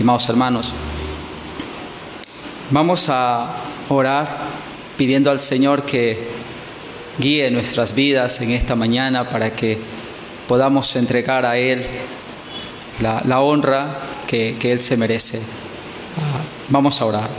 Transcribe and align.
Estimados 0.00 0.28
hermanos, 0.28 0.72
vamos 2.70 3.08
a 3.08 3.52
orar 3.88 4.28
pidiendo 4.96 5.28
al 5.28 5.40
Señor 5.40 5.82
que 5.82 6.28
guíe 7.18 7.50
nuestras 7.50 7.96
vidas 7.96 8.40
en 8.40 8.52
esta 8.52 8.76
mañana 8.76 9.28
para 9.28 9.56
que 9.56 9.76
podamos 10.46 10.94
entregar 10.94 11.44
a 11.44 11.56
Él 11.56 11.84
la, 13.00 13.40
honra 13.40 13.98
que, 14.28 14.56
que, 14.60 14.70
Él 14.70 14.80
se 14.80 14.96
merece. 14.96 15.38
Uh, 15.38 15.42
vamos 16.68 17.00
a 17.00 17.04
orar. 17.04 17.30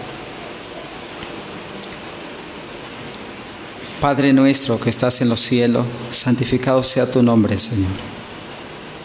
Padre 4.01 4.33
nuestro 4.33 4.77
que 4.77 4.89
estás 4.89 5.21
en 5.21 5.29
los 5.29 5.39
cielos, 5.39 5.85
santificado 6.11 6.83
sea 6.83 7.09
tu 7.09 7.23
nombre, 7.23 7.57
Señor. 7.57 7.91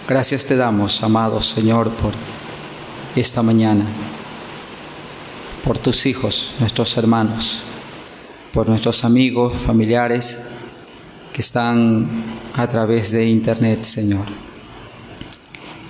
Gracias 0.08 0.44
te 0.44 0.56
damos, 0.56 1.04
amado 1.04 1.40
Señor, 1.40 1.90
por 1.90 2.14
esta 3.16 3.42
mañana, 3.42 3.84
por 5.62 5.78
tus 5.78 6.06
hijos, 6.06 6.52
nuestros 6.58 6.96
hermanos, 6.96 7.62
por 8.52 8.68
nuestros 8.68 9.04
amigos, 9.04 9.54
familiares 9.54 10.46
que 11.32 11.40
están 11.40 12.08
a 12.54 12.66
través 12.68 13.12
de 13.12 13.26
internet, 13.26 13.84
Señor. 13.84 14.26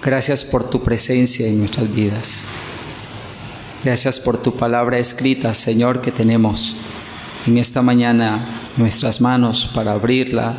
Gracias 0.02 0.44
por 0.44 0.68
tu 0.68 0.82
presencia 0.82 1.46
en 1.46 1.58
nuestras 1.58 1.92
vidas. 1.92 2.40
Gracias 3.82 4.18
por 4.20 4.38
tu 4.38 4.54
palabra 4.54 4.98
escrita, 4.98 5.52
Señor, 5.54 6.00
que 6.00 6.10
tenemos 6.10 6.76
en 7.46 7.58
esta 7.58 7.82
mañana 7.82 8.46
nuestras 8.76 9.20
manos 9.20 9.70
para 9.74 9.92
abrirla, 9.92 10.54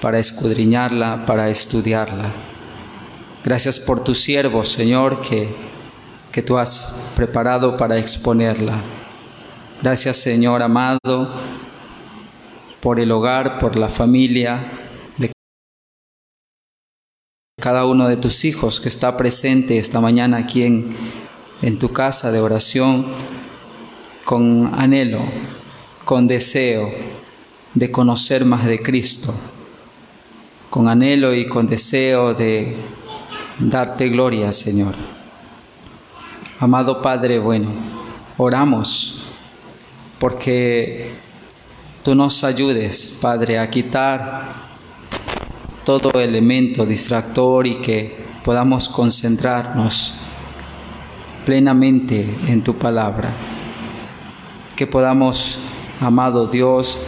para 0.00 0.18
escudriñarla, 0.18 1.24
para 1.26 1.48
estudiarla. 1.48 2.30
Gracias 3.44 3.80
por 3.80 4.02
tu 4.04 4.14
siervo, 4.14 4.64
Señor, 4.64 5.20
que 5.20 5.71
que 6.32 6.42
tú 6.42 6.56
has 6.56 7.10
preparado 7.14 7.76
para 7.76 7.98
exponerla. 7.98 8.80
Gracias 9.82 10.16
Señor 10.16 10.62
amado 10.62 11.28
por 12.80 12.98
el 12.98 13.12
hogar, 13.12 13.58
por 13.58 13.78
la 13.78 13.88
familia 13.88 14.64
de 15.18 15.30
cada 17.60 17.84
uno 17.84 18.08
de 18.08 18.16
tus 18.16 18.44
hijos 18.44 18.80
que 18.80 18.88
está 18.88 19.16
presente 19.16 19.76
esta 19.78 20.00
mañana 20.00 20.38
aquí 20.38 20.64
en, 20.64 20.88
en 21.60 21.78
tu 21.78 21.92
casa 21.92 22.32
de 22.32 22.40
oración 22.40 23.06
con 24.24 24.72
anhelo, 24.74 25.20
con 26.04 26.26
deseo 26.26 26.90
de 27.74 27.90
conocer 27.90 28.44
más 28.46 28.64
de 28.64 28.80
Cristo, 28.80 29.34
con 30.70 30.88
anhelo 30.88 31.34
y 31.34 31.46
con 31.46 31.66
deseo 31.66 32.32
de 32.32 32.74
darte 33.58 34.08
gloria, 34.08 34.50
Señor. 34.52 35.11
Amado 36.62 37.02
Padre 37.02 37.40
bueno, 37.40 37.70
oramos 38.36 39.24
porque 40.20 41.10
tú 42.04 42.14
nos 42.14 42.44
ayudes, 42.44 43.18
Padre, 43.20 43.58
a 43.58 43.68
quitar 43.68 44.44
todo 45.84 46.20
elemento 46.20 46.86
distractor 46.86 47.66
y 47.66 47.80
que 47.80 48.16
podamos 48.44 48.88
concentrarnos 48.88 50.14
plenamente 51.44 52.32
en 52.46 52.62
tu 52.62 52.76
palabra. 52.76 53.32
Que 54.76 54.86
podamos, 54.86 55.58
amado 56.00 56.46
Dios, 56.46 57.00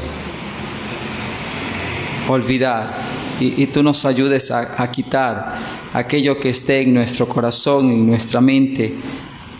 olvidar 2.29 2.93
y, 3.39 3.65
tú 3.69 3.85
nos 3.85 4.05
ayudes 4.05 4.51
a, 4.51 4.83
a 4.83 4.91
quitar 4.91 5.55
aquello 5.93 6.41
que 6.41 6.49
esté 6.49 6.83
en 6.83 6.93
nuestro 6.93 7.29
corazón, 7.29 7.93
en 7.93 8.05
nuestra 8.05 8.41
mente, 8.41 8.93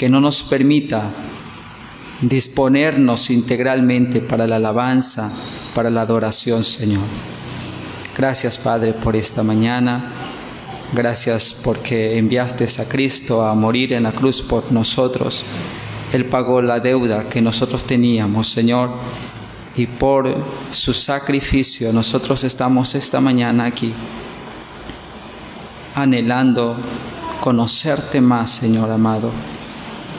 que 0.05 0.11
no 0.11 0.21
nos 0.21 0.43
permita 0.43 1.11
disponernos 2.21 3.31
integralmente 3.31 4.21
para 4.21 4.47
la 4.47 4.57
alabanza, 4.57 5.33
para 5.75 5.89
la 5.89 6.03
adoración, 6.03 6.63
Señor. 6.63 7.05
Gracias, 8.15 8.59
Padre, 8.59 8.93
por 8.93 9.17
esta 9.17 9.43
mañana. 9.43 10.13
Gracias 10.93 11.57
porque 11.65 12.19
enviaste 12.19 12.69
a 12.83 12.85
Cristo 12.85 13.43
a 13.43 13.55
morir 13.55 13.95
en 13.95 14.03
la 14.03 14.13
cruz 14.13 14.43
por 14.43 14.71
nosotros. 14.73 15.43
Él 16.13 16.27
pagó 16.27 16.61
la 16.61 16.81
deuda 16.81 17.27
que 17.31 17.41
nosotros 17.41 17.83
teníamos, 17.85 18.49
Señor, 18.49 18.91
y 19.75 19.87
por 19.87 20.37
su 20.71 20.93
sacrificio 20.93 21.95
nosotros 21.95 22.45
estamos 22.45 22.95
esta 22.95 23.21
mañana 23.21 23.65
aquí, 23.65 23.95
anhelando 25.95 26.77
conocerte 27.41 28.21
más, 28.21 28.51
Señor 28.51 28.91
amado 28.91 29.54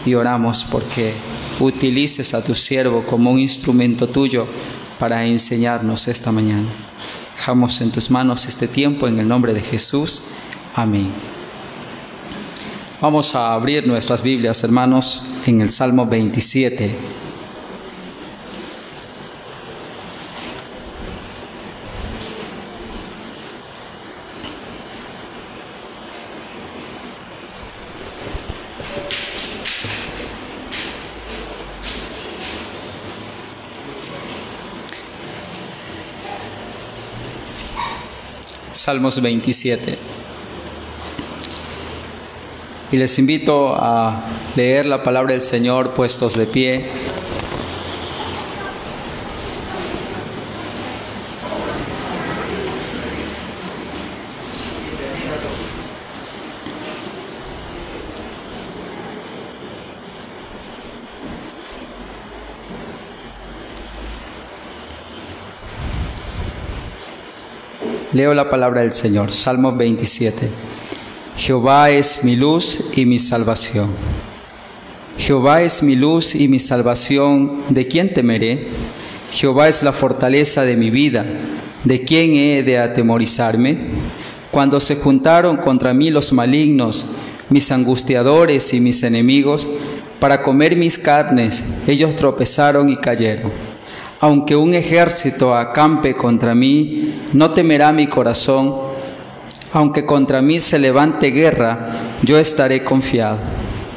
y 0.06 0.14
oramos 0.14 0.64
porque 0.64 1.14
utilices 1.60 2.34
a 2.34 2.44
tu 2.44 2.56
siervo 2.56 3.04
como 3.06 3.32
un 3.32 3.40
instrumento 3.40 4.08
tuyo 4.08 4.48
para 5.00 5.26
enseñarnos 5.26 6.08
esta 6.08 6.32
mañana. 6.32 6.68
Dejamos 7.38 7.82
en 7.82 7.92
tus 7.92 8.10
manos 8.12 8.46
este 8.46 8.68
tiempo 8.68 9.08
en 9.08 9.20
el 9.20 9.28
nombre 9.28 9.54
de 9.54 9.62
Jesús. 9.62 10.24
Amén. 10.74 11.12
Vamos 13.02 13.36
a 13.36 13.54
abrir 13.54 13.86
nuestras 13.88 14.24
Biblias, 14.24 14.64
hermanos, 14.64 15.24
en 15.46 15.62
el 15.62 15.70
Salmo 15.70 16.06
27. 16.06 16.96
Salmos 38.86 39.20
27. 39.20 39.98
Y 42.92 42.98
les 42.98 43.18
invito 43.18 43.74
a 43.76 44.26
leer 44.56 44.86
la 44.86 45.02
palabra 45.02 45.32
del 45.34 45.42
Señor 45.42 45.96
puestos 45.96 46.36
de 46.36 46.46
pie. 46.46 46.86
Leo 68.16 68.34
la 68.34 68.48
palabra 68.48 68.80
del 68.80 68.94
Señor, 68.94 69.30
Salmo 69.34 69.74
27. 69.74 70.48
Jehová 71.36 71.90
es 71.90 72.24
mi 72.24 72.38
luz 72.38 72.80
y 72.96 73.06
mi 73.06 73.20
salvación. 73.20 73.90
Jehová 75.18 75.64
es 75.64 75.84
mi 75.84 75.98
luz 75.98 76.34
y 76.34 76.48
mi 76.48 76.60
salvación, 76.60 77.64
¿de 77.68 77.90
quién 77.90 78.14
temeré? 78.14 78.70
Jehová 79.34 79.68
es 79.68 79.84
la 79.84 79.92
fortaleza 79.92 80.64
de 80.64 80.78
mi 80.78 80.92
vida, 80.92 81.26
¿de 81.84 82.06
quién 82.06 82.36
he 82.36 82.64
de 82.64 82.80
atemorizarme? 82.80 83.80
Cuando 84.50 84.80
se 84.80 84.96
juntaron 84.96 85.58
contra 85.58 85.94
mí 85.94 86.10
los 86.10 86.32
malignos, 86.32 87.06
mis 87.50 87.70
angustiadores 87.70 88.74
y 88.74 88.80
mis 88.80 89.04
enemigos, 89.04 89.68
para 90.22 90.42
comer 90.42 90.78
mis 90.78 90.98
carnes, 90.98 91.66
ellos 91.86 92.16
tropezaron 92.16 92.88
y 92.88 92.96
cayeron. 92.96 93.52
Aunque 94.22 94.56
un 94.56 94.74
ejército 94.74 95.54
acampe 95.54 96.14
contra 96.14 96.56
mí, 96.56 97.16
no 97.34 97.52
temerá 97.52 97.92
mi 97.92 98.08
corazón. 98.08 98.76
Aunque 99.74 100.06
contra 100.06 100.42
mí 100.42 100.60
se 100.60 100.80
levante 100.80 101.32
guerra, 101.32 101.90
yo 102.22 102.38
estaré 102.38 102.84
confiado. 102.84 103.40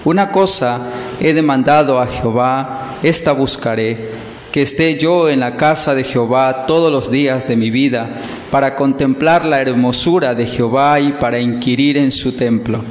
Una 0.04 0.32
cosa 0.32 0.80
he 1.20 1.32
demandado 1.34 2.00
a 2.00 2.06
Jehová, 2.06 2.96
esta 3.02 3.32
buscaré, 3.32 4.10
que 4.50 4.62
esté 4.62 4.98
yo 4.98 5.28
en 5.28 5.38
la 5.38 5.56
casa 5.56 5.94
de 5.94 6.02
Jehová 6.02 6.66
todos 6.66 6.90
los 6.90 7.12
días 7.12 7.46
de 7.46 7.56
mi 7.56 7.70
vida, 7.70 8.08
para 8.50 8.74
contemplar 8.74 9.44
la 9.44 9.60
hermosura 9.60 10.34
de 10.34 10.46
Jehová 10.46 10.98
y 10.98 11.12
para 11.12 11.38
inquirir 11.38 11.96
en 11.96 12.10
su 12.10 12.32
templo. 12.32 12.82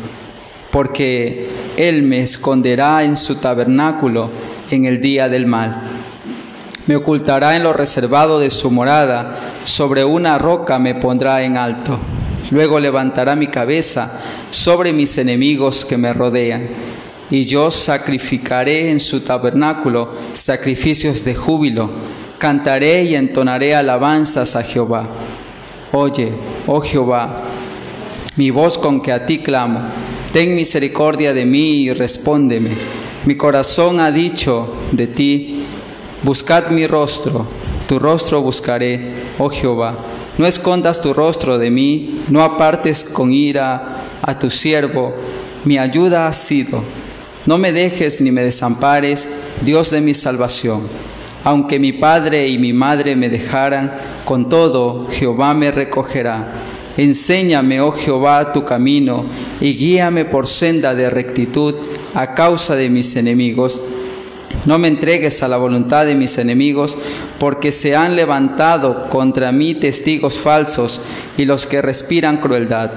Porque 0.71 1.49
Él 1.75 2.03
me 2.03 2.21
esconderá 2.21 3.03
en 3.03 3.17
su 3.17 3.35
tabernáculo 3.35 4.29
en 4.71 4.85
el 4.85 5.01
día 5.01 5.27
del 5.27 5.45
mal 5.45 5.86
me 6.87 6.95
ocultará 6.95 7.55
en 7.55 7.63
lo 7.63 7.73
reservado 7.73 8.39
de 8.39 8.49
su 8.49 8.71
morada, 8.71 9.37
sobre 9.63 10.03
una 10.03 10.37
roca 10.37 10.79
me 10.79 10.95
pondrá 10.95 11.43
en 11.43 11.57
alto. 11.57 11.99
Luego 12.49 12.79
levantará 12.79 13.35
mi 13.35 13.47
cabeza 13.47 14.19
sobre 14.49 14.93
mis 14.93 15.17
enemigos 15.17 15.85
que 15.85 15.97
me 15.97 16.13
rodean, 16.13 16.69
y 17.29 17.43
yo 17.43 17.69
sacrificaré 17.71 18.89
en 18.89 18.99
su 18.99 19.19
tabernáculo 19.19 20.13
sacrificios 20.33 21.23
de 21.25 21.35
júbilo, 21.35 21.89
cantaré 22.37 23.03
y 23.03 23.15
entonaré 23.15 23.75
alabanzas 23.75 24.55
a 24.55 24.63
Jehová. 24.63 25.07
Oye, 25.91 26.31
oh 26.65 26.81
Jehová, 26.81 27.43
mi 28.37 28.49
voz 28.49 28.77
con 28.77 29.01
que 29.01 29.11
a 29.11 29.25
ti 29.25 29.39
clamo 29.39 29.81
Ten 30.31 30.55
misericordia 30.55 31.33
de 31.33 31.45
mí 31.45 31.83
y 31.83 31.93
respóndeme. 31.93 32.69
Mi 33.25 33.35
corazón 33.35 33.99
ha 33.99 34.11
dicho 34.11 34.71
de 34.91 35.07
ti, 35.07 35.56
buscad 36.23 36.69
mi 36.69 36.87
rostro, 36.87 37.45
tu 37.87 37.99
rostro 37.99 38.41
buscaré, 38.41 39.13
oh 39.37 39.49
Jehová. 39.49 39.97
No 40.37 40.45
escondas 40.45 41.01
tu 41.01 41.13
rostro 41.13 41.57
de 41.57 41.71
mí, 41.71 42.21
no 42.29 42.43
apartes 42.43 43.03
con 43.03 43.33
ira 43.33 44.03
a 44.21 44.37
tu 44.37 44.49
siervo, 44.49 45.13
mi 45.65 45.77
ayuda 45.77 46.27
ha 46.27 46.33
sido. 46.33 46.83
No 47.45 47.57
me 47.57 47.71
dejes 47.71 48.21
ni 48.21 48.31
me 48.31 48.43
desampares, 48.43 49.27
Dios 49.63 49.89
de 49.89 50.01
mi 50.01 50.13
salvación. 50.13 50.81
Aunque 51.43 51.79
mi 51.79 51.93
padre 51.93 52.47
y 52.47 52.57
mi 52.57 52.73
madre 52.73 53.15
me 53.15 53.29
dejaran, 53.29 53.93
con 54.25 54.49
todo 54.49 55.07
Jehová 55.09 55.53
me 55.53 55.71
recogerá. 55.71 56.51
Enséñame, 56.97 57.79
oh 57.79 57.91
Jehová, 57.91 58.51
tu 58.51 58.65
camino 58.65 59.25
y 59.61 59.75
guíame 59.75 60.25
por 60.25 60.47
senda 60.47 60.93
de 60.93 61.09
rectitud 61.09 61.75
a 62.13 62.33
causa 62.33 62.75
de 62.75 62.89
mis 62.89 63.15
enemigos. 63.15 63.79
No 64.67 64.77
me 64.77 64.89
entregues 64.89 65.41
a 65.43 65.47
la 65.47 65.55
voluntad 65.55 66.05
de 66.05 66.13
mis 66.13 66.37
enemigos, 66.37 66.97
porque 67.39 67.71
se 67.71 67.95
han 67.95 68.17
levantado 68.17 69.09
contra 69.09 69.53
mí 69.53 69.75
testigos 69.75 70.37
falsos 70.37 70.99
y 71.37 71.45
los 71.45 71.65
que 71.65 71.81
respiran 71.81 72.37
crueldad. 72.37 72.91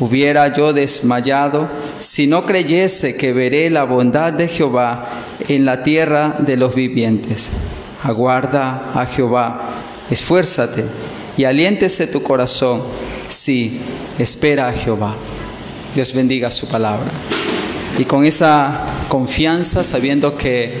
Hubiera 0.00 0.52
yo 0.52 0.72
desmayado 0.72 1.68
si 2.00 2.26
no 2.26 2.44
creyese 2.44 3.16
que 3.16 3.32
veré 3.32 3.70
la 3.70 3.84
bondad 3.84 4.32
de 4.32 4.48
Jehová 4.48 5.06
en 5.48 5.64
la 5.64 5.84
tierra 5.84 6.38
de 6.40 6.56
los 6.56 6.74
vivientes. 6.74 7.50
Aguarda 8.02 8.90
a 8.92 9.06
Jehová, 9.06 9.60
esfuérzate 10.10 10.86
y 11.36 11.44
aliéntese 11.44 12.08
tu 12.08 12.24
corazón. 12.24 12.82
Sí, 13.28 13.80
espera 14.18 14.66
a 14.66 14.72
Jehová. 14.72 15.14
Dios 15.94 16.12
bendiga 16.12 16.50
su 16.50 16.66
palabra. 16.66 17.12
Y 17.98 18.04
con 18.04 18.26
esa 18.26 18.84
confianza, 19.08 19.82
sabiendo 19.82 20.36
que 20.36 20.78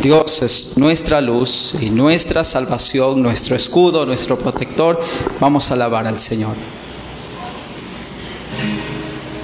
Dios 0.00 0.42
es 0.42 0.76
nuestra 0.76 1.20
luz 1.20 1.74
y 1.80 1.90
nuestra 1.90 2.44
salvación, 2.44 3.22
nuestro 3.22 3.56
escudo, 3.56 4.06
nuestro 4.06 4.38
protector, 4.38 5.00
vamos 5.38 5.70
a 5.70 5.74
alabar 5.74 6.06
al 6.06 6.18
Señor. 6.18 6.54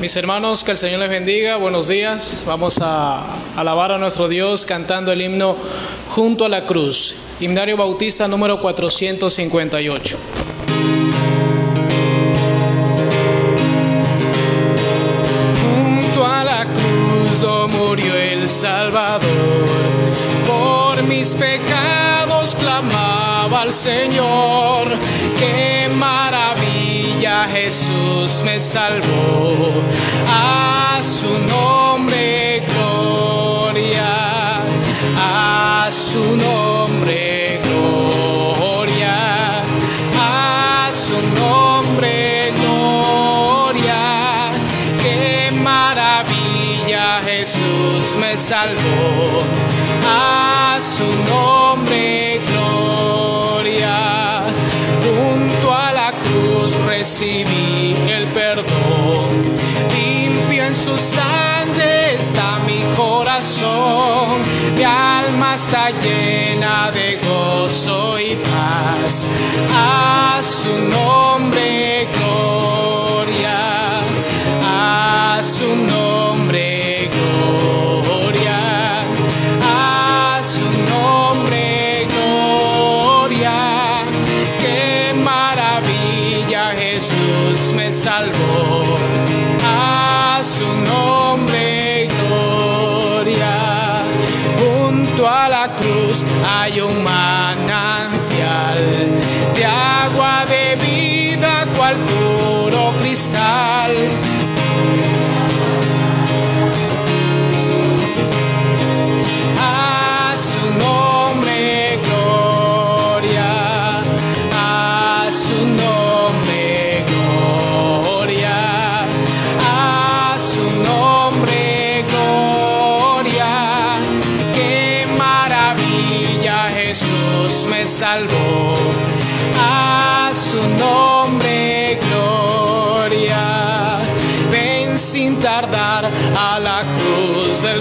Mis 0.00 0.16
hermanos, 0.16 0.64
que 0.64 0.72
el 0.72 0.78
Señor 0.78 1.00
les 1.00 1.10
bendiga, 1.10 1.56
buenos 1.56 1.88
días. 1.88 2.42
Vamos 2.46 2.78
a 2.80 3.24
alabar 3.56 3.92
a 3.92 3.98
nuestro 3.98 4.28
Dios 4.28 4.64
cantando 4.66 5.12
el 5.12 5.20
himno 5.20 5.54
Junto 6.08 6.44
a 6.44 6.48
la 6.48 6.66
Cruz, 6.66 7.14
himnario 7.40 7.76
bautista 7.76 8.26
número 8.26 8.60
458. 8.60 10.18
Murió 17.92 18.16
el 18.16 18.48
Salvador, 18.48 19.68
por 20.46 21.02
mis 21.02 21.34
pecados 21.34 22.54
clamaba 22.54 23.60
al 23.60 23.72
Señor, 23.74 24.96
qué 25.38 25.90
maravilla 25.94 27.46
Jesús 27.52 28.40
me 28.44 28.58
salvó, 28.60 29.72
a 30.26 31.02
su 31.02 31.38
nombre 31.54 32.62
gloria, 32.66 34.62
a 35.18 35.90
su 35.90 36.34
nombre 36.34 37.31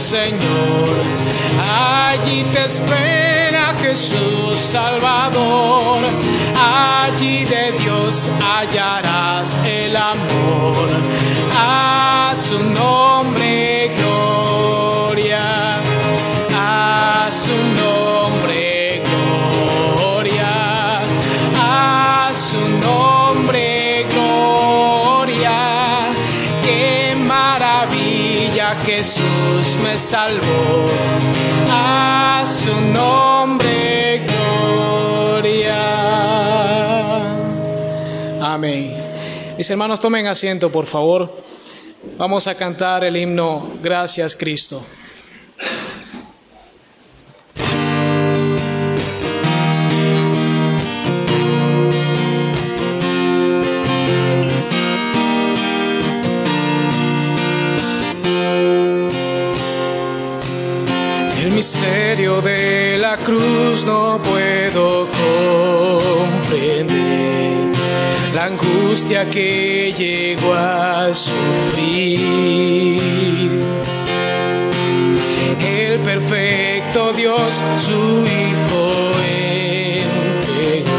Señor. 0.01 0.89
Allí 2.09 2.43
te 2.51 2.65
espera 2.65 3.75
Jesús 3.79 4.57
Salvador. 4.57 6.03
Allí 6.57 7.45
de 7.45 7.71
Dios 7.73 8.29
hallarás 8.41 9.55
el 9.63 9.95
amor. 9.95 11.00
Salvó. 30.11 30.87
A 31.69 32.43
su 32.45 32.81
nombre 32.91 34.21
gloria. 34.27 35.73
Amén. 38.41 38.93
Mis 39.57 39.69
hermanos, 39.69 40.01
tomen 40.01 40.27
asiento, 40.27 40.69
por 40.69 40.85
favor. 40.85 41.33
Vamos 42.17 42.45
a 42.47 42.55
cantar 42.55 43.05
el 43.05 43.15
himno 43.15 43.71
Gracias 43.81 44.35
Cristo. 44.35 44.83
Misterio 61.61 62.41
de 62.41 62.97
la 62.97 63.17
cruz 63.17 63.85
no 63.85 64.19
puedo 64.23 65.07
comprender. 66.41 67.69
La 68.33 68.45
angustia 68.45 69.29
que 69.29 69.93
llegó 69.95 70.55
a 70.55 71.13
sufrir. 71.13 72.99
El 75.59 75.99
perfecto 75.99 77.13
Dios, 77.13 77.61
su 77.77 78.25
Hijo 78.25 79.11
entregó. 80.47 80.95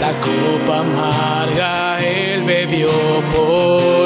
La 0.00 0.12
copa 0.20 0.80
amarga 0.80 2.00
Él 2.00 2.42
bebió 2.42 2.90
por 3.32 4.01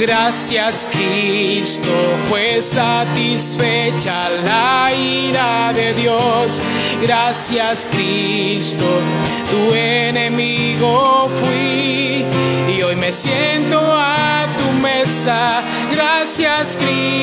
Gracias 0.00 0.86
Cristo 0.90 1.90
fue 2.28 2.62
satisfecha 2.62 4.30
la 4.30 4.90
ira 4.94 5.72
de 5.74 5.92
Dios. 5.94 6.60
Gracias 7.02 7.86
Cristo, 7.90 8.84
tu 9.50 9.74
enemigo 9.74 11.28
fui 11.42 12.24
y 12.68 12.82
hoy 12.82 12.96
me 12.96 13.12
siento 13.12 13.78
a 13.78 14.46
tu 14.56 14.72
mesa. 14.80 15.62
Gracias 15.92 16.76
Cristo 16.76 17.16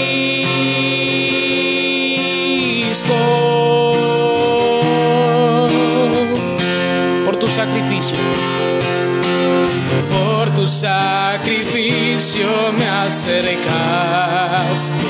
por 7.25 7.37
tu 7.37 7.47
sacrificio. 7.47 8.17
Sacrificio 10.67 12.47
me 12.73 12.87
acercaste 12.89 13.67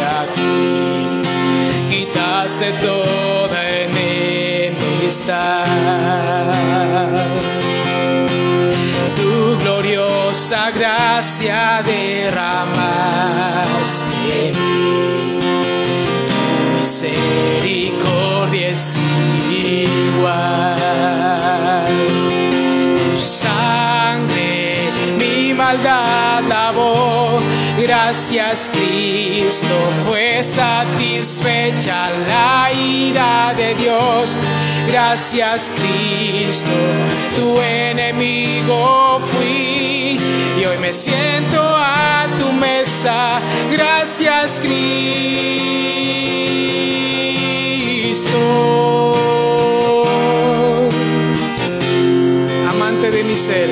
a 0.04 0.28
ti, 0.36 1.22
quitaste 1.90 2.74
toda 2.74 3.60
enemistad. 3.68 5.66
Tu 9.16 9.58
gloriosa 9.64 10.70
gracia 10.70 11.82
derramaste 11.84 12.78
en 14.44 14.54
mí 14.54 15.40
tu 16.28 16.80
misericordia 16.80 18.17
Gracias 27.88 28.70
Cristo 28.74 29.76
fue 30.06 30.44
satisfecha 30.44 32.10
la 32.28 32.70
ira 32.74 33.54
de 33.56 33.76
Dios. 33.76 34.36
Gracias 34.90 35.72
Cristo, 35.74 36.70
tu 37.38 37.62
enemigo 37.62 39.22
fui 39.22 40.20
y 40.60 40.66
hoy 40.66 40.78
me 40.80 40.92
siento 40.92 41.62
a 41.62 42.28
tu 42.38 42.52
mesa. 42.52 43.40
Gracias 43.72 44.60
Cristo, 44.60 44.74
amante 52.70 53.12
de 53.12 53.24
mi 53.24 53.36
ser, 53.38 53.70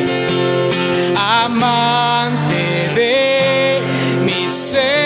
amante 1.17 2.54
mi 4.73 5.04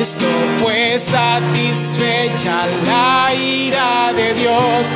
Cristo 0.00 0.24
fue 0.56 0.98
satisfecha 0.98 2.64
la 2.86 3.34
ira 3.34 4.14
de 4.16 4.32
Dios. 4.32 4.94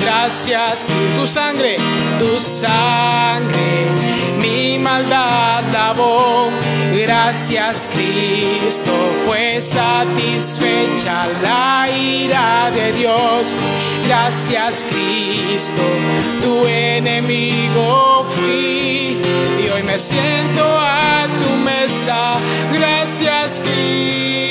Gracias 0.00 0.86
tu 1.18 1.26
sangre, 1.26 1.76
tu 2.20 2.38
sangre, 2.38 3.88
mi 4.40 4.78
maldad 4.78 5.64
lavó. 5.72 6.50
Gracias 6.94 7.88
Cristo 7.92 8.92
fue 9.26 9.60
satisfecha 9.60 11.26
la 11.42 11.88
ira 11.90 12.70
de 12.70 12.92
Dios. 12.92 13.56
Gracias 14.06 14.84
Cristo, 14.88 15.82
tu 16.44 16.64
enemigo 16.68 18.24
fui 18.36 19.20
y 19.58 19.68
hoy 19.74 19.82
me 19.82 19.98
siento 19.98 20.62
a 20.78 21.26
tu 21.42 21.56
mesa. 21.56 22.34
Gracias 22.72 23.60
Cristo. 23.64 24.43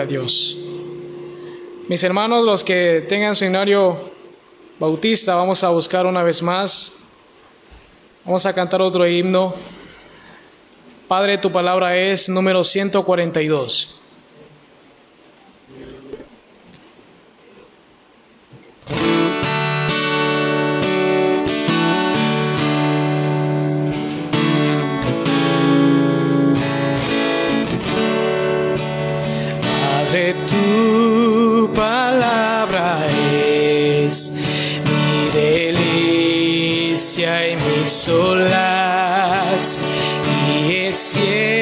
A 0.00 0.06
Dios. 0.06 0.56
Mis 1.88 2.02
hermanos, 2.02 2.46
los 2.46 2.64
que 2.64 3.04
tengan 3.06 3.36
su 3.36 3.44
himnario 3.44 4.10
bautista, 4.78 5.34
vamos 5.34 5.62
a 5.62 5.68
buscar 5.68 6.06
una 6.06 6.22
vez 6.22 6.42
más. 6.42 6.94
Vamos 8.24 8.46
a 8.46 8.54
cantar 8.54 8.80
otro 8.80 9.06
himno. 9.06 9.54
Padre, 11.08 11.36
tu 11.36 11.52
palabra 11.52 11.96
es 11.96 12.28
número 12.28 12.64
142. 12.64 14.01
Tu 30.12 31.70
palabra 31.74 33.06
es 33.08 34.30
mi 34.30 35.30
delicia 35.32 37.30
y 37.48 37.56
mi 37.56 37.86
solas 37.86 39.78
y 40.54 40.74
es 40.74 40.96
siempre 40.98 41.61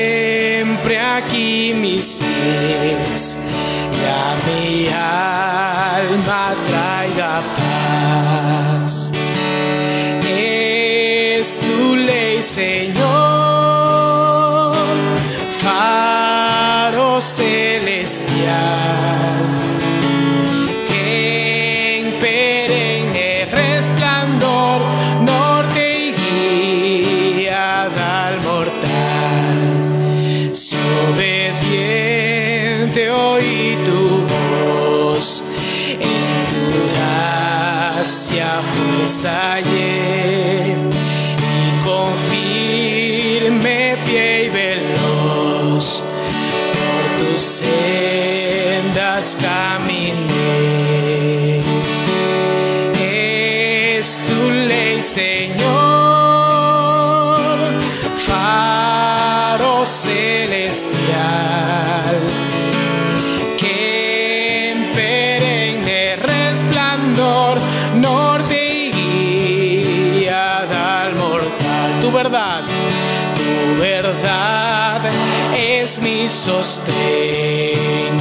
sostén 76.41 78.17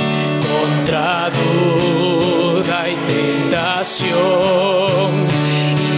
contra 0.52 1.32
duda 1.40 2.78
y 2.90 2.96
tentación 3.14 4.10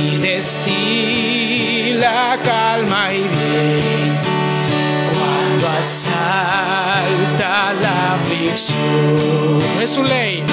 y 0.05 0.07
destila 0.17 2.19
calma 2.43 3.11
y 3.11 3.21
bien 3.21 4.19
cuando 5.11 5.67
asalta 5.79 7.73
la 7.81 8.13
aflicción. 8.13 9.59
Es 9.81 9.91
tu 9.95 10.03
ley, 10.03 10.43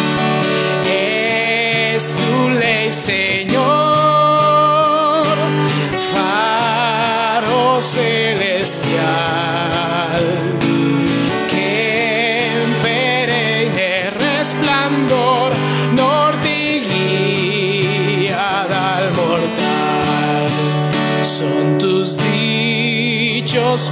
es 0.87 2.15
tu 2.15 2.49
ley, 2.49 2.91
Señor, 2.91 3.28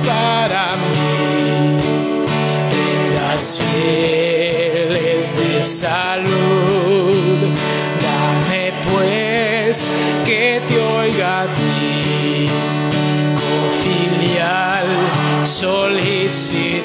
para 0.05 0.77
mí, 0.77 1.77
prendas 2.71 3.61
fieles 3.61 5.35
de 5.37 5.65
salud. 5.65 7.51
Dame 8.07 8.73
pues 8.91 9.91
que 10.25 10.61
te 10.69 10.79
oiga 10.79 11.43
a 11.43 11.47
ti, 11.55 12.49
con 13.41 13.65
filial 13.83 14.87
solicitud. 15.45 16.83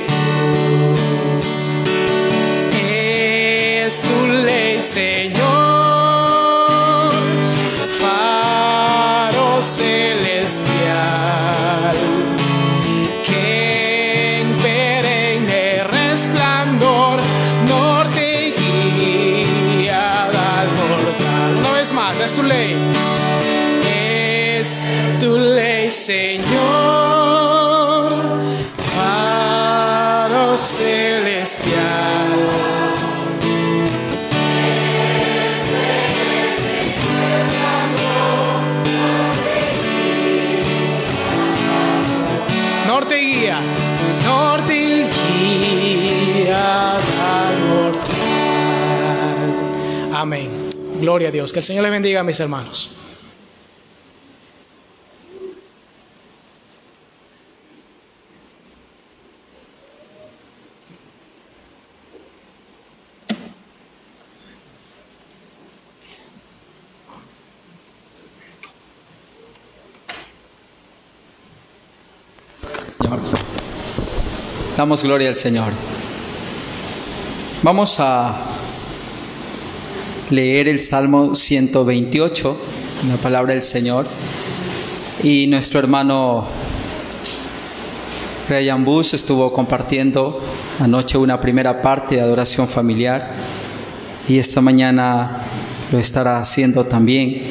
Es 2.74 4.02
tu 4.02 4.28
ley, 4.28 4.82
Señor, 4.82 5.41
Amén. 50.22 50.70
Gloria 51.00 51.30
a 51.30 51.32
Dios. 51.32 51.52
Que 51.52 51.58
el 51.58 51.66
Señor 51.66 51.82
les 51.82 51.92
bendiga, 51.92 52.22
mis 52.22 52.40
hermanos. 52.40 52.92
Damos 74.78 75.04
gloria 75.04 75.30
al 75.30 75.36
Señor. 75.36 75.74
Vamos 77.64 78.00
a 78.00 78.51
leer 80.32 80.70
el 80.70 80.82
Salmo 80.82 81.36
128, 81.36 82.58
la 83.10 83.18
palabra 83.18 83.54
del 83.54 83.64
Señor. 83.64 84.08
Y 85.24 85.46
nuestro 85.48 85.80
hermano 85.80 86.48
Ryan 88.50 88.84
Bush 88.84 89.14
estuvo 89.14 89.52
compartiendo 89.52 90.42
anoche 90.80 91.18
una 91.18 91.40
primera 91.40 91.82
parte 91.82 92.16
de 92.16 92.22
adoración 92.22 92.68
familiar 92.68 93.32
y 94.28 94.40
esta 94.40 94.62
mañana 94.62 95.42
lo 95.92 96.00
estará 96.00 96.40
haciendo 96.40 96.86
también. 96.86 97.44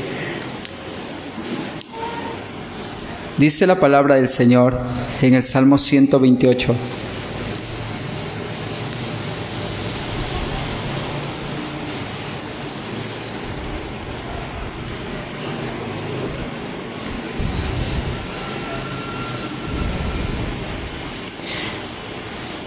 Dice 3.36 3.66
la 3.66 3.78
palabra 3.78 4.16
del 4.16 4.28
Señor 4.28 4.78
en 5.22 5.34
el 5.34 5.44
Salmo 5.44 5.78
128. 5.78 6.74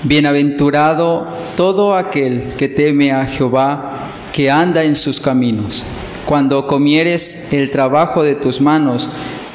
Bienaventurado 0.03 1.25
todo 1.55 1.95
aquel 1.95 2.53
que 2.57 2.67
teme 2.67 3.13
a 3.13 3.25
Jehová, 3.25 4.09
que 4.33 4.51
anda 4.51 4.83
en 4.83 4.95
sus 4.95 5.21
caminos. 5.21 5.83
Cuando 6.25 6.67
comieres 6.67 7.53
el 7.53 7.71
trabajo 7.71 8.23
de 8.23 8.35
tus 8.35 8.59
manos, 8.59 9.07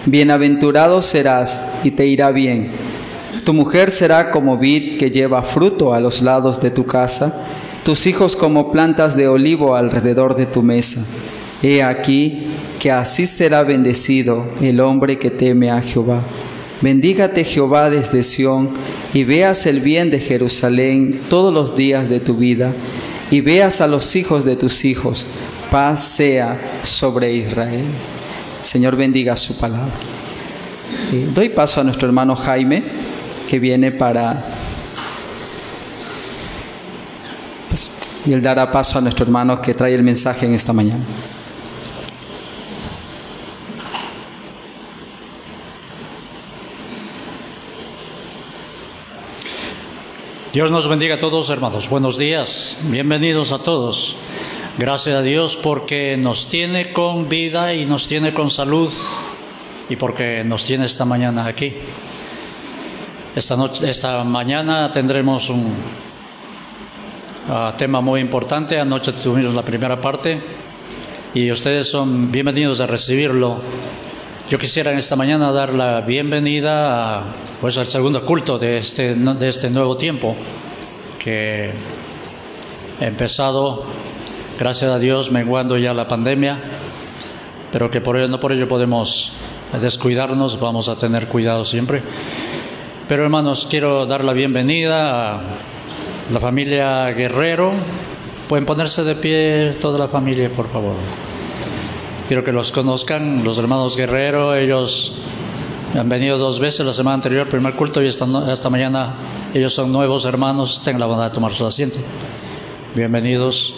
bienaventurado 0.07 1.03
serás 1.03 1.63
y 1.85 1.91
te 1.91 2.07
irá 2.07 2.31
bien. 2.31 2.71
Tu 3.45 3.53
mujer 3.53 3.91
será 3.91 4.31
como 4.31 4.57
vid 4.57 4.99
que 4.99 5.11
lleva 5.11 5.43
fruto 5.43 5.93
a 5.93 6.01
los 6.01 6.23
lados 6.23 6.61
de 6.61 6.71
tu 6.71 6.87
casa, 6.87 7.45
tus 7.83 8.07
hijos 8.07 8.37
como 8.37 8.73
plantas 8.73 9.17
de 9.17 9.29
olivo 9.29 9.75
alrededor 9.75 10.35
de 10.35 10.47
tu 10.47 10.63
mesa. 10.63 11.05
He 11.63 11.83
aquí 11.83 12.47
que 12.79 12.91
así 12.91 13.27
será 13.27 13.65
bendecido 13.65 14.45
el 14.61 14.81
hombre 14.81 15.19
que 15.19 15.31
teme 15.31 15.71
a 15.71 15.81
Jehová. 15.81 16.21
Bendígate 16.81 17.45
Jehová 17.45 17.91
desde 17.91 18.23
Sión 18.23 18.71
y 19.15 19.25
veas 19.25 19.67
el 19.67 19.81
bien 19.81 20.11
de 20.11 20.19
Jerusalén 20.19 21.21
todos 21.29 21.53
los 21.53 21.77
días 21.77 22.09
de 22.09 22.21
tu 22.21 22.35
vida 22.35 22.73
y 23.31 23.41
veas 23.41 23.81
a 23.81 23.87
los 23.87 24.17
hijos 24.17 24.45
de 24.45 24.57
tus 24.57 24.85
hijos. 24.85 25.27
Paz 25.71 26.03
sea 26.05 26.59
sobre 26.83 27.33
Israel. 27.33 27.85
Señor 28.63 28.97
bendiga 28.97 29.37
su 29.37 29.59
palabra. 29.59 29.93
Eh, 31.13 31.29
doy 31.35 31.49
paso 31.49 31.81
a 31.81 31.85
nuestro 31.85 32.07
hermano 32.07 32.35
Jaime, 32.37 32.83
que 33.49 33.59
viene 33.59 33.93
para... 33.93 34.55
y 38.27 38.33
él 38.33 38.43
dará 38.43 38.71
paso 38.71 38.99
a 38.99 39.01
nuestro 39.01 39.25
hermano 39.25 39.63
que 39.63 39.75
trae 39.75 39.95
el 39.95 40.03
mensaje 40.03 40.45
en 40.45 40.55
esta 40.55 40.73
mañana. 40.73 41.05
Dios 50.53 50.71
nos 50.71 50.89
bendiga 50.89 51.17
a 51.17 51.19
todos, 51.19 51.51
hermanos. 51.51 51.91
Buenos 51.91 52.17
días. 52.17 52.79
Bienvenidos 52.85 53.53
a 53.53 53.59
todos. 53.59 54.17
Gracias 54.79 55.17
a 55.17 55.21
Dios 55.21 55.57
porque 55.57 56.17
nos 56.17 56.49
tiene 56.49 56.95
con 56.95 57.29
vida 57.29 57.75
y 57.75 57.85
nos 57.85 58.09
tiene 58.09 58.33
con 58.33 58.51
salud 58.51 58.91
y 59.91 59.97
porque 59.97 60.45
nos 60.45 60.65
tiene 60.65 60.87
esta 60.87 61.05
mañana 61.05 61.45
aquí. 61.45 61.75
Esta, 63.37 63.63
esta 63.87 64.25
mañana 64.25 64.91
tendremos 64.91 65.51
un 65.51 65.67
uh, 67.51 67.77
tema 67.77 68.01
muy 68.01 68.23
importante. 68.23 68.81
Anoche 68.81 69.13
tuvimos 69.13 69.53
la 69.53 69.63
primera 69.63 70.01
parte 70.01 70.41
y 71.35 71.51
ustedes 71.53 71.89
son 71.91 72.33
bienvenidos 72.33 72.81
a 72.81 72.87
recibirlo. 72.87 73.61
Yo 74.49 74.59
quisiera 74.59 74.93
en 74.93 74.97
esta 74.97 75.15
mañana 75.15 75.53
dar 75.53 75.75
la 75.75 76.01
bienvenida 76.01 77.19
a, 77.19 77.25
pues, 77.61 77.77
al 77.77 77.87
segundo 77.87 78.25
culto 78.25 78.59
de 78.59 78.79
este, 78.79 79.15
de 79.15 79.47
este 79.47 79.69
nuevo 79.69 79.99
tiempo 79.99 80.35
que 81.19 81.71
ha 82.99 83.05
empezado, 83.05 83.85
gracias 84.59 84.91
a 84.91 84.99
Dios, 84.99 85.31
menguando 85.31 85.77
ya 85.77 85.93
la 85.93 86.09
pandemia, 86.09 86.59
pero 87.71 87.91
que 87.91 88.01
por 88.01 88.17
ello, 88.17 88.29
no 88.29 88.41
por 88.41 88.53
ello 88.53 88.67
podemos 88.67 89.35
descuidarnos, 89.83 90.59
vamos 90.59 90.89
a 90.89 90.97
tener 90.97 91.29
cuidado 91.29 91.67
siempre. 91.67 92.01
Pero 93.07 93.25
hermanos, 93.25 93.67
quiero 93.69 94.07
dar 94.07 94.25
la 94.25 94.33
bienvenida 94.33 95.37
a 95.37 95.43
la 96.33 96.41
familia 96.41 97.11
Guerrero. 97.11 97.73
Pueden 98.49 98.65
ponerse 98.65 99.05
de 99.05 99.15
pie 99.15 99.75
toda 99.79 99.99
la 99.99 100.09
familia, 100.09 100.49
por 100.49 100.71
favor. 100.71 100.95
Quiero 102.29 102.45
que 102.45 102.53
los 102.53 102.73
conozcan, 102.73 103.43
los 103.43 103.59
hermanos 103.59 103.97
Guerrero, 103.97 104.55
ellos 104.55 105.15
Han 105.95 106.11
venido 106.11 106.37
dos 106.37 106.61
veces 106.61 106.85
la 106.85 106.93
semana 106.93 107.15
anterior, 107.15 107.49
primer 107.49 107.75
culto, 107.75 108.03
y 108.03 108.07
esta, 108.07 108.27
esta 108.53 108.69
mañana 108.69 109.15
ellos 109.55 109.73
son 109.73 109.91
nuevos 109.91 110.27
hermanos. 110.27 110.83
Tengan 110.85 111.01
la 111.01 111.07
bondad 111.07 111.31
de 111.31 111.35
tomar 111.35 111.53
su 111.53 111.65
asiento. 111.65 111.97
Bienvenidos. 112.95 113.77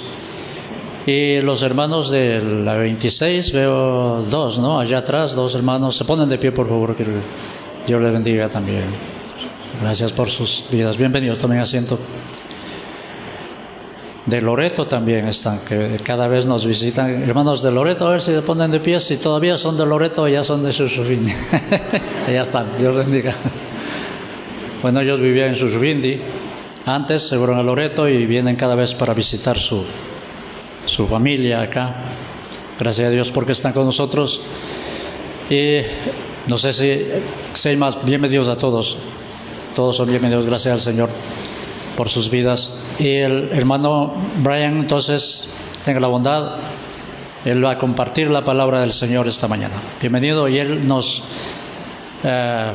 Y 1.07 1.41
los 1.43 1.63
hermanos 1.63 2.11
de 2.11 2.43
la 2.43 2.75
26, 2.75 3.53
veo 3.53 4.25
dos, 4.29 4.59
¿no? 4.59 4.81
Allá 4.81 4.99
atrás, 4.99 5.37
dos 5.37 5.55
hermanos. 5.55 5.97
Se 5.97 6.05
ponen 6.05 6.29
de 6.29 6.37
pie, 6.37 6.51
por 6.51 6.69
favor, 6.69 6.97
que 6.97 7.07
Dios 7.87 8.03
les 8.03 8.13
bendiga 8.13 8.49
también. 8.49 8.83
Gracias 9.81 10.13
por 10.13 10.29
sus 10.29 10.65
vidas. 10.73 10.99
Bienvenidos, 10.99 11.39
tomen 11.39 11.61
asiento. 11.61 11.97
De 14.31 14.40
Loreto 14.40 14.87
también 14.87 15.27
están, 15.27 15.59
que 15.59 15.99
cada 16.05 16.29
vez 16.29 16.47
nos 16.47 16.64
visitan. 16.64 17.21
Hermanos 17.25 17.64
de 17.64 17.73
Loreto, 17.73 18.07
a 18.07 18.12
ver 18.12 18.23
si 18.23 18.33
se 18.33 18.43
ponen 18.43 18.71
de 18.71 18.79
pie. 18.79 19.01
Si 19.01 19.16
todavía 19.16 19.57
son 19.57 19.77
de 19.77 19.85
Loreto, 19.85 20.29
ya 20.29 20.45
son 20.45 20.62
de 20.62 20.73
Susubindi. 20.73 21.33
ya 22.33 22.43
están, 22.43 22.66
Dios 22.79 22.95
bendiga. 22.95 23.35
Bueno, 24.83 25.01
ellos 25.01 25.19
vivían 25.19 25.49
en 25.49 25.57
Susubindi. 25.57 26.21
Antes 26.87 27.23
se 27.23 27.38
fueron 27.38 27.59
a 27.59 27.64
Loreto 27.64 28.09
y 28.09 28.25
vienen 28.27 28.55
cada 28.55 28.77
vez 28.77 28.95
para 28.95 29.14
visitar 29.14 29.59
su, 29.59 29.83
su 30.87 31.09
familia 31.09 31.62
acá. 31.62 31.97
Gracias 32.79 33.09
a 33.09 33.11
Dios 33.11 33.33
porque 33.33 33.51
están 33.51 33.73
con 33.73 33.85
nosotros. 33.85 34.43
Y 35.51 35.79
no 36.47 36.57
sé 36.57 36.73
si, 36.73 37.69
hay 37.69 37.77
más. 37.77 38.05
Bienvenidos 38.05 38.49
a 38.49 38.57
todos. 38.57 38.97
Todos 39.75 39.97
son 39.97 40.09
bienvenidos. 40.09 40.47
Gracias 40.47 40.73
al 40.73 40.81
Señor 40.81 41.09
por 41.97 42.09
sus 42.09 42.31
vidas. 42.31 42.75
Y 43.01 43.17
el 43.17 43.49
hermano 43.55 44.13
Brian, 44.43 44.77
entonces, 44.77 45.49
tenga 45.87 46.01
la 46.01 46.09
bondad, 46.09 46.57
él 47.47 47.65
va 47.65 47.71
a 47.71 47.79
compartir 47.79 48.29
la 48.29 48.45
palabra 48.45 48.83
del 48.83 48.93
Señor 48.93 49.27
esta 49.27 49.49
mañana. 49.49 49.77
Bienvenido 49.99 50.47
y 50.49 50.59
él 50.59 50.87
nos 50.87 51.23
eh, 52.23 52.73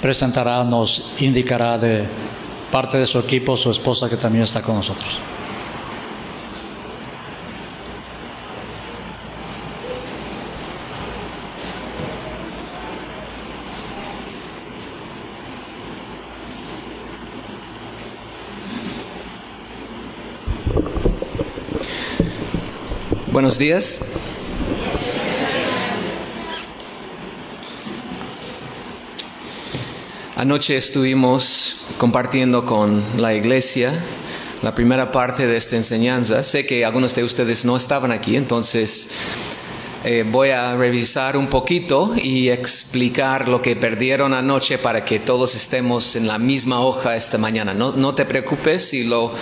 presentará, 0.00 0.62
nos 0.62 1.10
indicará 1.18 1.78
de 1.78 2.06
parte 2.70 2.96
de 2.98 3.06
su 3.06 3.18
equipo, 3.18 3.56
su 3.56 3.72
esposa 3.72 4.08
que 4.08 4.16
también 4.16 4.44
está 4.44 4.62
con 4.62 4.76
nosotros. 4.76 5.18
Buenos 23.36 23.58
días. 23.58 24.00
Anoche 30.36 30.78
estuvimos 30.78 31.82
compartiendo 31.98 32.64
con 32.64 33.04
la 33.18 33.34
iglesia 33.34 33.92
la 34.62 34.74
primera 34.74 35.12
parte 35.12 35.46
de 35.46 35.58
esta 35.58 35.76
enseñanza. 35.76 36.42
Sé 36.44 36.64
que 36.64 36.86
algunos 36.86 37.14
de 37.14 37.24
ustedes 37.24 37.66
no 37.66 37.76
estaban 37.76 38.10
aquí, 38.10 38.36
entonces 38.36 39.10
eh, 40.08 40.22
voy 40.24 40.50
a 40.50 40.76
revisar 40.76 41.36
un 41.36 41.48
poquito 41.48 42.14
y 42.14 42.48
explicar 42.48 43.48
lo 43.48 43.60
que 43.60 43.74
perdieron 43.74 44.34
anoche 44.34 44.78
para 44.78 45.04
que 45.04 45.18
todos 45.18 45.56
estemos 45.56 46.14
en 46.14 46.28
la 46.28 46.38
misma 46.38 46.78
hoja 46.78 47.16
esta 47.16 47.38
mañana. 47.38 47.74
No, 47.74 47.90
no 47.90 48.14
te 48.14 48.24
preocupes 48.24 48.88
si 48.90 49.02
lo 49.02 49.34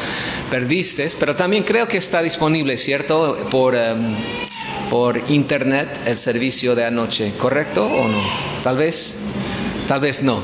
perdiste, 0.50 1.07
pero 1.20 1.37
también 1.37 1.64
creo 1.64 1.87
que 1.87 1.98
está 1.98 2.22
disponible, 2.22 2.79
¿cierto? 2.79 3.46
Por, 3.50 3.74
em, 3.74 4.14
por 4.88 5.20
internet 5.29 6.00
el 6.07 6.16
servicio 6.16 6.74
de 6.74 6.87
anoche, 6.87 7.35
¿correcto 7.37 7.85
o 7.85 8.09
no? 8.09 8.22
Tal 8.62 8.79
vez, 8.79 9.16
tal 9.87 10.00
vez 10.00 10.22
no. 10.22 10.40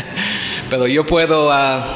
pero 0.68 0.88
yo 0.88 1.06
puedo... 1.06 1.52
Ah, 1.52 1.86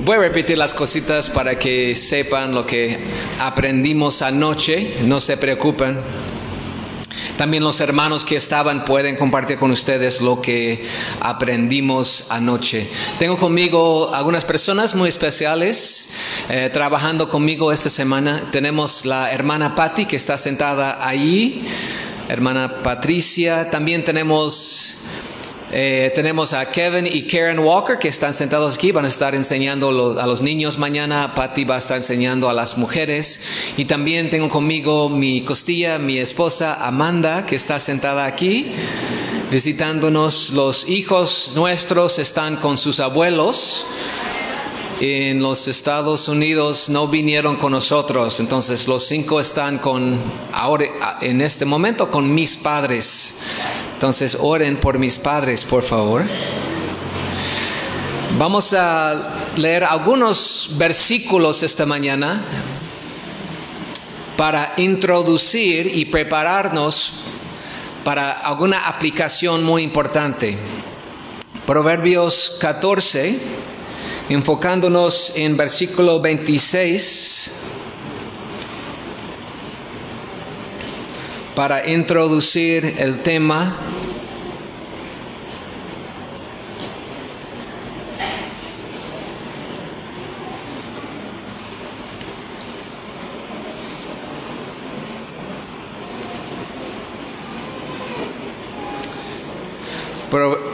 voy 0.00 0.16
a 0.16 0.20
repetir 0.20 0.58
las 0.58 0.74
cositas 0.74 1.30
para 1.30 1.60
que 1.60 1.94
sepan 1.94 2.52
lo 2.52 2.66
que 2.66 2.98
aprendimos 3.38 4.20
anoche, 4.20 4.96
no 5.04 5.20
se 5.20 5.36
preocupen. 5.36 5.96
También 7.40 7.64
los 7.64 7.80
hermanos 7.80 8.26
que 8.26 8.36
estaban 8.36 8.84
pueden 8.84 9.16
compartir 9.16 9.56
con 9.56 9.70
ustedes 9.70 10.20
lo 10.20 10.42
que 10.42 10.84
aprendimos 11.20 12.26
anoche. 12.28 12.86
Tengo 13.18 13.38
conmigo 13.38 14.14
algunas 14.14 14.44
personas 14.44 14.94
muy 14.94 15.08
especiales 15.08 16.10
eh, 16.50 16.68
trabajando 16.70 17.30
conmigo 17.30 17.72
esta 17.72 17.88
semana. 17.88 18.50
Tenemos 18.52 19.06
la 19.06 19.32
hermana 19.32 19.74
Patty 19.74 20.04
que 20.04 20.16
está 20.16 20.36
sentada 20.36 20.98
ahí, 21.00 21.64
hermana 22.28 22.82
Patricia. 22.82 23.70
También 23.70 24.04
tenemos 24.04 24.96
eh, 25.72 26.10
tenemos 26.14 26.52
a 26.52 26.70
Kevin 26.70 27.06
y 27.06 27.22
Karen 27.22 27.60
Walker 27.60 27.98
que 27.98 28.08
están 28.08 28.34
sentados 28.34 28.74
aquí, 28.74 28.90
van 28.90 29.04
a 29.04 29.08
estar 29.08 29.34
enseñando 29.34 30.18
a 30.18 30.26
los 30.26 30.42
niños. 30.42 30.78
Mañana, 30.78 31.34
Patty 31.34 31.64
va 31.64 31.76
a 31.76 31.78
estar 31.78 31.96
enseñando 31.96 32.50
a 32.50 32.52
las 32.52 32.76
mujeres. 32.76 33.40
Y 33.76 33.84
también 33.84 34.30
tengo 34.30 34.48
conmigo 34.48 35.08
mi 35.08 35.42
costilla, 35.42 35.98
mi 35.98 36.18
esposa 36.18 36.86
Amanda 36.86 37.46
que 37.46 37.56
está 37.56 37.78
sentada 37.78 38.26
aquí 38.26 38.72
visitándonos. 39.50 40.50
Los 40.50 40.88
hijos 40.88 41.52
nuestros 41.54 42.18
están 42.18 42.56
con 42.56 42.78
sus 42.78 43.00
abuelos. 43.00 43.86
En 45.00 45.40
los 45.40 45.66
Estados 45.66 46.28
Unidos 46.28 46.90
no 46.90 47.08
vinieron 47.08 47.56
con 47.56 47.72
nosotros, 47.72 48.38
entonces 48.38 48.86
los 48.86 49.06
cinco 49.06 49.40
están 49.40 49.78
con 49.78 50.18
ahora 50.52 50.84
en 51.22 51.40
este 51.40 51.64
momento 51.64 52.10
con 52.10 52.34
mis 52.34 52.58
padres. 52.58 53.36
Entonces 54.00 54.34
oren 54.40 54.80
por 54.80 54.98
mis 54.98 55.18
padres, 55.18 55.62
por 55.62 55.82
favor. 55.82 56.24
Vamos 58.38 58.72
a 58.72 59.34
leer 59.58 59.84
algunos 59.84 60.70
versículos 60.78 61.62
esta 61.62 61.84
mañana 61.84 62.40
para 64.38 64.72
introducir 64.78 65.98
y 65.98 66.06
prepararnos 66.06 67.12
para 68.02 68.30
alguna 68.38 68.86
aplicación 68.86 69.64
muy 69.64 69.82
importante. 69.82 70.56
Proverbios 71.66 72.56
14, 72.58 73.38
enfocándonos 74.30 75.34
en 75.36 75.58
versículo 75.58 76.22
26. 76.22 77.50
Para 81.54 81.88
introducir 81.88 82.96
el 82.98 83.20
tema 83.20 83.76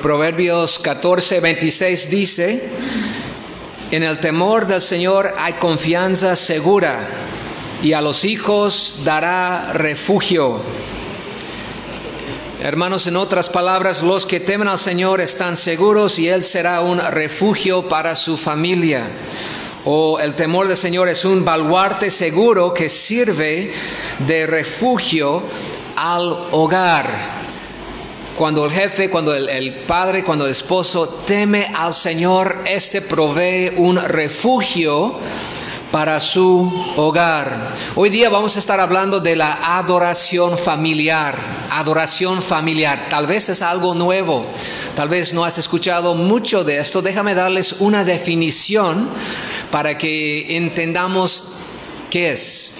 Proverbios 0.02 0.78
14, 0.78 1.40
26 1.40 2.10
dice, 2.10 2.68
en 3.90 4.02
el 4.02 4.20
temor 4.20 4.66
del 4.66 4.82
Señor 4.82 5.34
hay 5.38 5.54
confianza 5.54 6.36
segura 6.36 7.08
y 7.86 7.92
a 7.92 8.00
los 8.00 8.24
hijos 8.24 8.96
dará 9.04 9.72
refugio. 9.72 10.58
Hermanos, 12.60 13.06
en 13.06 13.14
otras 13.14 13.48
palabras, 13.48 14.02
los 14.02 14.26
que 14.26 14.40
temen 14.40 14.66
al 14.66 14.80
Señor 14.80 15.20
están 15.20 15.56
seguros 15.56 16.18
y 16.18 16.28
Él 16.28 16.42
será 16.42 16.80
un 16.80 16.98
refugio 16.98 17.88
para 17.88 18.16
su 18.16 18.36
familia. 18.36 19.06
O 19.84 20.18
el 20.18 20.34
temor 20.34 20.66
del 20.66 20.76
Señor 20.76 21.08
es 21.08 21.24
un 21.24 21.44
baluarte 21.44 22.10
seguro 22.10 22.74
que 22.74 22.88
sirve 22.88 23.72
de 24.26 24.46
refugio 24.48 25.44
al 25.94 26.48
hogar. 26.50 27.08
Cuando 28.36 28.64
el 28.64 28.72
jefe, 28.72 29.08
cuando 29.08 29.32
el, 29.32 29.48
el, 29.48 29.74
padre, 29.74 30.24
cuando 30.24 30.46
el 30.46 30.50
esposo 30.50 31.22
teme 31.24 31.70
al 31.72 31.94
Señor, 31.94 32.64
este 32.66 33.00
provee 33.00 33.74
un 33.76 33.96
refugio 33.96 35.20
para 35.90 36.20
su 36.20 36.72
hogar. 36.96 37.74
Hoy 37.94 38.10
día 38.10 38.28
vamos 38.28 38.56
a 38.56 38.58
estar 38.58 38.80
hablando 38.80 39.20
de 39.20 39.36
la 39.36 39.78
adoración 39.78 40.58
familiar. 40.58 41.36
Adoración 41.70 42.42
familiar. 42.42 43.06
Tal 43.08 43.26
vez 43.26 43.48
es 43.48 43.62
algo 43.62 43.94
nuevo. 43.94 44.46
Tal 44.94 45.08
vez 45.08 45.32
no 45.32 45.44
has 45.44 45.58
escuchado 45.58 46.14
mucho 46.14 46.64
de 46.64 46.78
esto. 46.78 47.02
Déjame 47.02 47.34
darles 47.34 47.76
una 47.80 48.04
definición 48.04 49.08
para 49.70 49.98
que 49.98 50.56
entendamos 50.56 51.54
qué 52.10 52.32
es. 52.32 52.72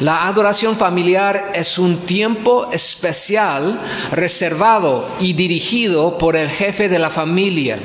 La 0.00 0.26
adoración 0.26 0.76
familiar 0.76 1.52
es 1.54 1.78
un 1.78 1.98
tiempo 1.98 2.68
especial 2.72 3.80
reservado 4.10 5.08
y 5.20 5.34
dirigido 5.34 6.18
por 6.18 6.36
el 6.36 6.48
jefe 6.48 6.88
de 6.88 6.98
la 6.98 7.10
familia 7.10 7.78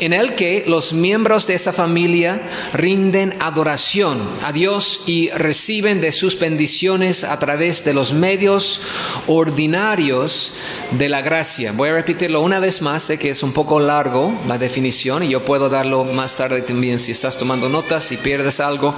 en 0.00 0.12
el 0.12 0.34
que 0.34 0.64
los 0.66 0.92
miembros 0.92 1.46
de 1.46 1.54
esa 1.54 1.72
familia 1.72 2.40
rinden 2.72 3.34
adoración 3.40 4.22
a 4.42 4.52
Dios 4.52 5.02
y 5.06 5.28
reciben 5.30 6.00
de 6.00 6.12
sus 6.12 6.38
bendiciones 6.38 7.24
a 7.24 7.38
través 7.38 7.84
de 7.84 7.94
los 7.94 8.12
medios 8.12 8.80
ordinarios 9.26 10.52
de 10.92 11.08
la 11.08 11.20
gracia. 11.20 11.72
Voy 11.72 11.88
a 11.88 11.94
repetirlo 11.94 12.40
una 12.40 12.60
vez 12.60 12.82
más, 12.82 13.02
sé 13.02 13.18
que 13.18 13.30
es 13.30 13.42
un 13.42 13.52
poco 13.52 13.80
largo 13.80 14.38
la 14.46 14.58
definición 14.58 15.22
y 15.22 15.28
yo 15.28 15.44
puedo 15.44 15.68
darlo 15.68 16.04
más 16.04 16.36
tarde 16.36 16.62
también 16.62 16.98
si 16.98 17.12
estás 17.12 17.36
tomando 17.36 17.68
notas, 17.68 18.04
si 18.04 18.16
pierdes 18.16 18.60
algo, 18.60 18.94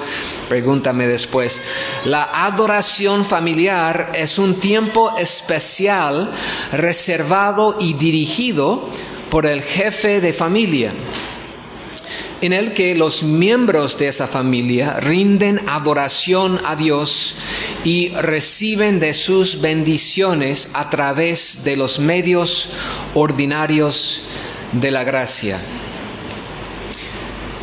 pregúntame 0.49 1.07
después. 1.07 1.61
La 2.05 2.47
adoración 2.47 3.25
familiar 3.25 4.13
es 4.15 4.39
un 4.39 4.61
tiempo 4.61 5.17
especial 5.19 6.31
reservado 6.73 7.77
y 7.81 7.95
dirigido 7.95 8.89
por 9.31 9.47
el 9.47 9.63
jefe 9.63 10.21
de 10.21 10.33
familia, 10.33 10.93
en 12.41 12.53
el 12.53 12.75
que 12.75 12.95
los 12.95 13.23
miembros 13.23 13.97
de 13.99 14.09
esa 14.09 14.27
familia 14.27 14.99
rinden 15.01 15.61
adoración 15.69 16.61
a 16.65 16.75
Dios 16.75 17.37
y 17.85 18.09
reciben 18.11 18.99
de 18.99 19.15
sus 19.15 19.61
bendiciones 19.61 20.71
a 20.75 20.91
través 20.91 21.65
de 21.65 21.77
los 21.77 21.99
medios 21.99 22.71
ordinarios 23.15 24.23
de 24.73 24.91
la 24.91 25.05
gracia. 25.05 25.59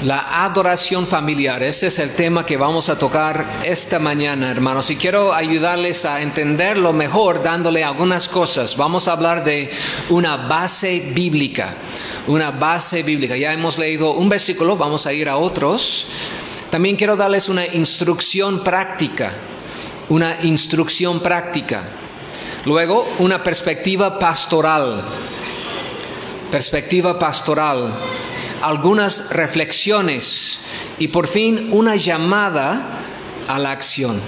La 0.03 0.43
adoración 0.45 1.07
familiar, 1.07 1.63
ese 1.63 1.88
es 1.88 1.97
el 1.97 2.12
tema 2.12 2.45
que 2.45 2.55
vamos 2.55 2.88
a 2.88 2.99
tocar 2.99 3.62
esta 3.63 3.97
mañana, 3.97 4.51
hermanos. 4.51 4.91
Y 4.91 4.95
quiero 4.95 5.33
ayudarles 5.33 6.05
a 6.05 6.21
entenderlo 6.21 6.93
mejor 6.93 7.41
dándole 7.41 7.83
algunas 7.83 8.27
cosas. 8.27 8.77
Vamos 8.77 9.07
a 9.07 9.13
hablar 9.13 9.43
de 9.43 9.71
una 10.10 10.38
base 10.38 11.12
bíblica, 11.15 11.73
una 12.27 12.51
base 12.51 13.01
bíblica. 13.01 13.38
Ya 13.38 13.51
hemos 13.51 13.79
leído 13.79 14.13
un 14.13 14.29
versículo, 14.29 14.77
vamos 14.77 15.07
a 15.07 15.13
ir 15.13 15.27
a 15.27 15.38
otros. 15.38 16.05
También 16.69 16.95
quiero 16.95 17.15
darles 17.15 17.49
una 17.49 17.65
instrucción 17.65 18.63
práctica, 18.63 19.33
una 20.10 20.38
instrucción 20.43 21.21
práctica. 21.21 21.86
Luego, 22.65 23.03
una 23.17 23.41
perspectiva 23.43 24.19
pastoral, 24.19 25.01
perspectiva 26.51 27.17
pastoral 27.17 27.95
algunas 28.67 29.30
reflexiones 29.30 30.60
y 30.99 31.10
por 31.10 31.27
fin 31.27 31.69
una 31.71 31.95
llamada 31.95 32.99
a 33.47 33.60
la 33.60 33.71
acción. 33.71 34.19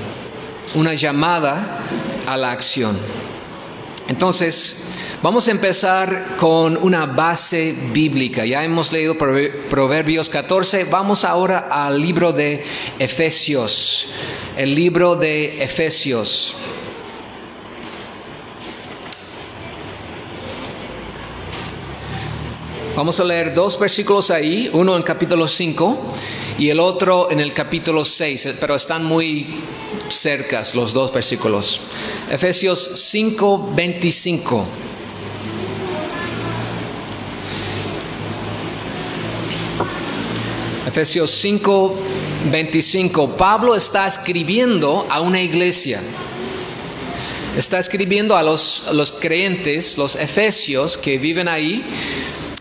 Una 0.76 0.94
llamada 0.94 1.80
a 2.26 2.38
la 2.38 2.52
acción. 2.52 2.98
Entonces, 4.08 4.84
vamos 5.22 5.48
a 5.48 5.52
empezar 5.52 6.36
con 6.38 6.78
una 6.82 7.06
base 7.06 7.76
bíblica. 7.92 8.46
Ya 8.46 8.64
hemos 8.64 8.92
leído 8.92 9.18
Proverbios 9.18 10.30
14. 10.30 10.86
Vamos 10.86 11.24
ahora 11.24 11.68
al 11.72 12.02
libro 12.02 12.32
de 12.32 12.64
Efesios. 12.98 14.08
El 14.58 14.76
libro 14.76 15.16
de 15.16 15.64
Efesios. 15.64 16.56
Vamos 23.00 23.18
a 23.22 23.24
leer 23.24 23.54
dos 23.54 23.80
versículos 23.80 24.30
ahí, 24.30 24.70
uno 24.74 24.98
en 24.98 25.04
capítulo 25.04 25.48
5 25.48 25.98
y 26.58 26.68
el 26.68 26.82
otro 26.82 27.32
en 27.32 27.40
el 27.40 27.54
capítulo 27.54 28.04
6, 28.04 28.56
pero 28.60 28.76
están 28.76 29.06
muy 29.06 29.48
cercas 30.10 30.76
los 30.76 30.92
dos 30.92 31.14
versículos. 31.14 31.80
Efesios 32.30 32.92
5, 32.96 33.72
25. 33.74 34.66
Efesios 40.86 41.32
5, 41.32 41.96
25. 42.52 43.38
Pablo 43.38 43.76
está 43.76 44.08
escribiendo 44.08 45.08
a 45.10 45.22
una 45.22 45.40
iglesia. 45.42 46.02
Está 47.56 47.80
escribiendo 47.80 48.36
a 48.36 48.44
los, 48.44 48.90
los 48.92 49.14
creyentes, 49.14 49.98
los 49.98 50.18
efesios 50.18 50.98
que 50.98 51.18
viven 51.18 51.48
ahí, 51.48 51.82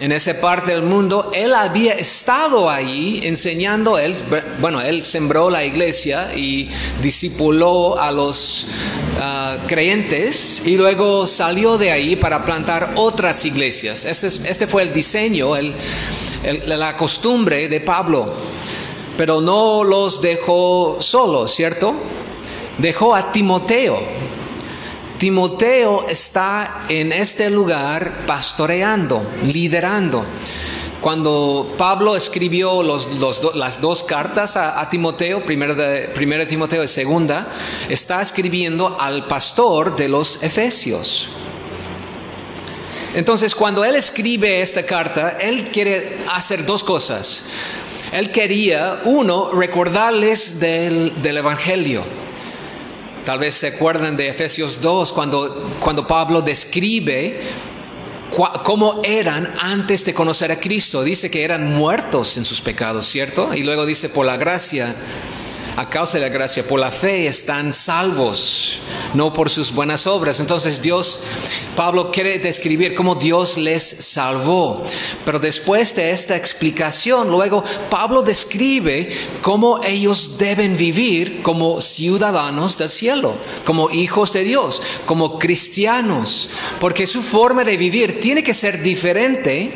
en 0.00 0.12
esa 0.12 0.40
parte 0.40 0.72
del 0.72 0.82
mundo, 0.82 1.32
él 1.34 1.52
había 1.54 1.94
estado 1.94 2.70
ahí 2.70 3.20
enseñando, 3.24 3.98
él, 3.98 4.14
bueno, 4.60 4.80
él 4.80 5.04
sembró 5.04 5.50
la 5.50 5.64
iglesia 5.64 6.36
y 6.36 6.70
discipuló 7.02 7.98
a 7.98 8.12
los 8.12 8.68
ah, 9.20 9.56
creyentes 9.66 10.62
y 10.64 10.76
luego 10.76 11.26
salió 11.26 11.76
de 11.76 11.90
ahí 11.90 12.14
para 12.14 12.44
plantar 12.44 12.92
otras 12.94 13.44
iglesias. 13.44 14.04
Este 14.04 14.68
fue 14.68 14.82
el 14.82 14.92
diseño, 14.92 15.54
la 16.66 16.96
costumbre 16.96 17.68
de 17.68 17.80
Pablo, 17.80 18.32
pero 19.16 19.40
no 19.40 19.82
los 19.82 20.22
dejó 20.22 20.98
solos, 21.00 21.52
¿cierto? 21.52 21.92
Dejó 22.78 23.16
a 23.16 23.32
Timoteo 23.32 24.00
Timoteo 25.18 26.06
está 26.08 26.84
en 26.88 27.12
este 27.12 27.50
lugar 27.50 28.24
pastoreando, 28.24 29.20
liderando. 29.42 30.24
Cuando 31.00 31.74
Pablo 31.76 32.14
escribió 32.14 32.84
las 32.84 33.80
dos 33.80 34.04
cartas 34.04 34.56
a, 34.56 34.88
Timoteo, 34.88 35.44
primera, 35.44 35.74
de, 35.74 36.08
primera 36.08 36.46
Timoteo 36.46 36.84
y 36.84 36.88
segunda, 36.88 37.52
está 37.88 38.22
escribiendo 38.22 38.96
al 39.00 39.26
pastor 39.26 39.96
de 39.96 40.08
los 40.08 40.40
Efesios. 40.40 41.30
Entonces, 43.14 43.56
cuando 43.56 43.84
él 43.84 43.96
escribe 43.96 44.60
esta 44.60 44.84
carta, 44.86 45.36
él 45.40 45.70
quiere 45.72 46.18
hacer 46.32 46.64
dos 46.64 46.84
cosas. 46.84 47.42
Él 48.12 48.30
quería, 48.30 49.00
uno, 49.04 49.50
recordarles 49.50 50.60
del, 50.60 51.20
del 51.22 51.38
Evangelio 51.38 52.17
Tal 53.28 53.38
vez 53.38 53.56
se 53.56 53.66
acuerdan 53.66 54.16
de 54.16 54.26
Efesios 54.30 54.80
2 54.80 55.12
cuando, 55.12 55.74
cuando 55.80 56.06
Pablo 56.06 56.40
describe 56.40 57.42
cómo 58.64 59.02
eran 59.04 59.52
antes 59.60 60.02
de 60.06 60.14
conocer 60.14 60.50
a 60.50 60.58
Cristo. 60.58 61.02
Dice 61.02 61.30
que 61.30 61.44
eran 61.44 61.74
muertos 61.74 62.38
en 62.38 62.46
sus 62.46 62.62
pecados, 62.62 63.04
¿cierto? 63.04 63.52
Y 63.52 63.64
luego 63.64 63.84
dice, 63.84 64.08
por 64.08 64.24
la 64.24 64.38
gracia 64.38 64.96
a 65.78 65.88
causa 65.88 66.18
de 66.18 66.24
la 66.24 66.28
gracia, 66.28 66.66
por 66.66 66.80
la 66.80 66.90
fe 66.90 67.28
están 67.28 67.72
salvos, 67.72 68.80
no 69.14 69.32
por 69.32 69.48
sus 69.48 69.72
buenas 69.72 70.08
obras. 70.08 70.40
Entonces 70.40 70.82
Dios, 70.82 71.20
Pablo 71.76 72.10
quiere 72.10 72.40
describir 72.40 72.96
cómo 72.96 73.14
Dios 73.14 73.56
les 73.56 73.84
salvó. 73.84 74.82
Pero 75.24 75.38
después 75.38 75.94
de 75.94 76.10
esta 76.10 76.34
explicación, 76.34 77.30
luego 77.30 77.62
Pablo 77.88 78.22
describe 78.22 79.08
cómo 79.40 79.80
ellos 79.84 80.36
deben 80.36 80.76
vivir 80.76 81.42
como 81.42 81.80
ciudadanos 81.80 82.76
del 82.76 82.88
cielo, 82.88 83.36
como 83.64 83.88
hijos 83.88 84.32
de 84.32 84.42
Dios, 84.42 84.82
como 85.06 85.38
cristianos, 85.38 86.50
porque 86.80 87.06
su 87.06 87.22
forma 87.22 87.62
de 87.62 87.76
vivir 87.76 88.18
tiene 88.18 88.42
que 88.42 88.52
ser 88.52 88.82
diferente 88.82 89.74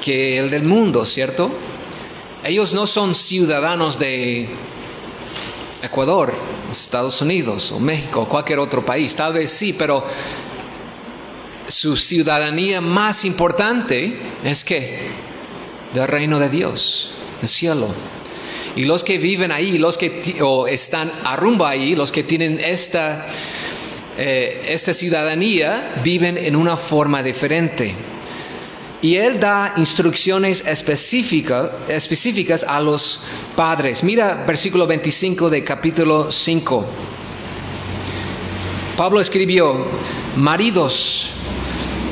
que 0.00 0.38
el, 0.38 0.50
del 0.50 0.62
mundo, 0.62 1.04
¿cierto? 1.04 1.50
Ellos 2.46 2.72
no 2.74 2.86
son 2.86 3.16
ciudadanos 3.16 3.98
de 3.98 4.46
Ecuador, 5.82 6.32
Estados 6.70 7.20
Unidos 7.20 7.72
o 7.72 7.80
México 7.80 8.20
o 8.20 8.28
cualquier 8.28 8.60
otro 8.60 8.86
país. 8.86 9.16
Tal 9.16 9.32
vez 9.32 9.50
sí, 9.50 9.72
pero 9.72 10.04
su 11.66 11.96
ciudadanía 11.96 12.80
más 12.80 13.24
importante 13.24 14.16
es 14.44 14.62
que 14.62 15.08
del 15.92 16.06
reino 16.06 16.38
de 16.38 16.48
Dios, 16.48 17.14
del 17.40 17.48
cielo. 17.48 17.88
Y 18.76 18.84
los 18.84 19.02
que 19.02 19.18
viven 19.18 19.50
ahí, 19.50 19.76
los 19.76 19.98
que 19.98 20.36
o 20.40 20.68
están 20.68 21.10
rumbo 21.36 21.66
ahí, 21.66 21.96
los 21.96 22.12
que 22.12 22.22
tienen 22.22 22.60
esta, 22.60 23.26
eh, 24.16 24.66
esta 24.68 24.94
ciudadanía, 24.94 25.96
viven 26.04 26.38
en 26.38 26.54
una 26.54 26.76
forma 26.76 27.24
diferente. 27.24 27.92
Y 29.02 29.16
él 29.16 29.38
da 29.38 29.74
instrucciones 29.76 30.64
específicas, 30.66 31.70
específicas 31.88 32.64
a 32.64 32.80
los 32.80 33.20
padres. 33.54 34.02
Mira 34.02 34.44
versículo 34.46 34.86
25 34.86 35.50
de 35.50 35.62
capítulo 35.62 36.30
5. 36.30 36.86
Pablo 38.96 39.20
escribió, 39.20 39.84
maridos, 40.36 41.32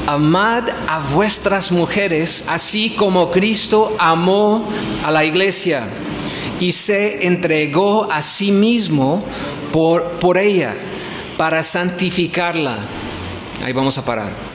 amad 0.07 0.68
a 0.87 0.99
vuestras 1.14 1.73
mujeres 1.73 2.44
así 2.47 2.90
como 2.90 3.31
Cristo 3.31 3.97
amó 3.99 4.68
a 5.03 5.11
la 5.11 5.25
iglesia 5.25 5.88
y 6.61 6.73
se 6.73 7.27
entregó 7.27 8.11
a 8.11 8.23
sí 8.23 8.53
mismo 8.53 9.25
por, 9.73 10.05
por 10.18 10.37
ella 10.38 10.75
para 11.37 11.62
santificarla. 11.62 12.79
Ahí 13.64 13.73
vamos 13.73 13.97
a 13.99 14.05
parar. 14.05 14.54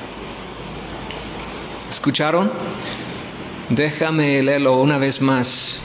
¿Escucharon? 1.89 2.51
Déjame 3.69 4.41
leerlo 4.43 4.77
una 4.77 4.97
vez 4.99 5.21
más. 5.21 5.81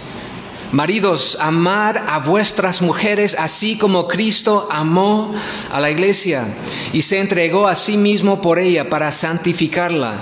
Maridos, 0.70 1.38
amar 1.40 2.04
a 2.08 2.18
vuestras 2.18 2.82
mujeres 2.82 3.36
así 3.38 3.78
como 3.78 4.08
Cristo 4.08 4.68
amó 4.70 5.34
a 5.70 5.80
la 5.80 5.90
iglesia 5.90 6.48
y 6.92 7.02
se 7.02 7.20
entregó 7.20 7.68
a 7.68 7.76
sí 7.76 7.96
mismo 7.96 8.40
por 8.40 8.58
ella 8.58 8.90
para 8.90 9.12
santificarla 9.12 10.14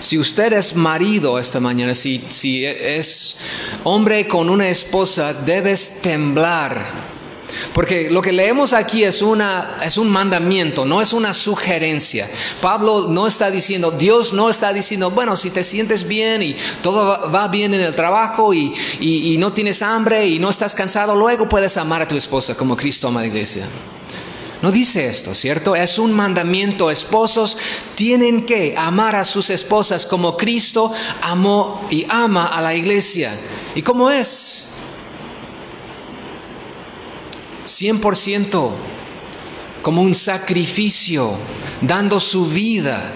Si 0.00 0.18
usted 0.18 0.52
es 0.52 0.76
marido 0.76 1.38
esta 1.38 1.60
mañana, 1.60 1.94
si, 1.94 2.22
si 2.28 2.64
es 2.66 3.38
hombre 3.84 4.28
con 4.28 4.50
una 4.50 4.68
esposa, 4.68 5.32
debes 5.32 6.02
temblar 6.02 7.05
porque 7.72 8.10
lo 8.10 8.22
que 8.22 8.32
leemos 8.32 8.72
aquí 8.72 9.04
es, 9.04 9.22
una, 9.22 9.76
es 9.84 9.96
un 9.96 10.10
mandamiento, 10.10 10.84
no 10.84 11.00
es 11.00 11.12
una 11.12 11.34
sugerencia. 11.34 12.28
Pablo 12.60 13.06
no 13.08 13.26
está 13.26 13.50
diciendo, 13.50 13.90
Dios 13.90 14.32
no 14.32 14.50
está 14.50 14.72
diciendo, 14.72 15.10
bueno, 15.10 15.36
si 15.36 15.50
te 15.50 15.64
sientes 15.64 16.06
bien 16.06 16.42
y 16.42 16.56
todo 16.82 17.30
va 17.30 17.48
bien 17.48 17.74
en 17.74 17.80
el 17.80 17.94
trabajo 17.94 18.54
y, 18.54 18.74
y 19.00 19.36
no 19.38 19.52
tienes 19.52 19.82
hambre 19.82 20.26
y 20.26 20.38
no 20.38 20.50
estás 20.50 20.74
cansado, 20.74 21.14
luego 21.14 21.48
puedes 21.48 21.76
amar 21.76 22.02
a 22.02 22.08
tu 22.08 22.16
esposa 22.16 22.54
como 22.54 22.76
Cristo 22.76 23.08
ama 23.08 23.20
a 23.20 23.22
la 23.22 23.28
iglesia. 23.28 23.66
No 24.62 24.72
dice 24.72 25.06
esto, 25.06 25.34
¿cierto? 25.34 25.76
Es 25.76 25.98
un 25.98 26.12
mandamiento. 26.12 26.90
Esposos 26.90 27.58
tienen 27.94 28.46
que 28.46 28.74
amar 28.76 29.14
a 29.14 29.24
sus 29.24 29.50
esposas 29.50 30.06
como 30.06 30.36
Cristo 30.36 30.92
amó 31.20 31.86
y 31.90 32.06
ama 32.08 32.46
a 32.46 32.62
la 32.62 32.74
iglesia. 32.74 33.38
¿Y 33.74 33.82
cómo 33.82 34.10
es? 34.10 34.65
100% 37.66 38.70
como 39.82 40.02
un 40.02 40.14
sacrificio, 40.14 41.34
dando 41.80 42.18
su 42.18 42.46
vida 42.46 43.12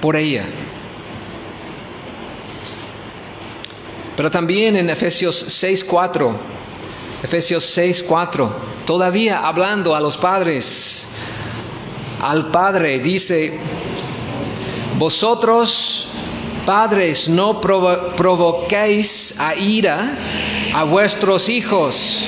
por 0.00 0.14
ella. 0.14 0.44
Pero 4.16 4.30
también 4.30 4.76
en 4.76 4.90
Efesios 4.90 5.46
6:4, 5.48 6.32
Efesios 7.22 7.64
6:4, 7.64 8.50
todavía 8.84 9.46
hablando 9.46 9.94
a 9.94 10.00
los 10.00 10.16
padres, 10.16 11.08
al 12.20 12.50
padre 12.50 12.98
dice, 12.98 13.58
vosotros 14.98 16.08
padres 16.66 17.28
no 17.28 17.60
provoquéis 17.60 19.34
a 19.38 19.54
ira 19.54 20.18
a 20.74 20.84
vuestros 20.84 21.48
hijos 21.48 22.26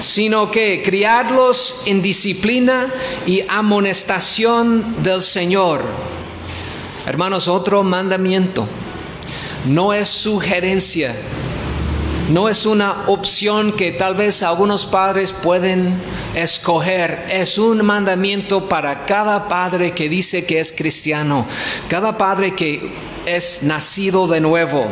sino 0.00 0.50
que 0.50 0.82
criarlos 0.82 1.82
en 1.86 2.02
disciplina 2.02 2.92
y 3.26 3.42
amonestación 3.48 5.02
del 5.02 5.22
Señor. 5.22 5.82
Hermanos, 7.06 7.48
otro 7.48 7.82
mandamiento 7.82 8.66
no 9.66 9.92
es 9.92 10.08
sugerencia, 10.08 11.16
no 12.30 12.48
es 12.48 12.66
una 12.66 13.04
opción 13.06 13.72
que 13.72 13.92
tal 13.92 14.14
vez 14.14 14.42
algunos 14.42 14.86
padres 14.86 15.32
pueden 15.32 15.94
escoger, 16.34 17.26
es 17.30 17.58
un 17.58 17.84
mandamiento 17.84 18.68
para 18.68 19.06
cada 19.06 19.48
padre 19.48 19.92
que 19.92 20.08
dice 20.08 20.44
que 20.44 20.60
es 20.60 20.72
cristiano, 20.72 21.46
cada 21.88 22.16
padre 22.16 22.54
que 22.54 22.92
es 23.24 23.62
nacido 23.62 24.26
de 24.26 24.40
nuevo. 24.40 24.88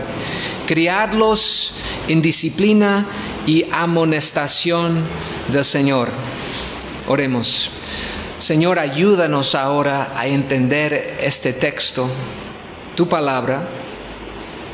Criarlos 0.67 1.75
en 2.09 2.23
disciplina 2.23 3.07
y 3.47 3.67
amonestación 3.71 5.05
del 5.49 5.65
Señor. 5.65 6.11
Oremos. 7.07 7.71
Señor, 8.39 8.79
ayúdanos 8.79 9.55
ahora 9.55 10.13
a 10.17 10.27
entender 10.27 11.19
este 11.21 11.53
texto, 11.53 12.09
tu 12.95 13.09
palabra, 13.09 13.67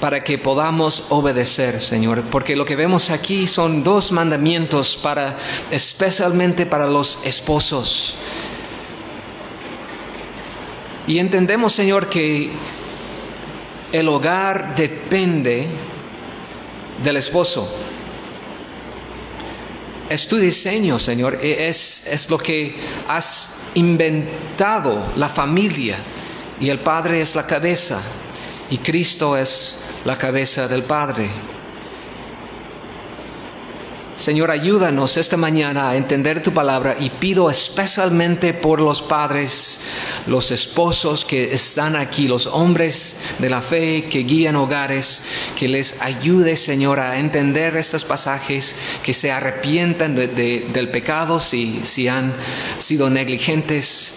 para 0.00 0.24
que 0.24 0.38
podamos 0.38 1.05
obedecer, 1.11 1.81
Señor, 1.81 2.22
porque 2.31 2.57
lo 2.57 2.64
que 2.64 2.74
vemos 2.74 3.11
aquí 3.11 3.46
son 3.46 3.85
dos 3.85 4.12
mandamientos 4.12 4.96
para 4.96 5.38
especialmente 5.70 6.66
para 6.66 6.87
los 6.87 7.18
esposos. 7.22 8.16
Y 11.07 11.18
entendemos, 11.18 11.72
Señor, 11.74 12.09
que 12.09 12.50
el 13.92 14.09
hogar 14.09 14.74
depende 14.76 15.66
del 17.03 17.16
esposo. 17.16 17.68
Es 20.09 20.26
tu 20.26 20.37
diseño, 20.37 20.98
Señor. 20.98 21.38
E-, 21.40 21.68
es, 21.68 22.07
es 22.07 22.29
lo 22.31 22.38
que 22.38 22.76
has 23.09 23.59
inventado, 23.74 25.12
la 25.16 25.29
familia. 25.29 25.96
Y 26.61 26.68
el 26.68 26.81
Padre 26.81 27.22
es 27.22 27.35
la 27.35 27.46
cabeza. 27.46 28.00
Y 28.70 28.79
Cristo 28.79 29.37
es 29.37 29.79
la 30.05 30.16
cabeza 30.16 30.68
del 30.68 30.83
Padre. 30.83 31.29
Señor, 34.20 34.50
ayúdanos 34.50 35.16
esta 35.16 35.38
mañana 35.38 35.88
a 35.88 35.96
entender 35.96 36.42
tu 36.42 36.52
palabra 36.52 36.94
y 37.00 37.09
pido 37.09 37.48
especialmente 37.48 38.52
por 38.52 38.78
los 38.78 39.00
padres, 39.00 39.80
los 40.26 40.50
esposos 40.50 41.24
que 41.24 41.54
están 41.54 41.96
aquí, 41.96 42.28
los 42.28 42.46
hombres 42.46 43.16
de 43.38 43.48
la 43.48 43.62
fe 43.62 44.11
que 44.11 44.24
guían 44.24 44.56
hogares, 44.56 45.22
que 45.59 45.68
les 45.68 46.02
ayude, 46.02 46.59
Señor, 46.59 47.00
a 47.00 47.18
entender 47.18 47.78
estos 47.78 48.04
pasajes, 48.04 48.76
que 49.02 49.14
se 49.14 49.33
arrepientan 49.33 50.14
del 50.14 50.88
pecado 50.90 51.40
si, 51.40 51.80
si 51.85 52.06
han 52.06 52.35
sido 52.76 53.09
negligentes 53.09 54.16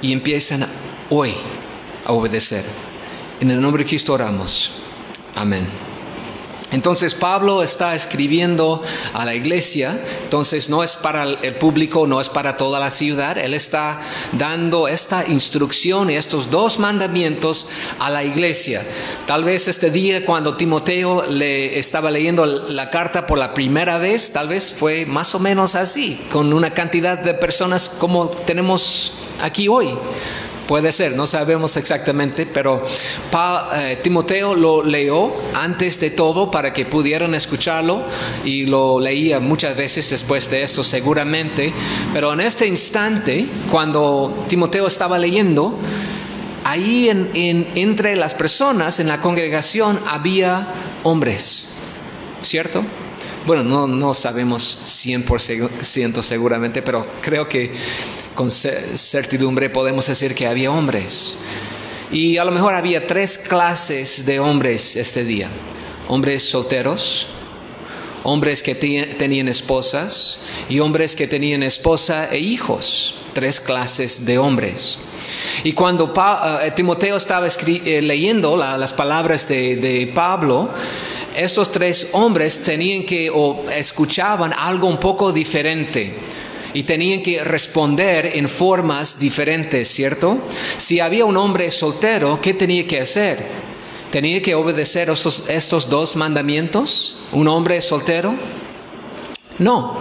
y 0.00 0.10
empiezan 0.10 0.66
hoy 1.10 1.34
a 2.06 2.12
obedecer. 2.12 2.64
En 3.42 3.50
el 3.50 3.60
nombre 3.60 3.84
de 3.84 3.90
Cristo 3.90 4.14
oramos. 4.14 4.72
Amén. 5.34 5.91
Entonces 6.72 7.14
Pablo 7.14 7.62
está 7.62 7.94
escribiendo 7.94 8.82
a 9.12 9.24
la 9.24 9.34
iglesia, 9.34 10.00
entonces 10.24 10.70
no 10.70 10.82
es 10.82 10.96
para 10.96 11.24
el 11.24 11.54
público, 11.56 12.06
no 12.06 12.20
es 12.20 12.28
para 12.28 12.56
toda 12.56 12.80
la 12.80 12.90
ciudad, 12.90 13.36
él 13.38 13.54
está 13.54 14.00
dando 14.32 14.88
esta 14.88 15.26
instrucción 15.28 16.10
y 16.10 16.16
estos 16.16 16.50
dos 16.50 16.78
mandamientos 16.78 17.68
a 17.98 18.10
la 18.10 18.24
iglesia. 18.24 18.82
Tal 19.26 19.44
vez 19.44 19.68
este 19.68 19.90
día 19.90 20.24
cuando 20.24 20.56
Timoteo 20.56 21.24
le 21.28 21.78
estaba 21.78 22.10
leyendo 22.10 22.46
la 22.46 22.90
carta 22.90 23.26
por 23.26 23.38
la 23.38 23.52
primera 23.52 23.98
vez, 23.98 24.32
tal 24.32 24.48
vez 24.48 24.72
fue 24.72 25.04
más 25.04 25.34
o 25.34 25.38
menos 25.38 25.74
así, 25.74 26.20
con 26.30 26.52
una 26.52 26.72
cantidad 26.72 27.18
de 27.18 27.34
personas 27.34 27.88
como 27.88 28.28
tenemos 28.28 29.12
aquí 29.42 29.68
hoy. 29.68 29.88
Puede 30.66 30.92
ser, 30.92 31.12
no 31.12 31.26
sabemos 31.26 31.76
exactamente, 31.76 32.46
pero 32.46 32.82
eh, 33.74 33.98
Timoteo 34.02 34.54
lo 34.54 34.82
leyó 34.82 35.32
antes 35.54 35.98
de 35.98 36.10
todo 36.10 36.50
para 36.50 36.72
que 36.72 36.86
pudieran 36.86 37.34
escucharlo 37.34 38.02
y 38.44 38.66
lo 38.66 39.00
leía 39.00 39.40
muchas 39.40 39.76
veces 39.76 40.08
después 40.10 40.48
de 40.50 40.62
eso 40.62 40.84
seguramente. 40.84 41.72
Pero 42.14 42.32
en 42.32 42.40
este 42.40 42.66
instante, 42.66 43.46
cuando 43.70 44.44
Timoteo 44.48 44.86
estaba 44.86 45.18
leyendo, 45.18 45.78
ahí 46.64 47.08
en, 47.08 47.66
entre 47.74 48.16
las 48.16 48.34
personas 48.34 49.00
en 49.00 49.08
la 49.08 49.20
congregación 49.20 49.98
había 50.06 50.68
hombres, 51.02 51.68
¿cierto? 52.42 52.84
Bueno, 53.46 53.64
no, 53.64 53.88
no 53.88 54.14
sabemos 54.14 54.78
100% 54.86 56.22
seguramente, 56.22 56.82
pero 56.82 57.04
creo 57.20 57.48
que 57.48 57.72
con 58.34 58.50
certidumbre 58.50 59.70
podemos 59.70 60.06
decir 60.06 60.34
que 60.34 60.46
había 60.46 60.70
hombres. 60.70 61.36
Y 62.10 62.36
a 62.36 62.44
lo 62.44 62.52
mejor 62.52 62.74
había 62.74 63.06
tres 63.06 63.38
clases 63.38 64.26
de 64.26 64.38
hombres 64.38 64.96
este 64.96 65.24
día. 65.24 65.48
Hombres 66.08 66.42
solteros, 66.42 67.26
hombres 68.22 68.62
que 68.62 68.74
tenían 68.74 69.48
esposas 69.48 70.40
y 70.68 70.80
hombres 70.80 71.16
que 71.16 71.26
tenían 71.26 71.62
esposa 71.62 72.28
e 72.30 72.38
hijos. 72.38 73.14
Tres 73.32 73.60
clases 73.60 74.26
de 74.26 74.36
hombres. 74.36 74.98
Y 75.64 75.72
cuando 75.72 76.12
eh, 76.62 76.70
Timoteo 76.76 77.16
estaba 77.16 77.46
eh, 77.46 78.02
leyendo 78.02 78.56
las 78.58 78.92
palabras 78.92 79.48
de, 79.48 79.76
de 79.76 80.06
Pablo, 80.08 80.68
estos 81.34 81.72
tres 81.72 82.08
hombres 82.12 82.60
tenían 82.60 83.04
que 83.04 83.30
o 83.30 83.64
escuchaban 83.70 84.52
algo 84.52 84.86
un 84.86 84.98
poco 84.98 85.32
diferente 85.32 86.12
y 86.74 86.84
tenían 86.84 87.22
que 87.22 87.42
responder 87.44 88.32
en 88.34 88.48
formas 88.48 89.18
diferentes, 89.18 89.88
¿cierto? 89.88 90.38
Si 90.78 91.00
había 91.00 91.24
un 91.24 91.36
hombre 91.36 91.70
soltero, 91.70 92.40
¿qué 92.40 92.54
tenía 92.54 92.86
que 92.86 93.00
hacer? 93.00 93.46
¿Tenía 94.10 94.42
que 94.42 94.54
obedecer 94.54 95.08
estos, 95.10 95.44
estos 95.48 95.88
dos 95.88 96.16
mandamientos? 96.16 97.16
¿Un 97.32 97.48
hombre 97.48 97.80
soltero? 97.80 98.34
No, 99.58 99.98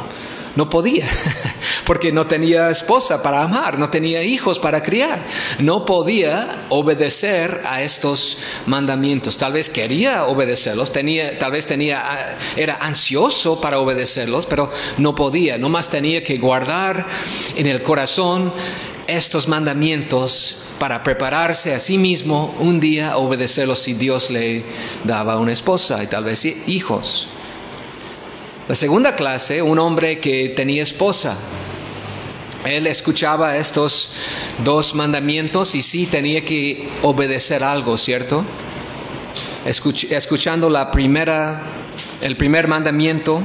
no 0.55 0.69
podía, 0.69 1.07
porque 1.85 2.11
no 2.11 2.27
tenía 2.27 2.69
esposa 2.69 3.23
para 3.23 3.43
amar, 3.43 3.77
no 3.79 3.89
tenía 3.89 4.23
hijos 4.23 4.59
para 4.59 4.83
criar, 4.83 5.23
no 5.59 5.85
podía 5.85 6.65
obedecer 6.69 7.61
a 7.65 7.81
estos 7.81 8.37
mandamientos. 8.65 9.37
Tal 9.37 9.53
vez 9.53 9.69
quería 9.69 10.25
obedecerlos, 10.25 10.91
tenía, 10.91 11.37
tal 11.39 11.51
vez 11.51 11.65
tenía, 11.65 12.37
era 12.55 12.75
ansioso 12.75 13.61
para 13.61 13.79
obedecerlos, 13.79 14.45
pero 14.45 14.71
no 14.97 15.15
podía, 15.15 15.57
nomás 15.57 15.89
tenía 15.89 16.23
que 16.23 16.37
guardar 16.37 17.05
en 17.55 17.67
el 17.67 17.81
corazón 17.81 18.51
estos 19.07 19.47
mandamientos 19.47 20.63
para 20.79 21.03
prepararse 21.03 21.75
a 21.75 21.79
sí 21.79 21.97
mismo 21.97 22.55
un 22.59 22.79
día 22.79 23.11
a 23.11 23.17
obedecerlos 23.17 23.79
si 23.79 23.93
Dios 23.93 24.31
le 24.31 24.63
daba 25.03 25.37
una 25.37 25.51
esposa 25.51 26.03
y 26.03 26.07
tal 26.07 26.23
vez 26.23 26.45
hijos. 26.45 27.27
La 28.71 28.75
segunda 28.75 29.17
clase, 29.17 29.61
un 29.61 29.79
hombre 29.79 30.19
que 30.19 30.47
tenía 30.47 30.81
esposa. 30.81 31.35
él 32.63 32.87
escuchaba 32.87 33.57
estos 33.57 34.11
dos 34.63 34.95
mandamientos 34.95 35.75
y 35.75 35.81
sí 35.81 36.05
tenía 36.05 36.45
que 36.45 36.87
obedecer 37.01 37.65
algo, 37.65 37.97
¿cierto? 37.97 38.45
escuchando 39.65 40.69
la 40.69 40.89
primera, 40.89 41.63
el 42.21 42.37
primer 42.37 42.69
mandamiento, 42.69 43.41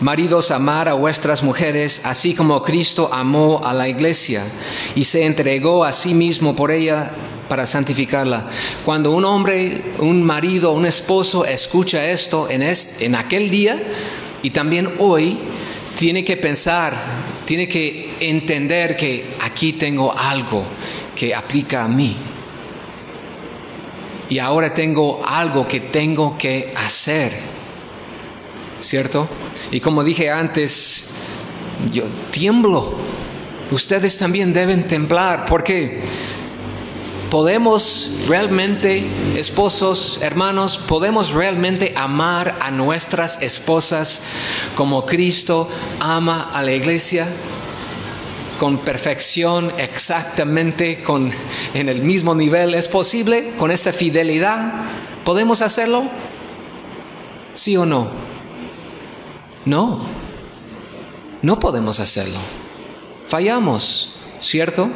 Maridos, 0.00 0.50
amar 0.50 0.90
a 0.90 0.92
vuestras 0.92 1.42
mujeres, 1.42 2.02
así 2.04 2.34
como 2.34 2.62
Cristo 2.62 3.08
amó 3.10 3.62
a 3.64 3.72
la 3.72 3.88
iglesia 3.88 4.44
y 4.94 5.04
se 5.04 5.24
entregó 5.24 5.82
a 5.82 5.94
sí 5.94 6.12
mismo 6.12 6.54
por 6.54 6.72
ella 6.72 7.10
para 7.48 7.66
santificarla. 7.66 8.46
Cuando 8.84 9.12
un 9.12 9.24
hombre, 9.24 9.82
un 9.98 10.22
marido, 10.22 10.72
un 10.72 10.86
esposo 10.86 11.44
escucha 11.44 12.04
esto 12.04 12.48
en, 12.50 12.62
en 12.62 13.14
aquel 13.14 13.50
día 13.50 13.80
y 14.42 14.50
también 14.50 14.94
hoy, 14.98 15.38
tiene 15.98 16.24
que 16.24 16.36
pensar, 16.36 16.94
tiene 17.44 17.66
que 17.66 18.14
entender 18.20 18.96
que 18.96 19.24
aquí 19.40 19.72
tengo 19.72 20.16
algo 20.16 20.64
que 21.14 21.34
aplica 21.34 21.84
a 21.84 21.88
mí. 21.88 22.14
Y 24.28 24.38
ahora 24.38 24.74
tengo 24.74 25.22
algo 25.24 25.66
que 25.66 25.80
tengo 25.80 26.36
que 26.36 26.72
hacer. 26.76 27.32
¿Cierto? 28.80 29.28
Y 29.70 29.80
como 29.80 30.04
dije 30.04 30.30
antes, 30.30 31.06
yo 31.92 32.04
tiemblo. 32.30 32.94
Ustedes 33.70 34.18
también 34.18 34.52
deben 34.52 34.86
temblar. 34.86 35.46
porque 35.46 36.02
¿Podemos 37.36 38.10
realmente, 38.28 39.04
esposos, 39.36 40.20
hermanos, 40.22 40.78
podemos 40.78 41.32
realmente 41.32 41.92
amar 41.94 42.56
a 42.62 42.70
nuestras 42.70 43.42
esposas 43.42 44.22
como 44.74 45.04
Cristo 45.04 45.68
ama 46.00 46.50
a 46.54 46.62
la 46.62 46.72
iglesia? 46.72 47.28
Con 48.58 48.78
perfección, 48.78 49.70
exactamente, 49.76 51.02
con, 51.02 51.30
en 51.74 51.90
el 51.90 52.00
mismo 52.00 52.34
nivel. 52.34 52.72
¿Es 52.72 52.88
posible 52.88 53.52
con 53.58 53.70
esta 53.70 53.92
fidelidad? 53.92 54.72
¿Podemos 55.22 55.60
hacerlo? 55.60 56.04
¿Sí 57.52 57.76
o 57.76 57.84
no? 57.84 58.08
No, 59.66 60.00
no 61.42 61.60
podemos 61.60 62.00
hacerlo. 62.00 62.38
Fallamos, 63.28 64.14
¿cierto? 64.40 64.88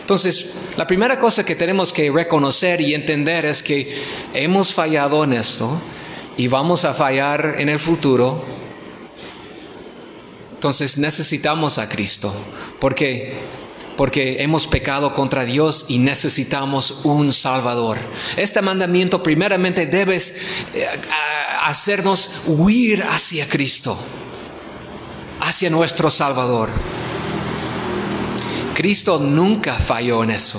Entonces, 0.00 0.50
la 0.76 0.86
primera 0.86 1.18
cosa 1.18 1.44
que 1.44 1.56
tenemos 1.56 1.92
que 1.92 2.10
reconocer 2.10 2.80
y 2.80 2.94
entender 2.94 3.44
es 3.44 3.62
que 3.62 3.94
hemos 4.32 4.72
fallado 4.72 5.24
en 5.24 5.32
esto 5.32 5.80
y 6.36 6.48
vamos 6.48 6.84
a 6.84 6.94
fallar 6.94 7.56
en 7.58 7.68
el 7.68 7.80
futuro. 7.80 8.42
Entonces 10.54 10.96
necesitamos 10.98 11.78
a 11.78 11.88
Cristo. 11.88 12.34
¿Por 12.78 12.94
qué? 12.94 13.38
Porque 13.96 14.42
hemos 14.42 14.66
pecado 14.66 15.12
contra 15.12 15.44
Dios 15.44 15.86
y 15.88 15.98
necesitamos 15.98 17.00
un 17.04 17.32
Salvador. 17.32 17.98
Este 18.36 18.62
mandamiento 18.62 19.22
primeramente 19.22 19.86
debes 19.86 20.40
eh, 20.74 20.86
hacernos 21.62 22.30
huir 22.46 23.02
hacia 23.02 23.48
Cristo, 23.48 23.98
hacia 25.40 25.68
nuestro 25.68 26.10
Salvador. 26.10 26.70
Cristo 28.80 29.18
nunca 29.18 29.74
falló 29.74 30.24
en 30.24 30.30
eso 30.30 30.58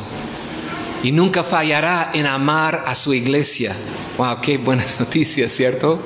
y 1.01 1.11
nunca 1.11 1.43
fallará 1.43 2.11
en 2.13 2.28
amar 2.28 2.84
a 2.86 2.93
su 2.93 3.15
iglesia. 3.15 3.76
Wow, 4.15 4.39
qué 4.39 4.59
buenas 4.59 4.99
noticias, 4.99 5.51
¿cierto? 5.51 5.99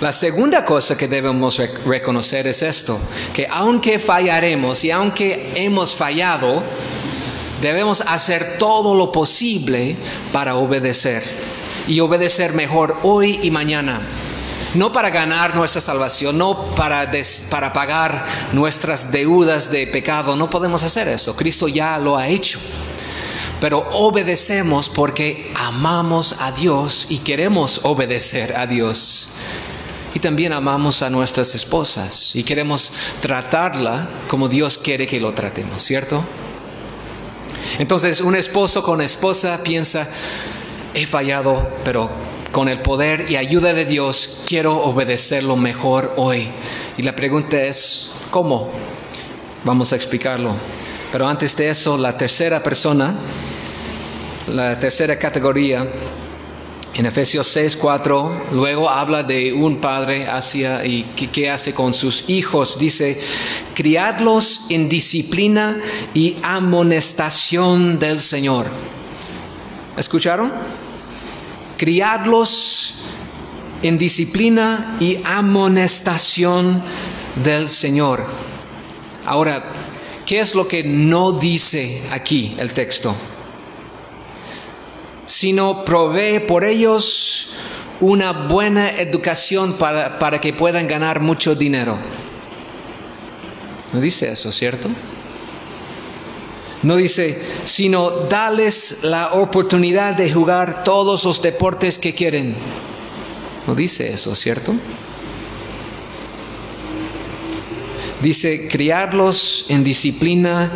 La 0.00 0.12
segunda 0.12 0.64
cosa 0.64 0.98
que 0.98 1.06
debemos 1.06 1.62
reconocer 1.84 2.48
es 2.48 2.62
esto, 2.62 2.98
que 3.32 3.46
aunque 3.48 4.00
fallaremos 4.00 4.82
y 4.82 4.90
aunque 4.90 5.52
hemos 5.54 5.94
fallado, 5.94 6.64
debemos 7.62 8.00
hacer 8.00 8.58
todo 8.58 8.96
lo 8.96 9.12
posible 9.12 9.94
para 10.32 10.56
obedecer 10.56 11.22
y 11.86 12.00
obedecer 12.00 12.54
mejor 12.54 12.96
hoy 13.04 13.38
y 13.40 13.52
mañana 13.52 14.00
no 14.76 14.92
para 14.92 15.10
ganar 15.10 15.54
nuestra 15.54 15.80
salvación, 15.80 16.38
no 16.38 16.74
para, 16.74 17.10
para 17.50 17.72
pagar 17.72 18.24
nuestras 18.52 19.10
deudas 19.10 19.70
de 19.70 19.86
pecado, 19.86 20.36
no 20.36 20.50
podemos 20.50 20.82
hacer 20.82 21.08
eso, 21.08 21.34
Cristo 21.36 21.68
ya 21.68 21.98
lo 21.98 22.16
ha 22.16 22.28
hecho. 22.28 22.58
Pero 23.60 23.88
obedecemos 23.92 24.88
porque 24.90 25.50
amamos 25.54 26.36
a 26.40 26.52
Dios 26.52 27.06
y 27.08 27.18
queremos 27.18 27.80
obedecer 27.84 28.54
a 28.54 28.66
Dios. 28.66 29.28
Y 30.14 30.18
también 30.18 30.52
amamos 30.52 31.02
a 31.02 31.10
nuestras 31.10 31.54
esposas 31.54 32.34
y 32.34 32.42
queremos 32.42 32.92
tratarla 33.20 34.08
como 34.28 34.48
Dios 34.48 34.78
quiere 34.78 35.06
que 35.06 35.20
lo 35.20 35.32
tratemos, 35.32 35.82
¿cierto? 35.82 36.24
Entonces 37.78 38.20
un 38.20 38.34
esposo 38.34 38.82
con 38.82 39.00
esposa 39.00 39.62
piensa, 39.62 40.08
he 40.94 41.04
fallado, 41.04 41.68
pero 41.84 42.10
con 42.52 42.68
el 42.68 42.80
poder 42.80 43.30
y 43.30 43.36
ayuda 43.36 43.74
de 43.74 43.84
Dios, 43.84 44.42
quiero 44.46 44.82
obedecerlo 44.82 45.56
mejor 45.56 46.14
hoy. 46.16 46.48
Y 46.96 47.02
la 47.02 47.14
pregunta 47.14 47.60
es, 47.62 48.12
¿cómo? 48.30 48.70
Vamos 49.64 49.92
a 49.92 49.96
explicarlo. 49.96 50.54
Pero 51.12 51.26
antes 51.26 51.56
de 51.56 51.70
eso, 51.70 51.96
la 51.96 52.16
tercera 52.16 52.62
persona, 52.62 53.14
la 54.48 54.78
tercera 54.78 55.18
categoría, 55.18 55.86
en 56.94 57.04
Efesios 57.04 57.46
6, 57.48 57.76
4, 57.76 58.46
luego 58.52 58.88
habla 58.88 59.22
de 59.22 59.52
un 59.52 59.82
padre 59.82 60.26
hacia 60.26 60.86
y 60.86 61.02
qué 61.30 61.50
hace 61.50 61.74
con 61.74 61.92
sus 61.92 62.24
hijos. 62.28 62.78
Dice, 62.78 63.20
criadlos 63.74 64.62
en 64.70 64.88
disciplina 64.88 65.78
y 66.14 66.36
amonestación 66.42 67.98
del 67.98 68.18
Señor. 68.18 68.66
¿Escucharon? 69.98 70.52
Criarlos 71.76 72.94
en 73.82 73.98
disciplina 73.98 74.96
y 75.00 75.18
amonestación 75.24 76.82
del 77.42 77.68
Señor. 77.68 78.24
Ahora, 79.24 79.72
¿qué 80.24 80.40
es 80.40 80.54
lo 80.54 80.66
que 80.66 80.84
no 80.84 81.32
dice 81.32 82.02
aquí 82.10 82.54
el 82.58 82.72
texto? 82.72 83.14
Sino 85.24 85.84
provee 85.84 86.40
por 86.40 86.64
ellos 86.64 87.50
una 88.00 88.46
buena 88.46 88.90
educación 88.90 89.74
para, 89.74 90.18
para 90.18 90.40
que 90.40 90.52
puedan 90.52 90.86
ganar 90.86 91.20
mucho 91.20 91.54
dinero. 91.54 91.96
No 93.92 94.00
dice 94.00 94.30
eso, 94.30 94.52
¿cierto? 94.52 94.88
No 96.86 96.94
dice, 96.94 97.36
sino 97.64 98.10
dales 98.28 98.98
la 99.02 99.32
oportunidad 99.32 100.14
de 100.14 100.30
jugar 100.30 100.84
todos 100.84 101.24
los 101.24 101.42
deportes 101.42 101.98
que 101.98 102.14
quieren. 102.14 102.54
No 103.66 103.74
dice 103.74 104.12
eso, 104.12 104.36
¿cierto? 104.36 104.72
Dice, 108.22 108.68
criarlos 108.68 109.66
en 109.68 109.82
disciplina 109.82 110.70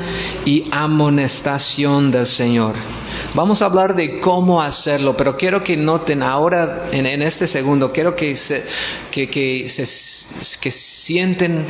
y 0.45 0.65
amonestación 0.73 2.11
del 2.11 2.27
Señor. 2.27 2.75
Vamos 3.35 3.63
a 3.63 3.67
hablar 3.67 3.95
de 3.95 4.19
cómo 4.19 4.61
hacerlo, 4.61 5.17
pero 5.17 5.37
quiero 5.37 5.63
que 5.63 5.77
noten 5.77 6.25
ahora, 6.25 6.89
en, 6.91 7.23
este 7.23 7.47
segundo, 7.47 7.93
quiero 7.93 8.17
que, 8.17 8.35
se, 8.35 8.65
que, 9.13 9.31
que, 9.31 9.69
se, 9.69 9.85
que 10.59 10.73
sienten 10.73 11.67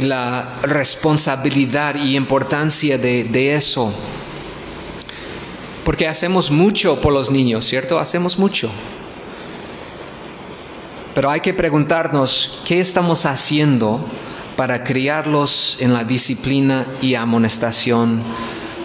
la 0.00 0.56
responsabilidad 0.62 1.96
y 1.96 2.16
importancia 2.16 2.98
de, 2.98 3.54
eso. 3.54 3.92
Porque 5.84 6.06
hacemos 6.08 6.50
mucho 6.50 7.00
por 7.00 7.12
los 7.12 7.30
niños, 7.30 7.64
¿cierto? 7.64 7.98
Hacemos 7.98 8.38
mucho. 8.38 8.70
Pero 11.14 11.30
hay 11.30 11.40
que 11.40 11.52
preguntarnos, 11.52 12.60
¿qué 12.64 12.80
estamos 12.80 13.26
haciendo 13.26 14.04
para 14.56 14.84
criarlos 14.84 15.76
en 15.80 15.92
la 15.92 16.04
disciplina 16.04 16.86
y 17.00 17.14
amonestación 17.14 18.22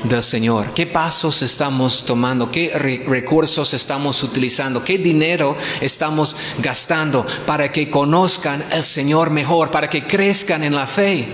del 0.03 0.23
Señor. 0.23 0.73
¿Qué 0.73 0.85
pasos 0.85 1.41
estamos 1.41 2.05
tomando? 2.05 2.51
¿Qué 2.51 2.71
recursos 3.05 3.73
estamos 3.73 4.21
utilizando? 4.23 4.83
¿Qué 4.83 4.97
dinero 4.97 5.57
estamos 5.81 6.35
gastando 6.59 7.25
para 7.45 7.71
que 7.71 7.89
conozcan 7.89 8.63
al 8.71 8.83
Señor 8.83 9.29
mejor, 9.29 9.71
para 9.71 9.89
que 9.89 10.05
crezcan 10.05 10.63
en 10.63 10.75
la 10.75 10.87
fe? 10.87 11.27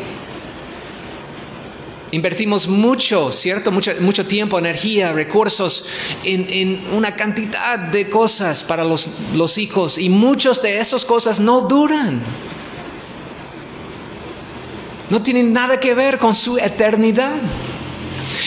Invertimos 2.11 2.67
mucho, 2.67 3.31
¿cierto? 3.31 3.71
Mucho, 3.71 4.25
tiempo, 4.27 4.59
energía, 4.59 5.13
recursos 5.13 5.85
en, 6.23 6.45
en, 6.47 6.87
una 6.93 7.15
cantidad 7.15 7.79
de 7.79 8.07
cosas 8.07 8.63
para 8.63 8.83
los, 8.83 9.09
los 9.33 9.57
hijos 9.57 9.97
y 9.97 10.09
muchas 10.09 10.61
de 10.61 10.79
esas 10.79 11.05
cosas 11.05 11.39
no 11.39 11.61
duran. 11.61 12.21
No 15.09 15.23
tienen 15.23 15.53
nada 15.53 15.79
que 15.79 15.95
ver 15.95 16.19
con 16.19 16.35
su 16.35 16.57
eternidad. 16.59 17.41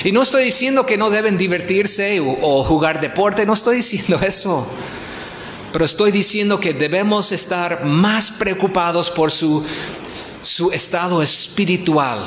Y 0.05 0.12
no 0.12 0.22
estoy 0.22 0.45
diciendo 0.45 0.87
que 0.87 0.97
no 0.97 1.11
deben 1.11 1.37
divertirse 1.37 2.20
o, 2.20 2.64
jugar 2.64 3.01
deporte, 3.01 3.47
no 3.47 3.55
estoy 3.55 3.77
diciendo 3.77 4.20
eso. 4.22 4.66
Pero 5.72 5.85
estoy 5.85 6.11
diciendo 6.11 6.59
que 6.61 6.72
debemos 6.72 7.33
estar 7.33 7.85
más 7.85 8.31
preocupados 8.31 9.11
por 9.11 9.31
su, 9.31 9.64
su 10.41 10.70
estado 10.72 11.22
espiritual 11.22 12.24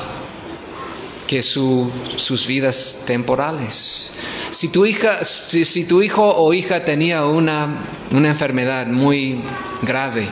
que 1.26 1.42
sus 1.42 2.46
vidas 2.48 3.02
temporales. 3.06 4.10
Si 4.50 4.68
tu, 4.68 4.84
hija, 4.84 5.24
si, 5.24 5.84
tu 5.84 6.02
hijo 6.02 6.28
o 6.28 6.52
hija 6.52 6.84
tenía 6.84 7.24
una, 7.24 7.84
una 8.10 8.28
enfermedad 8.28 8.88
muy 8.88 9.40
grave, 9.82 10.28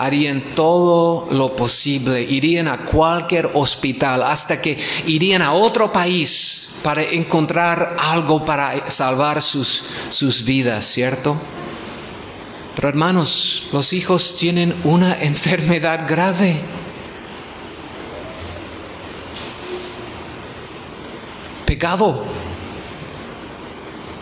harían 0.00 0.54
todo 0.54 1.28
lo 1.30 1.54
posible, 1.54 2.22
irían 2.22 2.68
a 2.68 2.86
cualquier 2.86 3.50
hospital, 3.52 4.22
hasta 4.22 4.62
que 4.62 4.78
irían 5.06 5.42
a 5.42 5.52
otro 5.52 5.92
país 5.92 6.70
para 6.82 7.02
encontrar 7.02 7.96
algo 7.98 8.42
para 8.42 8.90
salvar 8.90 9.42
sus, 9.42 9.84
sus 10.08 10.42
vidas, 10.42 10.86
¿cierto? 10.86 11.36
Pero 12.74 12.88
hermanos, 12.88 13.68
los 13.72 13.92
hijos 13.92 14.36
tienen 14.38 14.74
una 14.84 15.14
enfermedad 15.22 16.08
grave. 16.08 16.56
Pecado. 21.66 22.24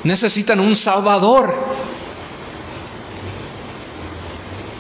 Necesitan 0.02 0.58
un 0.58 0.74
Salvador. 0.74 1.77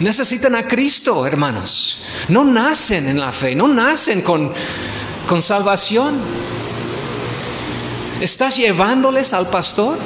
Necesitan 0.00 0.54
a 0.54 0.68
Cristo, 0.68 1.26
hermanos. 1.26 1.98
No 2.28 2.44
nacen 2.44 3.08
en 3.08 3.18
la 3.18 3.32
fe, 3.32 3.54
no 3.54 3.66
nacen 3.66 4.22
con, 4.22 4.52
con 5.26 5.42
salvación. 5.42 6.18
¿Estás 8.20 8.56
llevándoles 8.56 9.32
al 9.32 9.50
pastor? 9.50 9.98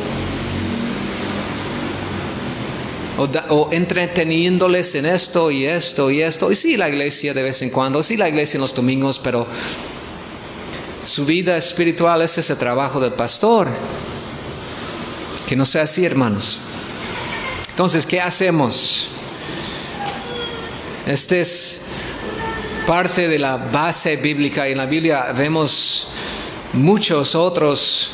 O, 3.19 3.69
entreteniéndoles 3.71 4.95
en 4.95 5.07
esto 5.07 5.51
y 5.51 5.67
esto 5.67 6.11
y 6.11 6.23
esto. 6.23 6.51
Y 6.51 6.57
sí, 6.57 6.77
la 6.79 6.89
iglesia 6.89 7.35
de 7.35 7.43
vez 7.43 7.61
en 7.61 7.69
cuando, 7.69 8.03
sí, 8.03 8.17
la 8.17 8.29
iglesia 8.29 8.57
en 8.57 8.63
los 8.63 8.75
domingos, 8.75 9.19
pero 9.19 9.47
su 11.05 11.27
vida 11.27 11.57
espiritual 11.59 12.23
es 12.23 12.39
ese 12.39 12.57
trabajo 12.57 12.99
del 12.99 13.13
pastor. 13.13 13.69
Que 15.47 15.55
no 15.55 15.67
sea 15.67 15.83
así, 15.83 16.05
hermanos. 16.05 16.59
Entonces, 17.69 18.07
¿qué 18.07 18.21
hacemos? 18.21 19.09
Este 21.07 21.41
es 21.41 21.81
parte 22.87 23.27
de 23.27 23.37
la 23.37 23.57
base 23.57 24.17
bíblica 24.17 24.69
y 24.69 24.73
en 24.73 24.79
la 24.79 24.87
Biblia 24.87 25.33
vemos 25.37 26.07
muchos 26.75 27.35
otros 27.35 28.13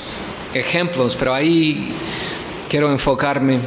ejemplos, 0.55 1.15
pero 1.15 1.35
ahí 1.35 1.93
quiero 2.67 2.91
enfocarme. 2.91 3.59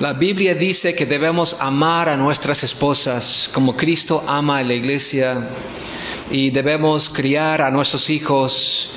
La 0.00 0.14
Biblia 0.14 0.54
dice 0.54 0.94
que 0.94 1.04
debemos 1.04 1.58
amar 1.60 2.08
a 2.08 2.16
nuestras 2.16 2.64
esposas 2.64 3.50
como 3.52 3.76
Cristo 3.76 4.24
ama 4.26 4.58
a 4.58 4.62
la 4.62 4.72
iglesia 4.72 5.46
y 6.30 6.48
debemos 6.48 7.10
criar 7.10 7.60
a 7.60 7.70
nuestros 7.70 8.08
hijos 8.08 8.92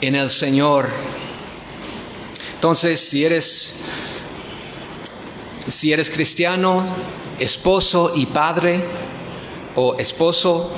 en 0.00 0.14
el 0.14 0.30
Señor. 0.30 0.88
Entonces, 2.54 2.98
si 2.98 3.26
eres 3.26 3.74
si 5.68 5.92
eres 5.92 6.10
cristiano, 6.10 6.84
esposo 7.38 8.12
y 8.14 8.26
padre 8.26 8.84
o 9.76 9.96
esposo, 9.96 10.70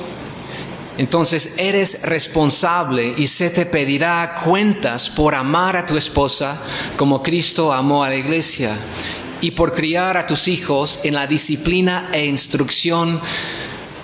entonces 0.97 1.53
eres 1.57 2.01
responsable 2.01 3.13
y 3.17 3.27
se 3.27 3.51
te 3.51 3.67
pedirá 3.67 4.35
cuentas 4.43 5.09
por 5.09 5.35
amar 5.35 5.77
a 5.77 5.85
tu 5.85 5.95
esposa 5.95 6.59
como 6.95 7.21
Cristo 7.21 7.71
amó 7.71 8.03
a 8.03 8.09
la 8.09 8.15
iglesia 8.15 8.75
y 9.39 9.51
por 9.51 9.75
criar 9.75 10.17
a 10.17 10.25
tus 10.25 10.47
hijos 10.47 10.99
en 11.03 11.13
la 11.13 11.27
disciplina 11.27 12.09
e 12.11 12.25
instrucción 12.25 13.21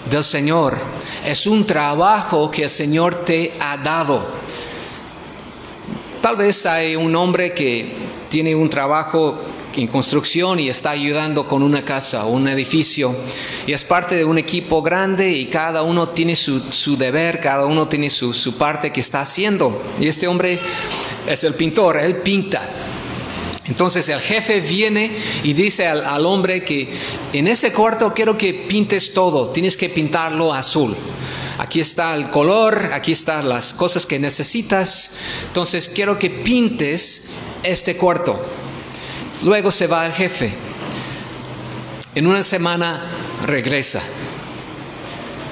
del 0.10 0.24
Señor. 0.24 0.78
Es 1.26 1.48
un 1.48 1.66
trabajo 1.66 2.52
que 2.52 2.64
el 2.66 2.70
Señor 2.70 3.26
te 3.26 3.54
ha 3.60 3.78
dado. 3.78 4.28
Tal 6.22 6.38
vez 6.38 6.66
hay 6.68 6.96
un 6.96 7.16
hombre 7.16 7.54
que 7.54 7.96
tiene 8.30 8.54
un 8.54 8.70
trabajo 8.70 9.42
en 9.76 9.88
construcción 9.88 10.60
y 10.60 10.70
está 10.70 10.92
ayudando 10.92 11.48
con 11.48 11.64
una 11.64 11.84
casa 11.84 12.26
o 12.26 12.32
un 12.32 12.48
edificio 12.48 13.16
y 13.66 13.74
es 13.74 13.84
parte 13.84 14.16
de 14.16 14.26
un 14.26 14.38
equipo 14.38 14.82
grande 14.82 15.32
y 15.32 15.46
cada 15.46 15.84
uno 15.84 16.10
tiene 16.10 16.36
su, 16.36 16.98
deber, 16.98 17.40
cada 17.40 17.66
uno 17.66 17.88
tiene 17.88 18.10
su, 18.10 18.34
su 18.34 18.58
parte 18.58 18.92
que 18.92 19.00
está 19.00 19.22
haciendo. 19.22 19.82
Y 20.00 20.08
este 20.08 20.28
hombre 20.28 20.60
es 21.28 21.44
el 21.44 21.54
pintor, 21.56 21.98
él 21.98 22.18
pinta. 22.18 22.70
Entonces 23.66 24.10
el 24.10 24.20
jefe 24.20 24.60
viene 24.60 25.16
y 25.44 25.54
dice 25.54 25.88
al, 25.88 26.04
al, 26.04 26.26
hombre 26.26 26.66
que 26.66 26.94
en 27.32 27.48
ese 27.48 27.72
cuarto 27.72 28.14
quiero 28.14 28.38
que 28.38 28.54
pintes 28.54 29.14
todo, 29.14 29.50
tienes 29.50 29.78
que 29.78 29.90
pintarlo 29.90 30.54
azul. 30.54 30.96
Aquí 31.60 31.80
está 31.80 32.14
el 32.16 32.30
color, 32.30 32.90
aquí 32.94 33.12
están 33.12 33.48
las 33.48 33.74
cosas 33.74 34.06
que 34.06 34.20
necesitas, 34.20 35.12
entonces 35.48 35.88
quiero 35.88 36.20
que 36.20 36.30
pintes 36.30 37.30
este 37.64 37.96
cuarto. 37.96 38.63
Luego 39.44 39.72
se 39.72 39.88
va 39.88 40.06
el 40.06 40.14
jefe. 40.14 40.54
En 42.16 42.28
una 42.28 42.44
semana 42.44 43.10
regresa. 43.46 44.02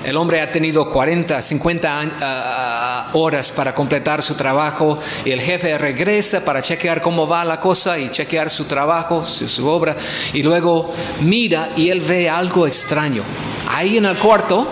El 0.03 0.15
hombre 0.15 0.41
ha 0.41 0.49
tenido 0.49 0.89
40, 0.89 1.41
50 1.41 2.01
ah, 2.21 3.09
horas 3.13 3.51
para 3.51 3.75
completar 3.75 4.23
su 4.23 4.35
trabajo 4.35 4.97
y 5.25 5.31
el 5.31 5.41
jefe 5.41 5.77
regresa 5.77 6.43
para 6.43 6.61
chequear 6.61 7.01
cómo 7.01 7.27
va 7.27 7.43
la 7.43 7.59
cosa 7.59 7.99
y 7.99 8.09
chequear 8.09 8.49
su 8.49 8.63
trabajo, 8.63 9.23
su, 9.23 9.67
obra. 9.67 9.95
Y 10.33 10.41
luego 10.41 10.93
mira 11.19 11.71
y 11.75 11.89
él 11.89 11.99
ve 11.99 12.29
algo 12.29 12.65
extraño. 12.65 13.23
Ahí 13.69 13.97
en 13.97 14.05
el 14.05 14.17
cuarto 14.17 14.67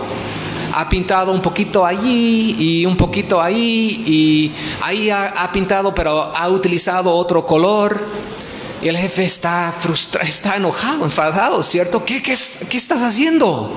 ha 0.72 0.88
pintado 0.88 1.30
un 1.30 1.42
poquito 1.42 1.84
allí 1.84 2.56
y 2.58 2.86
un 2.86 2.96
poquito 2.96 3.40
ahí 3.40 4.02
y 4.06 4.52
ahí 4.80 5.10
ha 5.10 5.50
pintado 5.52 5.94
pero 5.94 6.32
ha 6.34 6.48
utilizado 6.48 7.12
otro 7.12 7.44
color 7.44 8.00
y 8.82 8.88
el 8.88 8.96
jefe 8.96 9.24
está 9.24 9.74
frustrado, 9.78 10.26
está 10.26 10.56
enojado, 10.56 11.04
enfadado, 11.04 11.62
¿cierto? 11.62 12.04
¿Qué, 12.04 12.22
qué, 12.22 12.34
qué 12.68 12.76
estás 12.76 13.02
haciendo? 13.02 13.70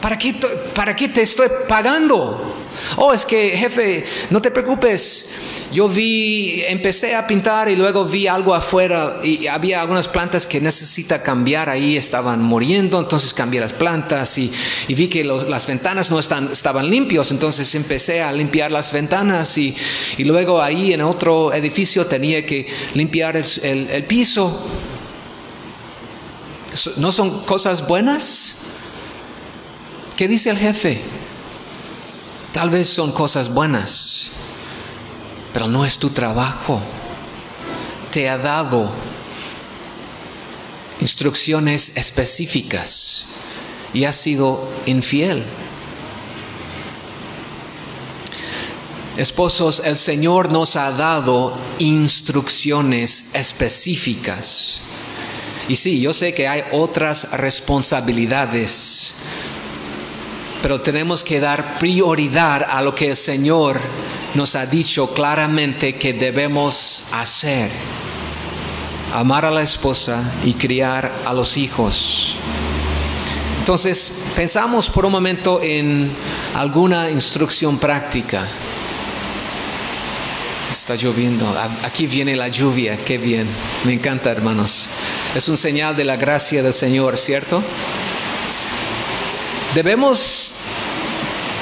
¿Para 0.00 0.16
qué, 0.18 0.34
¿Para 0.74 0.94
qué 0.94 1.08
te 1.08 1.22
estoy 1.22 1.48
pagando? 1.68 2.45
Oh, 2.96 3.12
es 3.12 3.24
que 3.24 3.56
jefe, 3.56 4.04
no 4.30 4.40
te 4.40 4.50
preocupes. 4.50 5.28
Yo 5.72 5.88
vi, 5.88 6.62
empecé 6.66 7.14
a 7.14 7.26
pintar 7.26 7.68
y 7.68 7.76
luego 7.76 8.04
vi 8.04 8.26
algo 8.26 8.54
afuera 8.54 9.20
y 9.22 9.46
había 9.46 9.80
algunas 9.80 10.08
plantas 10.08 10.46
que 10.46 10.60
necesita 10.60 11.22
cambiar 11.22 11.68
ahí, 11.68 11.96
estaban 11.96 12.42
muriendo, 12.42 12.98
entonces 12.98 13.34
cambié 13.34 13.60
las 13.60 13.72
plantas 13.72 14.38
y, 14.38 14.52
vi 14.88 15.08
que 15.08 15.24
las 15.24 15.66
ventanas 15.66 16.10
no 16.10 16.18
están, 16.18 16.50
estaban 16.52 16.88
limpios, 16.88 17.30
entonces 17.30 17.74
empecé 17.74 18.22
a 18.22 18.32
limpiar 18.32 18.70
las 18.70 18.92
ventanas 18.92 19.58
y, 19.58 19.74
luego 20.18 20.60
ahí 20.60 20.92
en 20.92 21.02
otro 21.02 21.52
edificio 21.52 22.06
tenía 22.06 22.44
que 22.44 22.66
limpiar 22.94 23.36
el, 23.36 23.88
el 23.90 24.04
piso. 24.04 24.66
¿No 26.96 27.10
son 27.10 27.44
cosas 27.44 27.86
buenas? 27.86 28.56
¿Qué 30.16 30.28
dice 30.28 30.50
el 30.50 30.58
jefe? 30.58 31.00
Tal 32.56 32.70
vez 32.70 32.88
son 32.88 33.12
cosas 33.12 33.52
buenas, 33.52 34.30
pero 35.52 35.68
no 35.68 35.84
es 35.84 35.98
tu 35.98 36.08
trabajo. 36.08 36.80
Te 38.10 38.30
ha 38.30 38.38
dado 38.38 38.90
instrucciones 40.98 41.98
específicas 41.98 43.26
y 43.92 44.04
has 44.04 44.16
sido 44.16 44.70
infiel. 44.86 45.44
Esposos, 49.18 49.82
el 49.84 49.98
Señor 49.98 50.50
nos 50.50 50.76
ha 50.76 50.92
dado 50.92 51.58
instrucciones 51.78 53.26
específicas. 53.34 54.80
Y 55.68 55.76
sí, 55.76 56.00
yo 56.00 56.14
sé 56.14 56.32
que 56.32 56.48
hay 56.48 56.62
otras 56.72 57.32
responsabilidades 57.32 59.14
pero 60.66 60.80
tenemos 60.80 61.22
que 61.22 61.38
dar 61.38 61.78
prioridad 61.78 62.66
a 62.68 62.82
lo 62.82 62.92
que 62.92 63.10
el 63.10 63.16
Señor 63.16 63.78
nos 64.34 64.56
ha 64.56 64.66
dicho 64.66 65.14
claramente 65.14 65.94
que 65.94 66.12
debemos 66.12 67.04
hacer. 67.12 67.70
Amar 69.14 69.44
a 69.44 69.52
la 69.52 69.62
esposa 69.62 70.24
y 70.44 70.54
criar 70.54 71.12
a 71.24 71.32
los 71.32 71.56
hijos. 71.56 72.34
Entonces, 73.60 74.12
pensamos 74.34 74.90
por 74.90 75.06
un 75.06 75.12
momento 75.12 75.62
en 75.62 76.10
alguna 76.54 77.10
instrucción 77.10 77.78
práctica. 77.78 78.44
Está 80.72 80.96
lloviendo, 80.96 81.46
aquí 81.84 82.08
viene 82.08 82.34
la 82.34 82.48
lluvia, 82.48 82.98
qué 83.04 83.18
bien, 83.18 83.46
me 83.84 83.92
encanta 83.92 84.32
hermanos. 84.32 84.86
Es 85.32 85.48
un 85.48 85.56
señal 85.56 85.94
de 85.94 86.04
la 86.04 86.16
gracia 86.16 86.60
del 86.60 86.74
Señor, 86.74 87.18
¿cierto? 87.18 87.62
Debemos 89.76 90.55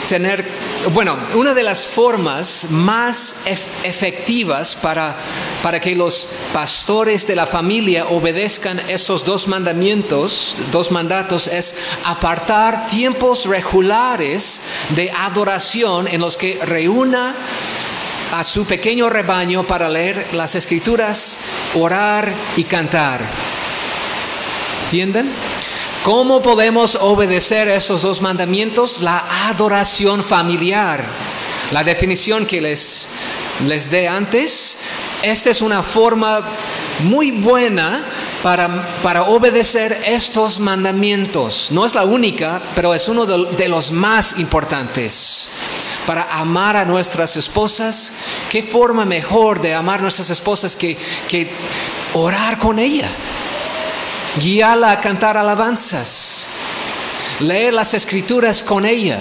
tener 0.08 0.44
bueno, 0.92 1.16
una 1.34 1.54
de 1.54 1.62
las 1.62 1.86
formas 1.86 2.66
más 2.70 3.36
efectivas 3.84 4.74
para, 4.74 5.16
para 5.62 5.80
que 5.80 5.94
los 5.94 6.28
pastores 6.52 7.26
de 7.26 7.36
la 7.36 7.46
familia 7.46 8.06
obedezcan 8.06 8.80
estos 8.88 9.24
dos 9.24 9.48
mandamientos, 9.48 10.56
dos 10.70 10.90
mandatos, 10.90 11.48
es 11.48 11.74
apartar 12.04 12.86
tiempos 12.88 13.46
regulares 13.46 14.60
de 14.90 15.10
adoración 15.10 16.06
en 16.08 16.20
los 16.20 16.36
que 16.36 16.58
reúna 16.62 17.34
a 18.32 18.44
su 18.44 18.66
pequeño 18.66 19.08
rebaño 19.08 19.64
para 19.64 19.88
leer 19.88 20.26
las 20.32 20.54
escrituras, 20.54 21.38
orar 21.74 22.32
y 22.56 22.64
cantar. 22.64 23.20
¿Entienden? 24.84 25.30
¿Cómo 26.04 26.42
podemos 26.42 26.98
obedecer 27.00 27.66
estos 27.66 28.02
dos 28.02 28.20
mandamientos? 28.20 29.00
La 29.00 29.48
adoración 29.48 30.22
familiar. 30.22 31.02
La 31.70 31.82
definición 31.82 32.44
que 32.44 32.60
les, 32.60 33.08
les 33.66 33.90
dé 33.90 34.06
antes, 34.06 34.76
esta 35.22 35.48
es 35.48 35.62
una 35.62 35.82
forma 35.82 36.42
muy 37.04 37.30
buena 37.30 38.04
para, 38.42 38.86
para, 39.02 39.22
obedecer 39.22 40.02
estos 40.04 40.60
mandamientos. 40.60 41.68
No 41.70 41.86
es 41.86 41.94
la 41.94 42.04
única, 42.04 42.60
pero 42.74 42.92
es 42.92 43.08
uno 43.08 43.24
de, 43.24 43.68
los 43.70 43.90
más 43.90 44.38
importantes. 44.38 45.48
Para 46.06 46.24
amar 46.38 46.76
a 46.76 46.84
nuestras 46.84 47.34
esposas, 47.38 48.12
¿qué 48.50 48.62
forma 48.62 49.06
mejor 49.06 49.58
de 49.62 49.72
amar 49.72 50.00
a 50.00 50.02
nuestras 50.02 50.28
esposas 50.28 50.76
que, 50.76 50.98
que 51.30 51.50
orar 52.12 52.58
con 52.58 52.78
ella? 52.78 53.08
Guiarla 54.38 54.92
a 54.92 55.00
cantar 55.00 55.36
alabanzas, 55.36 56.46
leer 57.40 57.74
las 57.74 57.94
escrituras 57.94 58.62
con 58.62 58.84
ella. 58.84 59.18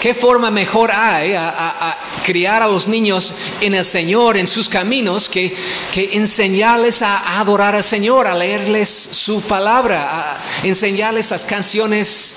¿Qué 0.00 0.14
forma 0.14 0.50
mejor 0.50 0.92
hay 0.92 1.34
a, 1.34 1.96
criar 2.24 2.62
a 2.62 2.68
los 2.68 2.86
niños 2.86 3.34
en 3.60 3.74
el 3.74 3.84
Señor, 3.84 4.36
en 4.36 4.46
sus 4.46 4.68
caminos, 4.68 5.28
que, 5.28 5.56
que 5.92 6.10
enseñarles 6.12 7.02
a 7.02 7.40
adorar 7.40 7.74
al 7.74 7.82
Señor, 7.82 8.26
a 8.26 8.34
leerles 8.34 8.90
su 8.90 9.42
palabra, 9.42 10.32
a 10.32 10.66
enseñarles 10.66 11.30
las 11.30 11.44
canciones 11.44 12.36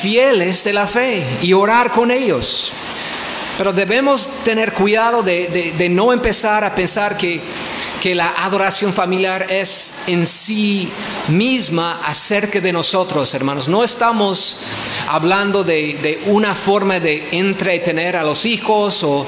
fieles 0.00 0.64
de 0.64 0.72
la 0.72 0.86
fe 0.86 1.24
y 1.42 1.52
orar 1.52 1.90
con 1.90 2.10
ellos? 2.10 2.72
Pero 3.58 3.72
debemos 3.72 4.30
tener 4.44 4.72
cuidado 4.72 5.22
de 5.22 5.88
no 5.90 6.12
empezar 6.12 6.64
a 6.64 6.74
pensar 6.74 7.16
que 7.16 7.42
que 8.00 8.14
la 8.14 8.30
adoración 8.30 8.94
familiar 8.94 9.52
es 9.52 9.92
en 10.06 10.26
sí 10.26 10.90
misma 11.28 12.00
acerca 12.02 12.60
de 12.60 12.72
nosotros, 12.72 13.32
hermanos. 13.34 13.68
No 13.68 13.84
estamos 13.84 14.56
hablando 15.06 15.62
de, 15.62 16.22
una 16.26 16.54
forma 16.54 16.98
de 16.98 17.28
entretener 17.32 18.16
a 18.16 18.22
los 18.22 18.46
hijos 18.46 19.04
o, 19.04 19.26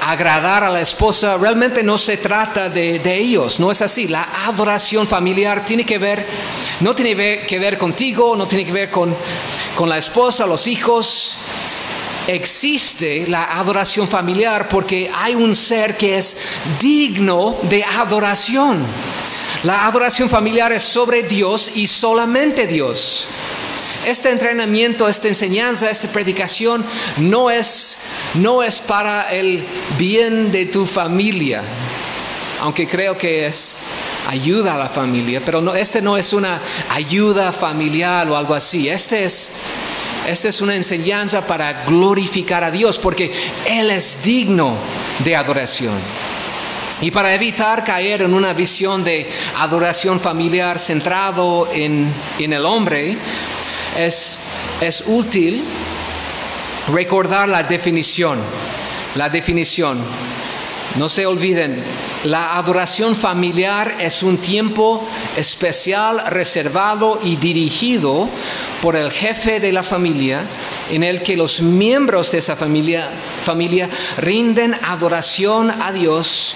agradar 0.00 0.64
a 0.64 0.70
la 0.70 0.80
esposa. 0.80 1.36
Realmente 1.36 1.82
no 1.82 1.98
se 1.98 2.18
trata 2.18 2.68
de, 2.68 3.00
ellos, 3.14 3.60
no 3.60 3.70
es 3.70 3.82
así. 3.82 4.08
La 4.08 4.28
adoración 4.46 5.06
familiar 5.06 5.64
tiene 5.64 5.84
que 5.84 5.98
ver, 5.98 6.26
no 6.80 6.94
tiene 6.94 7.44
que 7.46 7.58
ver 7.58 7.76
contigo, 7.76 8.36
no 8.36 8.46
tiene 8.46 8.64
que 8.64 8.72
ver 8.72 8.90
con, 8.90 9.14
con 9.74 9.88
la 9.88 9.98
esposa, 9.98 10.46
los 10.46 10.66
hijos 10.66 11.36
existe 12.26 13.26
la 13.28 13.58
adoración 13.58 14.08
familiar 14.08 14.68
porque 14.68 15.10
hay 15.14 15.34
un 15.34 15.54
ser 15.54 15.96
que 15.96 16.18
es 16.18 16.36
digno 16.80 17.56
de 17.62 17.84
adoración. 17.84 18.84
La 19.62 19.86
adoración 19.86 20.28
familiar 20.28 20.72
es 20.72 20.82
sobre 20.82 21.22
Dios 21.22 21.72
y 21.74 21.86
solamente 21.86 22.66
Dios. 22.66 23.28
Este 24.04 24.30
entrenamiento, 24.30 25.08
esta 25.08 25.28
enseñanza, 25.28 25.90
esta 25.90 26.08
predicación 26.08 26.84
no 27.16 27.50
es, 27.50 27.96
no 28.34 28.62
es 28.62 28.78
para 28.78 29.32
el 29.32 29.64
bien 29.98 30.52
de 30.52 30.66
tu 30.66 30.86
familia, 30.86 31.62
aunque 32.60 32.86
creo 32.86 33.18
que 33.18 33.46
es 33.46 33.76
ayuda 34.28 34.74
a 34.74 34.78
la 34.78 34.88
familia, 34.88 35.42
pero 35.44 35.60
no, 35.60 35.74
este 35.74 36.00
no 36.02 36.16
es 36.16 36.32
una 36.32 36.60
ayuda 36.90 37.52
familiar 37.52 38.28
o 38.28 38.36
algo 38.36 38.54
así, 38.54 38.88
este 38.88 39.24
es 39.24 39.50
esta 40.26 40.48
es 40.48 40.60
una 40.60 40.74
enseñanza 40.74 41.46
para 41.46 41.84
glorificar 41.84 42.64
a 42.64 42.70
Dios 42.70 42.98
porque 42.98 43.32
Él 43.66 43.90
es 43.90 44.22
digno 44.22 44.76
de 45.24 45.36
adoración. 45.36 45.94
Y 47.00 47.10
para 47.10 47.34
evitar 47.34 47.84
caer 47.84 48.22
en 48.22 48.32
una 48.32 48.54
visión 48.54 49.04
de 49.04 49.30
adoración 49.58 50.18
familiar 50.18 50.78
centrado 50.78 51.68
en, 51.72 52.10
el 52.38 52.64
hombre, 52.64 53.16
es, 53.98 54.38
es 54.80 55.04
útil 55.06 55.62
recordar 56.92 57.48
la 57.48 57.62
definición. 57.62 58.38
La 59.14 59.28
definición. 59.28 59.98
No 60.96 61.10
se 61.10 61.26
olviden, 61.26 61.82
la 62.24 62.56
adoración 62.56 63.14
familiar 63.14 63.96
es 64.00 64.22
un 64.22 64.38
tiempo 64.38 65.06
especial 65.36 66.24
reservado 66.28 67.20
y 67.22 67.36
dirigido 67.36 68.28
por 68.82 68.96
el 68.96 69.10
jefe 69.10 69.60
de 69.60 69.72
la 69.72 69.82
familia 69.82 70.44
en 70.90 71.02
el 71.02 71.22
que 71.22 71.36
los 71.36 71.60
miembros 71.60 72.30
de 72.32 72.38
esa 72.38 72.56
familia, 72.56 73.08
familia 73.44 73.88
rinden 74.18 74.74
adoración 74.82 75.70
a 75.70 75.92
Dios 75.92 76.54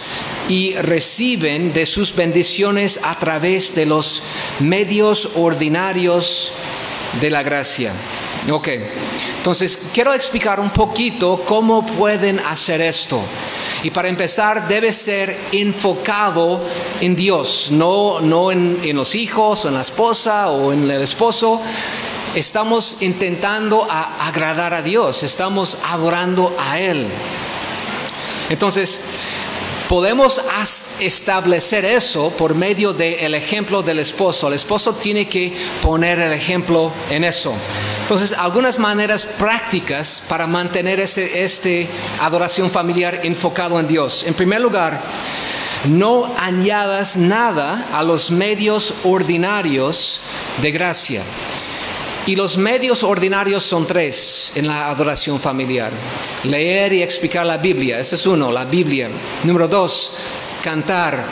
y 0.48 0.74
reciben 0.74 1.72
de 1.72 1.86
sus 1.86 2.14
bendiciones 2.14 3.00
a 3.02 3.18
través 3.18 3.74
de 3.74 3.86
los 3.86 4.22
medios 4.60 5.30
ordinarios 5.36 6.52
de 7.20 7.30
la 7.30 7.42
gracia. 7.42 7.92
Ok, 8.50 8.68
entonces 9.36 9.90
quiero 9.92 10.14
explicar 10.14 10.60
un 10.60 10.70
poquito 10.70 11.42
cómo 11.44 11.84
pueden 11.84 12.40
hacer 12.40 12.80
esto. 12.80 13.20
Y 13.82 13.90
para 13.90 14.08
empezar 14.08 14.66
debe 14.66 14.92
ser 14.92 15.36
enfocado 15.52 16.60
en 17.00 17.16
Dios, 17.16 17.68
no, 17.70 18.20
no 18.20 18.50
en, 18.50 18.78
en 18.82 18.96
los 18.96 19.14
hijos 19.14 19.64
o 19.64 19.68
en 19.68 19.74
la 19.74 19.82
esposa 19.82 20.50
o 20.50 20.72
en 20.72 20.90
el 20.90 21.02
esposo. 21.02 21.60
Estamos 22.34 22.98
intentando 23.00 23.86
agradar 23.90 24.72
a 24.72 24.82
Dios, 24.82 25.24
estamos 25.24 25.78
adorando 25.82 26.54
a 26.60 26.78
Él. 26.78 27.08
Entonces, 28.48 29.00
podemos 29.88 30.40
establecer 31.00 31.84
eso 31.84 32.30
por 32.30 32.54
medio 32.54 32.92
del 32.92 33.34
ejemplo 33.34 33.82
del 33.82 33.98
esposo. 33.98 34.46
El 34.46 34.54
esposo 34.54 34.94
tiene 34.94 35.28
que 35.28 35.52
poner 35.82 36.20
el 36.20 36.32
ejemplo 36.32 36.92
en 37.10 37.24
eso. 37.24 37.52
Entonces, 38.02 38.32
algunas 38.32 38.78
maneras 38.78 39.26
prácticas 39.26 40.22
para 40.28 40.46
mantener 40.46 41.00
este, 41.00 41.42
este 41.42 41.88
adoración 42.20 42.70
familiar 42.70 43.22
enfocado 43.24 43.80
en 43.80 43.88
Dios. 43.88 44.22
En 44.24 44.34
primer 44.34 44.60
lugar, 44.60 45.00
no 45.88 46.32
añadas 46.38 47.16
nada 47.16 47.88
a 47.92 48.04
los 48.04 48.30
medios 48.30 48.94
ordinarios 49.02 50.20
de 50.62 50.70
gracia. 50.70 51.24
Y 52.26 52.36
los 52.36 52.58
medios 52.58 53.02
ordinarios 53.02 53.64
son 53.64 53.86
tres 53.86 54.52
en 54.54 54.66
la 54.66 54.90
adoración 54.90 55.40
familiar. 55.40 55.90
Leer 56.44 56.92
y 56.92 57.02
explicar 57.02 57.46
la 57.46 57.56
Biblia, 57.56 57.98
ese 57.98 58.16
es 58.16 58.26
uno, 58.26 58.52
la 58.52 58.64
Biblia. 58.64 59.08
Número 59.44 59.66
dos, 59.66 60.12
cantar. 60.62 61.24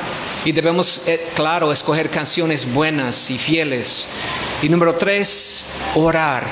Y 0.44 0.52
debemos, 0.52 1.02
eh, 1.06 1.28
claro, 1.34 1.72
escoger 1.72 2.10
canciones 2.10 2.72
buenas 2.72 3.30
y 3.30 3.38
fieles. 3.38 4.06
Y 4.62 4.68
número 4.68 4.94
tres, 4.94 5.66
orar. 5.94 6.44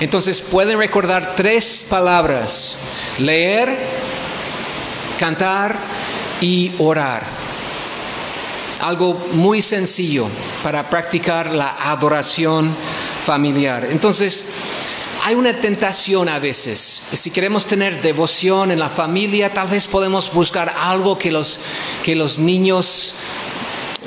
Entonces 0.00 0.40
pueden 0.40 0.78
recordar 0.78 1.34
tres 1.34 1.84
palabras. 1.88 2.76
Leer, 3.18 3.78
cantar 5.18 5.76
y 6.40 6.72
orar. 6.78 7.24
Algo 8.80 9.14
muy 9.32 9.62
sencillo 9.62 10.28
para 10.62 10.88
practicar 10.88 11.52
la 11.52 11.76
adoración 11.90 12.74
familiar. 13.24 13.88
Entonces, 13.90 14.44
hay 15.24 15.34
una 15.36 15.60
tentación 15.60 16.28
a 16.28 16.38
veces. 16.38 17.02
Si 17.12 17.30
queremos 17.30 17.64
tener 17.64 18.02
devoción 18.02 18.72
en 18.72 18.78
la 18.80 18.88
familia, 18.88 19.52
tal 19.52 19.68
vez 19.68 19.86
podemos 19.86 20.32
buscar 20.32 20.74
algo 20.76 21.16
que 21.16 21.30
los, 21.30 21.60
que 22.02 22.16
los 22.16 22.38
niños 22.40 23.14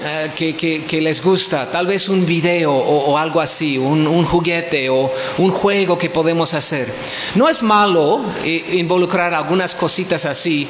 eh, 0.03 0.83
que, 0.87 1.01
les 1.01 1.23
gusta, 1.23 1.71
tal 1.71 1.87
vez 1.87 2.09
un 2.09 2.25
video 2.25 2.73
o, 2.73 3.17
algo 3.17 3.39
así, 3.39 3.77
un, 3.77 4.05
un, 4.05 4.25
juguete 4.25 4.89
o 4.89 5.11
un 5.37 5.51
juego 5.51 5.97
que 5.97 6.09
podemos 6.09 6.53
hacer. 6.53 6.93
No 7.33 7.47
es 7.47 7.63
malo 7.63 8.21
eh, 8.43 8.71
involucrar 8.73 9.33
algunas 9.33 9.73
cositas 9.73 10.25
así, 10.25 10.67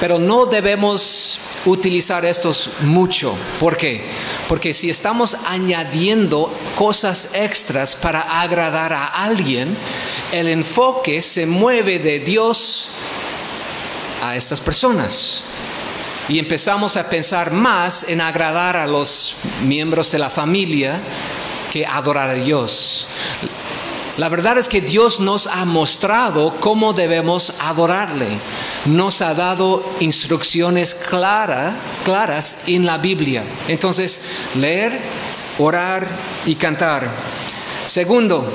pero 0.00 0.18
no 0.18 0.46
debemos 0.46 1.40
utilizar 1.66 2.24
estos 2.24 2.70
mucho. 2.82 3.34
¿Por 3.58 3.76
qué? 3.76 4.04
Porque 4.48 4.72
si 4.72 4.88
estamos 4.88 5.36
añadiendo 5.46 6.52
cosas 6.74 7.30
extras 7.34 7.94
para 7.94 8.40
agradar 8.40 8.92
a 8.92 9.06
alguien, 9.06 9.76
el 10.32 10.48
enfoque 10.48 11.20
se 11.20 11.46
mueve 11.46 11.98
de 11.98 12.18
Dios 12.20 12.88
a 14.22 14.36
estas 14.36 14.60
personas. 14.60 15.44
Y 16.28 16.38
empezamos 16.38 16.96
a 16.96 17.08
pensar 17.08 17.52
más 17.52 18.06
en 18.08 18.20
agradar 18.20 18.76
a 18.76 18.86
los 18.86 19.36
miembros 19.64 20.10
de 20.10 20.18
la 20.18 20.30
familia 20.30 21.00
que 21.70 21.86
adorar 21.86 22.30
a 22.30 22.34
Dios. 22.34 23.08
La 24.18 24.28
verdad 24.28 24.58
es 24.58 24.68
que 24.68 24.80
Dios 24.80 25.20
nos 25.20 25.46
ha 25.46 25.64
mostrado 25.64 26.56
cómo 26.58 26.92
debemos 26.92 27.54
adorarle. 27.60 28.26
Nos 28.86 29.22
ha 29.22 29.32
dado 29.32 29.88
instrucciones 30.00 30.92
claras, 30.92 32.64
en 32.66 32.84
la 32.84 32.98
Biblia. 32.98 33.44
Entonces, 33.68 34.20
leer, 34.56 34.98
orar 35.60 36.08
y 36.46 36.56
cantar. 36.56 37.08
Segundo, 37.86 38.52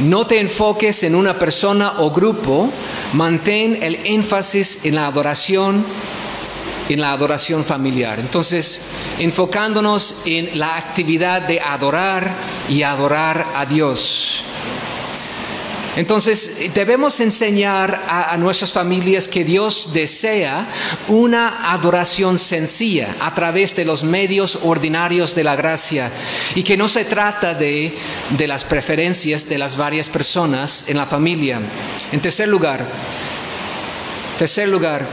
no 0.00 0.26
te 0.26 0.40
enfoques 0.40 1.02
en 1.02 1.14
una 1.14 1.38
persona 1.38 2.00
o 2.00 2.10
grupo, 2.10 2.70
mantén 3.14 3.82
el 3.82 3.94
énfasis 4.04 4.84
en 4.84 4.96
la 4.96 5.06
adoración 5.06 5.86
en 6.90 7.00
la 7.00 7.12
adoración 7.12 7.64
familiar. 7.64 8.18
Entonces, 8.18 8.80
enfocándonos 9.18 10.16
en 10.26 10.58
la 10.58 10.76
actividad 10.76 11.42
de 11.42 11.60
adorar 11.60 12.34
y 12.68 12.82
adorar 12.82 13.46
a 13.54 13.64
Dios. 13.64 14.44
Entonces, 15.96 16.72
debemos 16.72 17.18
enseñar 17.18 18.04
a, 18.08 18.36
nuestras 18.36 18.72
familias 18.72 19.26
que 19.26 19.44
Dios 19.44 19.90
desea 19.92 20.66
una 21.08 21.72
adoración 21.72 22.38
sencilla 22.38 23.16
a 23.18 23.34
través 23.34 23.74
de 23.74 23.84
los 23.84 24.04
medios 24.04 24.60
ordinarios 24.62 25.34
de 25.34 25.44
la 25.44 25.56
gracia 25.56 26.12
y 26.54 26.62
que 26.62 26.76
no 26.76 26.88
se 26.88 27.04
trata 27.04 27.54
de, 27.54 27.96
de 28.30 28.46
las 28.46 28.62
preferencias 28.62 29.48
de 29.48 29.58
las 29.58 29.76
varias 29.76 30.08
personas 30.08 30.84
en 30.86 30.96
la 30.96 31.06
familia. 31.06 31.60
En 32.12 32.20
tercer 32.20 32.48
lugar, 32.48 32.86
tercer 34.38 34.68
lugar, 34.68 35.06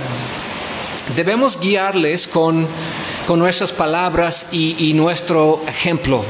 debemos 1.17 1.59
guiarles 1.59 2.27
con, 2.27 2.67
nuestras 3.27 3.71
palabras 3.73 4.49
y, 4.51 4.93
nuestro 4.93 5.63
ejemplo. 5.67 6.23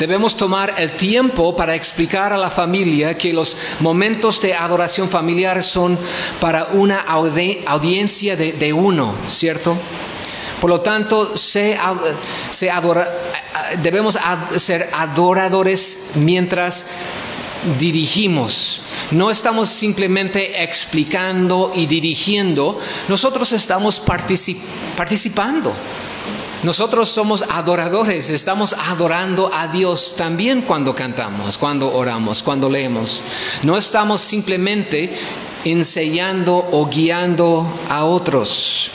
Debemos 0.00 0.36
tomar 0.36 0.74
el 0.76 0.92
tiempo 0.92 1.56
para 1.56 1.74
explicar 1.74 2.32
a 2.32 2.36
la 2.36 2.50
familia 2.50 3.16
que 3.16 3.32
los 3.32 3.56
momentos 3.80 4.40
de 4.40 4.54
adoración 4.54 5.08
familiar 5.08 5.62
son 5.62 5.98
para 6.40 6.66
una 6.72 7.00
audiencia 7.00 8.36
de, 8.36 8.72
uno, 8.72 9.14
¿cierto? 9.30 9.76
Por 10.60 10.70
lo 10.70 10.80
tanto, 10.80 11.32
debemos 13.80 14.18
ser 14.56 14.90
adoradores 14.92 16.10
mientras 16.16 16.86
dirigimos. 17.78 18.80
No 19.10 19.30
estamos 19.30 19.68
simplemente 19.68 20.62
explicando 20.62 21.72
y 21.74 21.86
dirigiendo, 21.86 22.78
nosotros 23.08 23.52
estamos 23.52 24.00
participando. 24.00 25.72
Nosotros 26.62 27.08
somos 27.08 27.44
adoradores, 27.48 28.30
estamos 28.30 28.72
adorando 28.72 29.48
a 29.52 29.68
Dios 29.68 30.14
también 30.16 30.62
cuando 30.62 30.92
cantamos, 30.92 31.56
cuando 31.56 31.92
oramos, 31.92 32.42
cuando 32.42 32.68
leemos. 32.68 33.22
No 33.62 33.76
estamos 33.76 34.20
simplemente 34.20 35.16
enseñando 35.64 36.56
o 36.72 36.86
guiando 36.86 37.64
a 37.88 38.04
otros. 38.04 38.90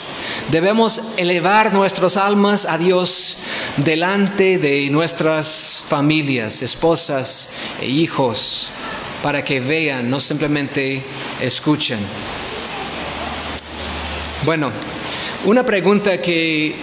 Debemos 0.50 1.00
elevar 1.16 1.72
nuestras 1.72 2.16
almas 2.16 2.66
a 2.66 2.76
Dios 2.76 3.38
delante 3.78 4.58
de 4.58 4.90
nuestras 4.90 5.82
familias, 5.88 6.62
esposas 6.62 7.48
e 7.80 7.86
hijos, 7.86 8.68
para 9.22 9.42
que 9.42 9.60
vean, 9.60 10.10
no 10.10 10.20
simplemente 10.20 11.02
escuchen. 11.40 11.98
Bueno, 14.44 14.70
una 15.46 15.64
pregunta 15.64 16.20
que 16.20 16.74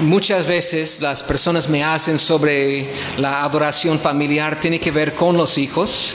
muchas 0.00 0.46
veces 0.46 1.02
las 1.02 1.22
personas 1.22 1.68
me 1.68 1.84
hacen 1.84 2.18
sobre 2.18 2.86
la 3.18 3.44
adoración 3.44 3.98
familiar 3.98 4.58
tiene 4.58 4.80
que 4.80 4.90
ver 4.90 5.14
con 5.14 5.36
los 5.36 5.58
hijos. 5.58 6.14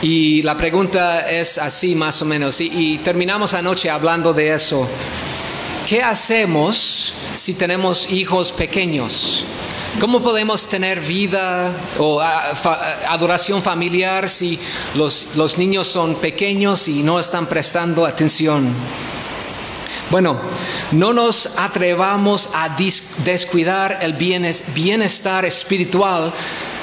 Y 0.00 0.42
la 0.42 0.56
pregunta 0.56 1.28
es 1.28 1.58
así 1.58 1.96
más 1.96 2.22
o 2.22 2.24
menos, 2.24 2.60
y, 2.60 2.98
terminamos 2.98 3.54
anoche 3.54 3.90
hablando 3.90 4.32
de 4.32 4.54
eso. 4.54 4.88
¿Qué 5.88 6.02
hacemos 6.02 7.14
si 7.34 7.54
tenemos 7.54 8.08
hijos 8.10 8.52
pequeños? 8.52 9.44
¿Cómo 9.98 10.20
podemos 10.20 10.68
tener 10.68 11.00
vida 11.00 11.72
o 11.98 12.20
ah, 12.20 12.52
adoración 13.08 13.62
familiar 13.62 14.30
si 14.30 14.58
los, 14.94 15.28
los, 15.34 15.58
niños 15.58 15.88
son 15.88 16.14
pequeños 16.16 16.86
y 16.86 17.02
no 17.02 17.18
están 17.18 17.48
prestando 17.48 18.06
atención? 18.06 18.72
Bueno, 20.10 20.38
no 20.92 21.12
nos 21.12 21.58
atrevamos 21.58 22.50
a 22.54 22.76
descuidar 23.24 23.98
el 24.00 24.12
bienestar 24.12 25.44
espiritual 25.44 26.32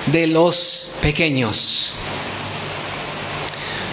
de 0.07 0.28
los 0.28 0.91
pequeños. 1.01 1.93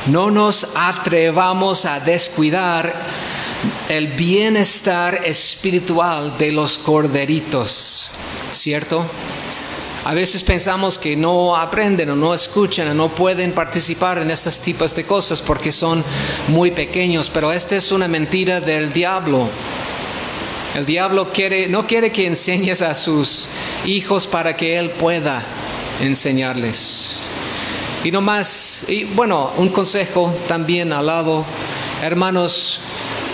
No 0.06 0.30
nos 0.30 0.66
atrevamos 0.74 1.84
a 1.84 2.00
descuidar 2.00 2.92
el 3.88 4.08
bienestar 4.08 5.20
espiritual 5.24 6.36
de 6.38 6.50
los 6.50 6.78
corderitos, 6.78 8.10
¿cierto? 8.50 9.04
A 10.04 10.14
veces 10.14 10.42
pensamos 10.42 10.98
que 10.98 11.14
no 11.14 11.56
aprenden 11.56 12.10
o 12.10 12.16
no 12.16 12.34
escuchan 12.34 12.88
o 12.88 12.94
no 12.94 13.14
pueden 13.14 13.52
participar 13.52 14.18
en 14.18 14.32
estos 14.32 14.60
tipos 14.60 14.92
de 14.96 15.04
cosas 15.04 15.40
porque 15.40 15.70
son 15.70 16.02
muy 16.48 16.72
pequeños, 16.72 17.30
pero 17.30 17.52
esta 17.52 17.76
es 17.76 17.92
una 17.92 18.08
mentira 18.08 18.60
del 18.60 18.92
diablo. 18.92 19.48
El 20.74 20.84
diablo 20.84 21.30
quiere, 21.32 21.68
no 21.68 21.86
quiere 21.86 22.10
que 22.10 22.26
enseñes 22.26 22.82
a 22.82 22.96
sus 22.96 23.46
hijos 23.84 24.26
para 24.26 24.56
que 24.56 24.76
él 24.78 24.90
pueda 24.90 25.44
enseñarles. 26.00 27.18
Y 28.04 28.10
no 28.10 28.20
más, 28.20 28.84
y 28.88 29.04
bueno, 29.04 29.52
un 29.58 29.68
consejo 29.68 30.34
también 30.48 30.92
al 30.92 31.06
lado, 31.06 31.44
hermanos, 32.02 32.80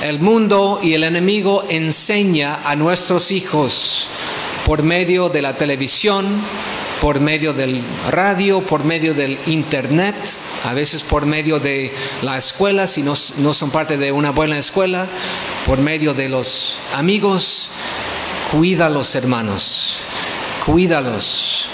el 0.03 0.21
mundo 0.21 0.79
y 0.83 0.93
el 0.93 1.05
enemigo 1.05 1.64
enseña 1.71 2.61
a 2.64 2.77
nuestros 2.77 3.31
hijos 3.31 4.09
por 4.66 4.83
medio 4.83 5.31
de 5.31 5.41
la 5.41 5.57
televisión, 5.57 6.27
por 7.01 7.21
medio 7.21 7.55
del 7.55 7.81
radio, 8.11 8.61
por 8.61 8.85
medio 8.85 9.14
del 9.14 9.39
internet, 9.47 10.14
a 10.64 10.75
veces 10.75 11.03
por 11.03 11.25
medio 11.25 11.59
de 11.59 11.91
la 12.21 12.37
escuela, 12.37 12.87
si 12.87 13.03
no, 13.03 13.14
no 13.39 13.55
son 13.55 13.71
parte 13.71 13.97
de 13.97 14.12
una 14.12 14.33
buena 14.33 14.59
escuela, 14.59 15.07
por 15.64 15.79
medio 15.79 16.12
de 16.12 16.29
los 16.29 16.77
amigos. 16.95 17.71
Cuídalos, 18.53 19.14
hermanos, 19.14 20.03
cuídalos. 20.66 21.71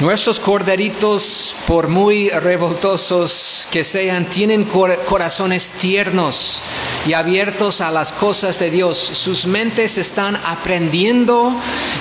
Nuestros 0.00 0.38
corderitos, 0.38 1.56
por 1.66 1.88
muy 1.88 2.28
revoltosos 2.28 3.66
que 3.72 3.82
sean, 3.82 4.26
tienen 4.26 4.64
corazones 4.64 5.72
tiernos 5.72 6.60
y 7.04 7.14
abiertos 7.14 7.80
a 7.80 7.90
las 7.90 8.12
cosas 8.12 8.60
de 8.60 8.70
Dios. 8.70 8.96
Sus 8.96 9.44
mentes 9.46 9.98
están 9.98 10.36
aprendiendo 10.36 11.52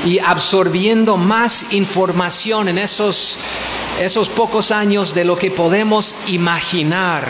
y 0.05 0.19
absorbiendo 0.19 1.17
más 1.17 1.73
información 1.73 2.69
en 2.69 2.77
esos, 2.77 3.35
esos 3.99 4.29
pocos 4.29 4.69
años 4.69 5.15
de 5.15 5.25
lo 5.25 5.35
que 5.35 5.49
podemos 5.49 6.13
imaginar. 6.27 7.27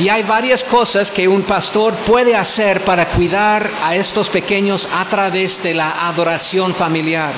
Y 0.00 0.08
hay 0.08 0.22
varias 0.22 0.64
cosas 0.64 1.10
que 1.10 1.28
un 1.28 1.42
pastor 1.42 1.92
puede 2.06 2.34
hacer 2.34 2.82
para 2.84 3.06
cuidar 3.08 3.70
a 3.82 3.94
estos 3.94 4.30
pequeños 4.30 4.88
a 4.94 5.04
través 5.04 5.62
de 5.62 5.74
la 5.74 6.08
adoración 6.08 6.74
familiar. 6.74 7.34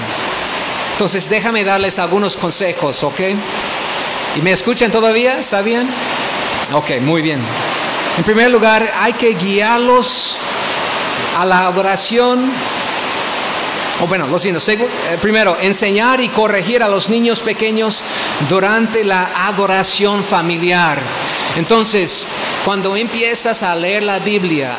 Entonces 0.97 1.29
déjame 1.29 1.63
darles 1.63 1.99
algunos 1.99 2.39
consejos, 2.39 3.03
¿ok? 3.03 3.21
¿Y 4.35 4.41
me 4.41 4.53
escuchan 4.53 4.91
todavía? 4.91 5.39
¿Está 5.39 5.61
bien? 5.61 5.87
Ok, 6.73 7.03
muy 7.03 7.21
bien. 7.21 7.39
En 8.17 8.25
primer 8.25 8.51
lugar, 8.51 8.95
hay 8.99 9.13
que 9.13 9.35
guiarlos 9.35 10.39
a 11.39 11.45
la 11.45 11.67
adoración. 11.67 12.51
O 14.01 14.07
bueno, 14.07 14.27
lo 14.27 14.39
siento. 14.39 14.59
Eh, 14.71 15.19
primero, 15.21 15.59
enseñar 15.61 16.23
y 16.23 16.31
corregir 16.31 16.83
a 16.83 16.89
los 16.89 17.11
niños 17.11 17.41
pequeños 17.41 18.01
durante 18.49 19.05
la 19.05 19.49
adoración 19.49 20.25
familiar. 20.25 20.99
Entonces, 21.57 22.27
cuando 22.65 22.97
empiezas 22.97 23.63
a 23.63 23.75
leer 23.75 24.03
la 24.03 24.19
Biblia, 24.19 24.79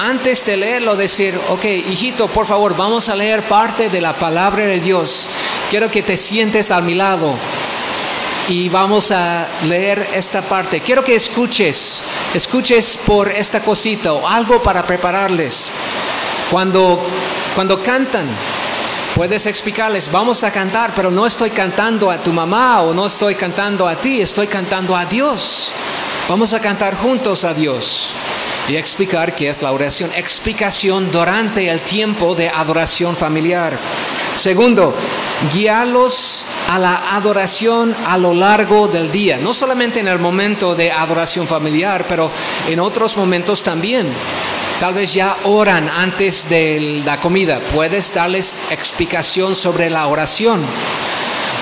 antes 0.00 0.44
de 0.44 0.56
leerlo 0.56 0.96
decir, 0.96 1.38
ok, 1.48 1.64
hijito, 1.64 2.28
por 2.28 2.46
favor, 2.46 2.76
vamos 2.76 3.08
a 3.08 3.16
leer 3.16 3.42
parte 3.42 3.88
de 3.88 4.00
la 4.00 4.14
palabra 4.14 4.66
de 4.66 4.80
Dios. 4.80 5.28
Quiero 5.70 5.90
que 5.90 6.02
te 6.02 6.16
sientes 6.16 6.70
a 6.70 6.80
mi 6.80 6.94
lado 6.94 7.34
y 8.48 8.68
vamos 8.68 9.10
a 9.10 9.48
leer 9.64 10.08
esta 10.14 10.42
parte. 10.42 10.80
Quiero 10.80 11.04
que 11.04 11.14
escuches, 11.14 12.02
escuches 12.34 12.98
por 13.06 13.30
esta 13.30 13.60
cosita 13.60 14.12
o 14.12 14.26
algo 14.26 14.62
para 14.62 14.84
prepararles. 14.86 15.68
Cuando, 16.50 17.00
cuando 17.54 17.82
cantan, 17.82 18.26
puedes 19.14 19.46
explicarles, 19.46 20.10
vamos 20.10 20.44
a 20.44 20.50
cantar, 20.50 20.92
pero 20.94 21.10
no 21.10 21.26
estoy 21.26 21.50
cantando 21.50 22.10
a 22.10 22.18
tu 22.18 22.32
mamá 22.32 22.82
o 22.82 22.92
no 22.92 23.06
estoy 23.06 23.34
cantando 23.34 23.88
a 23.88 23.96
ti, 23.96 24.20
estoy 24.20 24.46
cantando 24.46 24.94
a 24.94 25.06
Dios. 25.06 25.70
Vamos 26.28 26.52
a 26.52 26.60
cantar 26.60 26.96
juntos 26.96 27.44
a 27.44 27.54
Dios. 27.54 28.10
Y 28.68 28.76
explicar 28.76 29.34
qué 29.34 29.48
es 29.48 29.62
la 29.62 29.72
oración. 29.72 30.10
Explicación 30.16 31.10
durante 31.10 31.68
el 31.68 31.80
tiempo 31.80 32.34
de 32.34 32.48
adoración 32.48 33.16
familiar. 33.16 33.78
Segundo, 34.36 34.94
guiarlos 35.52 36.44
a 36.70 36.78
la 36.78 37.14
adoración 37.14 37.94
a 38.06 38.16
lo 38.18 38.34
largo 38.34 38.88
del 38.88 39.12
día, 39.12 39.38
no 39.38 39.52
solamente 39.52 40.00
en 40.00 40.08
el 40.08 40.18
momento 40.18 40.74
de 40.74 40.90
adoración 40.90 41.46
familiar, 41.46 42.06
pero 42.08 42.30
en 42.68 42.80
otros 42.80 43.16
momentos 43.16 43.62
también. 43.62 44.12
Tal 44.80 44.92
vez 44.92 45.14
ya 45.14 45.36
oran 45.44 45.88
antes 45.88 46.48
de 46.48 47.02
la 47.04 47.20
comida. 47.20 47.60
Puedes 47.72 48.12
darles 48.12 48.58
explicación 48.70 49.54
sobre 49.54 49.88
la 49.88 50.08
oración. 50.08 50.62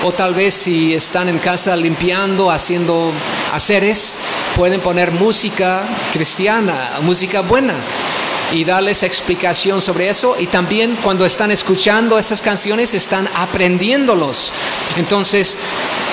O 0.05 0.11
tal 0.11 0.33
vez 0.33 0.53
si 0.53 0.93
están 0.93 1.29
en 1.29 1.39
casa 1.39 1.75
limpiando, 1.77 2.51
haciendo 2.51 3.11
haceres, 3.53 4.17
pueden 4.55 4.81
poner 4.81 5.11
música 5.11 5.83
cristiana, 6.11 6.99
música 7.01 7.39
buena 7.41 7.75
y 8.51 8.65
darles 8.65 9.01
explicación 9.03 9.81
sobre 9.81 10.09
eso. 10.09 10.35
Y 10.37 10.47
también 10.47 10.97
cuando 11.01 11.25
están 11.25 11.51
escuchando 11.51 12.19
estas 12.19 12.41
canciones, 12.41 12.93
están 12.93 13.29
aprendiéndolos. 13.33 14.51
Entonces, 14.97 15.57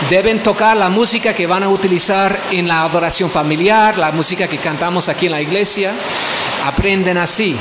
deben 0.09 0.41
tocar 0.41 0.77
la 0.77 0.89
música 0.89 1.35
que 1.35 1.47
van 1.47 1.65
a 1.65 1.69
utilizar 1.69 2.39
en 2.53 2.69
la 2.69 2.83
adoración 2.83 3.29
familiar, 3.29 3.99
la 3.99 4.13
música 4.13 4.47
que 4.47 4.59
cantamos 4.59 5.09
aquí 5.09 5.27
en 5.27 5.33
la 5.33 5.43
iglesia. 5.43 5.93
Aprenden 6.65 7.19
así. 7.19 7.57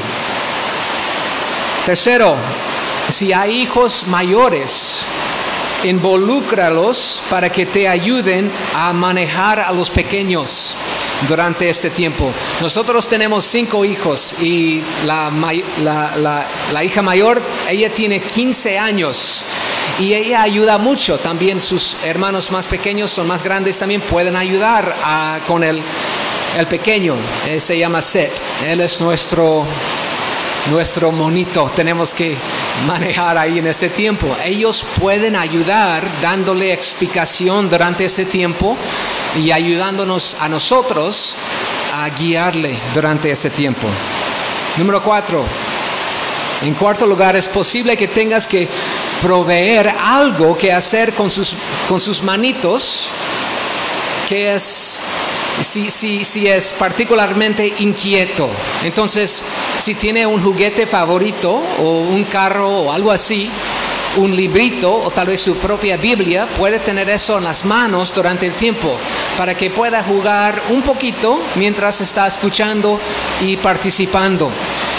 Tercero, 1.85 2.35
si 3.09 3.33
hay 3.33 3.61
hijos 3.61 4.05
mayores, 4.07 4.99
involúcralos 5.83 7.21
para 7.29 7.49
que 7.49 7.65
te 7.65 7.87
ayuden 7.87 8.51
a 8.73 8.91
manejar 8.93 9.59
a 9.59 9.71
los 9.71 9.89
pequeños 9.89 10.75
durante 11.27 11.69
este 11.69 11.89
tiempo. 11.89 12.31
Nosotros 12.61 13.07
tenemos 13.07 13.45
cinco 13.45 13.83
hijos 13.85 14.35
y 14.41 14.81
la, 15.05 16.83
hija 16.83 17.01
mayor, 17.01 17.41
ella 17.67 17.91
tiene 17.91 18.21
15 18.21 18.79
años 18.79 19.43
y 19.99 20.13
ella 20.13 20.41
ayuda 20.41 20.77
mucho. 20.77 21.17
También 21.17 21.61
sus 21.61 21.97
hermanos 22.03 22.51
más 22.51 22.67
pequeños 22.67 23.11
son 23.11 23.27
más 23.27 23.43
grandes, 23.43 23.79
también 23.79 24.01
pueden 24.01 24.35
ayudar 24.35 24.95
con 25.47 25.63
el, 25.63 25.81
el 26.57 26.67
pequeño. 26.67 27.15
Él 27.47 27.61
se 27.61 27.77
llama 27.77 28.01
Seth. 28.01 28.39
Él 28.65 28.81
es 28.81 28.99
nuestro 29.01 29.65
nuestro 30.67 31.11
monito 31.11 31.71
tenemos 31.75 32.13
que 32.13 32.35
manejar 32.85 33.37
ahí 33.37 33.59
en 33.59 33.67
este 33.67 33.89
tiempo. 33.89 34.35
Ellos 34.43 34.85
pueden 34.99 35.35
ayudar 35.35 36.07
dándole 36.21 36.73
explicación 36.73 37.69
durante 37.69 38.05
este 38.05 38.25
tiempo 38.25 38.77
y 39.41 39.51
ayudándonos 39.51 40.37
a 40.39 40.49
nosotros 40.49 41.35
a 41.93 42.09
guiarle 42.09 42.77
durante 42.93 43.31
este 43.31 43.49
tiempo. 43.49 43.87
Número 44.77 45.01
cuatro. 45.01 45.43
En 46.61 46.73
cuarto 46.73 47.07
lugar, 47.07 47.37
es 47.37 47.47
posible 47.47 47.95
que 47.95 48.09
tengas 48.09 48.45
que 48.45 48.67
proveer 49.21 49.95
algo 49.97 50.57
que 50.57 50.73
hacer 50.73 51.13
con 51.13 51.31
sus, 51.31 51.55
con 51.87 52.01
sus 52.01 52.21
manitos, 52.21 53.07
que 54.27 54.55
es 54.55 54.99
si, 55.61 55.91
si, 55.91 56.25
si 56.25 56.47
es 56.47 56.73
particularmente 56.73 57.73
inquieto. 57.79 58.49
Entonces, 58.83 59.41
si 59.79 59.95
tiene 59.95 60.25
un 60.25 60.41
juguete 60.41 60.87
favorito 60.87 61.61
o 61.79 61.99
un 61.99 62.23
carro 62.25 62.69
o 62.69 62.91
algo 62.91 63.11
así, 63.11 63.49
un 64.17 64.35
librito 64.35 64.91
o 64.91 65.11
tal 65.11 65.27
vez 65.27 65.41
su 65.41 65.57
propia 65.57 65.97
Biblia, 65.97 66.47
puede 66.57 66.79
tener 66.79 67.09
eso 67.09 67.37
en 67.37 67.43
las 67.43 67.63
manos 67.63 68.13
durante 68.13 68.47
el 68.47 68.53
tiempo 68.53 68.97
para 69.37 69.55
que 69.55 69.69
pueda 69.69 70.03
jugar 70.03 70.61
un 70.69 70.81
poquito 70.81 71.39
mientras 71.55 72.01
está 72.01 72.27
escuchando 72.27 72.99
y 73.41 73.57
participando. 73.57 74.51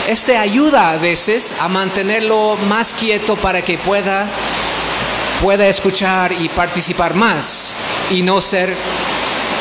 Este 0.07 0.37
ayuda 0.37 0.91
a 0.91 0.97
veces 0.97 1.55
a 1.59 1.69
mantenerlo 1.69 2.57
más 2.69 2.95
quieto 2.95 3.37
para 3.37 3.63
que 3.63 3.79
pueda 3.79 4.29
pueda 5.41 5.67
escuchar 5.67 6.33
y 6.33 6.51
participar 6.51 7.15
más 7.15 7.75
y 8.11 8.21
no 8.21 8.43
ser 8.43 8.77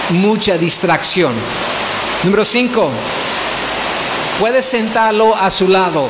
mucha 0.09 0.57
distracción. 0.57 1.33
Número 2.23 2.43
5. 2.43 2.91
Puedes 4.39 4.65
sentarlo 4.65 5.35
a 5.35 5.49
su 5.49 5.67
lado. 5.67 6.09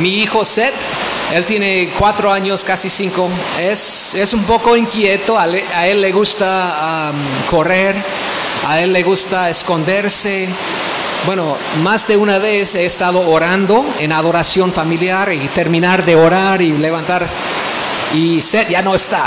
Mi 0.00 0.22
hijo 0.22 0.44
Seth, 0.44 0.74
él 1.32 1.46
tiene 1.46 1.90
cuatro 1.98 2.32
años, 2.32 2.64
casi 2.64 2.90
cinco, 2.90 3.28
es, 3.58 4.14
es 4.14 4.34
un 4.34 4.44
poco 4.44 4.76
inquieto, 4.76 5.38
a, 5.38 5.46
él 5.46 6.00
le 6.00 6.12
gusta 6.12 7.12
correr, 7.48 7.96
a 8.66 8.80
él 8.80 8.92
le 8.92 9.02
gusta 9.02 9.48
esconderse. 9.48 10.48
Bueno, 11.24 11.56
más 11.82 12.06
de 12.06 12.16
una 12.16 12.38
vez 12.38 12.74
he 12.74 12.84
estado 12.84 13.26
orando 13.30 13.84
en 13.98 14.12
adoración 14.12 14.72
familiar 14.72 15.32
y 15.32 15.48
terminar 15.48 16.04
de 16.04 16.16
orar 16.16 16.60
y 16.60 16.72
levantar 16.72 17.26
y 18.14 18.42
Seth 18.42 18.68
ya 18.68 18.82
no 18.82 18.94
está. 18.94 19.26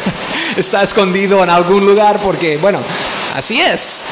está 0.56 0.82
escondido 0.82 1.42
en 1.42 1.50
algún 1.50 1.84
lugar 1.84 2.20
porque, 2.20 2.56
bueno, 2.56 2.80
así 3.34 3.60
es. 3.60 4.04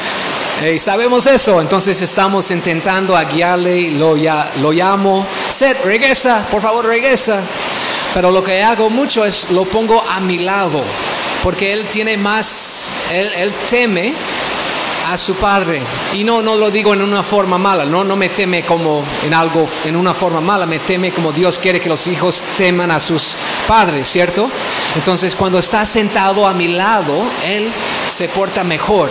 Y 0.73 0.77
sabemos 0.77 1.25
eso, 1.25 1.61
entonces 1.61 2.01
estamos 2.01 2.51
intentando 2.51 3.15
a 3.15 3.23
guiarle, 3.23 3.91
lo, 3.91 4.17
ya, 4.17 4.51
lo 4.59 4.73
llamo, 4.73 5.25
Seth, 5.49 5.85
regresa, 5.85 6.45
por 6.51 6.61
favor, 6.61 6.85
regresa. 6.85 7.41
Pero 8.13 8.29
lo 8.31 8.43
que 8.43 8.61
hago 8.61 8.89
mucho 8.89 9.23
es 9.23 9.51
lo 9.51 9.65
pongo 9.65 10.01
a 10.01 10.19
mi 10.19 10.39
lado, 10.39 10.83
porque 11.43 11.71
él 11.71 11.85
tiene 11.89 12.17
más, 12.17 12.89
él, 13.11 13.31
él 13.37 13.53
teme 13.69 14.13
a 15.11 15.17
su 15.17 15.35
padre. 15.35 15.81
Y 16.13 16.23
no, 16.23 16.41
no 16.41 16.55
lo 16.55 16.69
digo 16.69 16.93
en 16.93 17.01
una 17.01 17.23
forma 17.23 17.57
mala, 17.57 17.85
no, 17.85 18.03
no 18.03 18.15
me 18.15 18.29
teme 18.29 18.63
como 18.63 19.03
en 19.25 19.33
algo, 19.33 19.67
en 19.85 19.95
una 19.95 20.13
forma 20.13 20.41
mala, 20.41 20.65
me 20.65 20.79
teme 20.79 21.11
como 21.11 21.31
Dios 21.31 21.57
quiere 21.57 21.79
que 21.79 21.89
los 21.89 22.07
hijos 22.07 22.43
teman 22.57 22.91
a 22.91 22.99
sus 22.99 23.35
padres, 23.67 24.07
¿cierto? 24.07 24.49
Entonces 24.95 25.35
cuando 25.35 25.59
está 25.59 25.85
sentado 25.85 26.45
a 26.45 26.53
mi 26.53 26.67
lado, 26.67 27.23
Él 27.45 27.71
se 28.09 28.27
porta 28.29 28.63
mejor. 28.63 29.09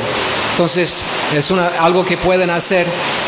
Entonces 0.52 1.02
es 1.34 1.52
algo 1.52 2.04
que 2.04 2.16
pueden 2.16 2.50
hacer. 2.50 2.86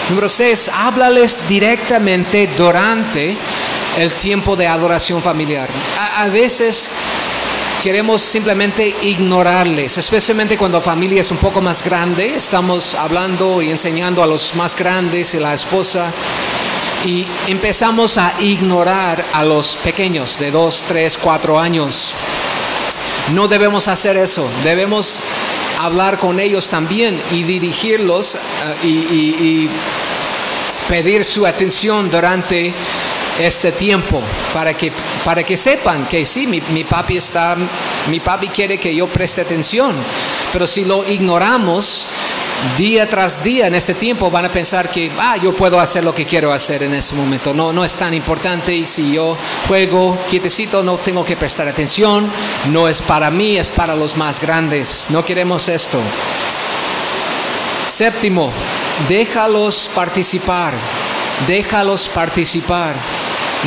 Número 0.09 0.29
seis, 0.29 0.71
háblales 0.73 1.49
directamente 1.49 2.49
durante 2.57 3.37
el 3.99 4.13
tiempo 4.15 4.57
de 4.57 4.67
adoración 4.67 5.23
familiar. 5.23 5.69
a 6.17 6.27
veces 6.29 6.91
queremos 7.83 8.21
simplemente 8.21 8.95
ignorarles, 9.03 9.97
especialmente 9.97 10.59
cuando 10.59 10.79
la 10.79 10.85
familia 10.85 11.23
es 11.23 11.31
un 11.31 11.39
poco 11.39 11.63
más 11.63 11.83
grande, 11.83 12.35
estamos 12.37 12.95
hablando 12.95 13.63
y 13.63 13.71
enseñando 13.71 14.23
a 14.23 14.27
los 14.27 14.55
más 14.55 14.77
grandes 14.77 15.33
y 15.35 15.39
la 15.39 15.55
esposa 15.55 16.13
y 17.07 17.27
empezamos 17.49 18.19
a 18.19 18.35
ignorar 18.41 19.25
a 19.33 19.45
los 19.45 19.77
pequeños 19.77 20.39
de 20.39 20.51
2, 20.51 20.85
3, 20.89 21.19
4 21.19 21.59
años. 21.59 22.13
No 23.33 23.49
debemos 23.49 23.89
hacer 23.89 24.19
eso, 24.19 24.47
debemos 24.63 25.19
hablar 25.79 26.19
con 26.19 26.39
ellos 26.39 26.69
también 26.69 27.19
y 27.31 27.45
dirigirlos 27.45 28.35
eh, 28.35 28.39
y, 28.83 28.89
y 28.89 29.71
pedir 30.87 31.25
su 31.25 31.47
atención 31.47 32.11
durante 32.11 32.75
este 33.41 33.73
tiempo 33.73 34.21
para 34.53 34.75
que, 34.75 34.93
para 35.25 35.43
que 35.43 35.57
sepan 35.57 36.07
que 36.07 36.25
sí, 36.27 36.47
mi, 36.47 36.85
papi 36.85 37.17
está, 37.17 37.57
mi 38.11 38.21
papi 38.21 38.49
quiere 38.49 38.79
que 38.79 38.95
yo 38.95 39.07
preste 39.07 39.41
atención, 39.41 39.95
pero 40.53 40.67
si 40.67 40.85
lo 40.85 41.09
ignoramos 41.09 42.07
día 42.77 43.09
tras 43.09 43.43
día 43.43 43.67
en 43.67 43.75
este 43.75 43.95
tiempo 43.95 44.31
van 44.31 44.45
a 44.45 44.53
pensar 44.53 44.91
que, 44.91 45.11
ah, 45.19 45.37
yo 45.37 45.55
puedo 45.55 45.81
hacer 45.81 46.05
lo 46.05 46.15
que 46.15 46.27
quiero 46.27 46.53
hacer 46.53 46.83
en 46.83 46.95
ese 46.95 47.15
momento, 47.15 47.55
no, 47.55 47.73
no 47.73 47.85
es 47.85 47.95
tan 47.95 48.13
importante 48.15 48.75
y 48.75 48.87
si 48.87 49.13
yo 49.13 49.37
juego 49.67 50.19
quietecito 50.29 50.83
no 50.83 50.99
tengo 50.99 51.25
que 51.25 51.37
prestar 51.37 51.69
atención, 51.69 52.31
no 52.71 52.89
es 52.89 53.01
para 53.01 53.31
mí, 53.31 53.57
es 53.57 53.71
para 53.71 53.95
los 53.95 54.17
más 54.17 54.41
grandes, 54.41 55.07
no 55.11 55.25
queremos 55.25 55.69
esto. 55.69 55.99
Séptimo, 57.91 58.53
déjalos 59.09 59.91
participar, 59.93 60.75
déjalos 61.49 62.09
participar. 62.09 62.95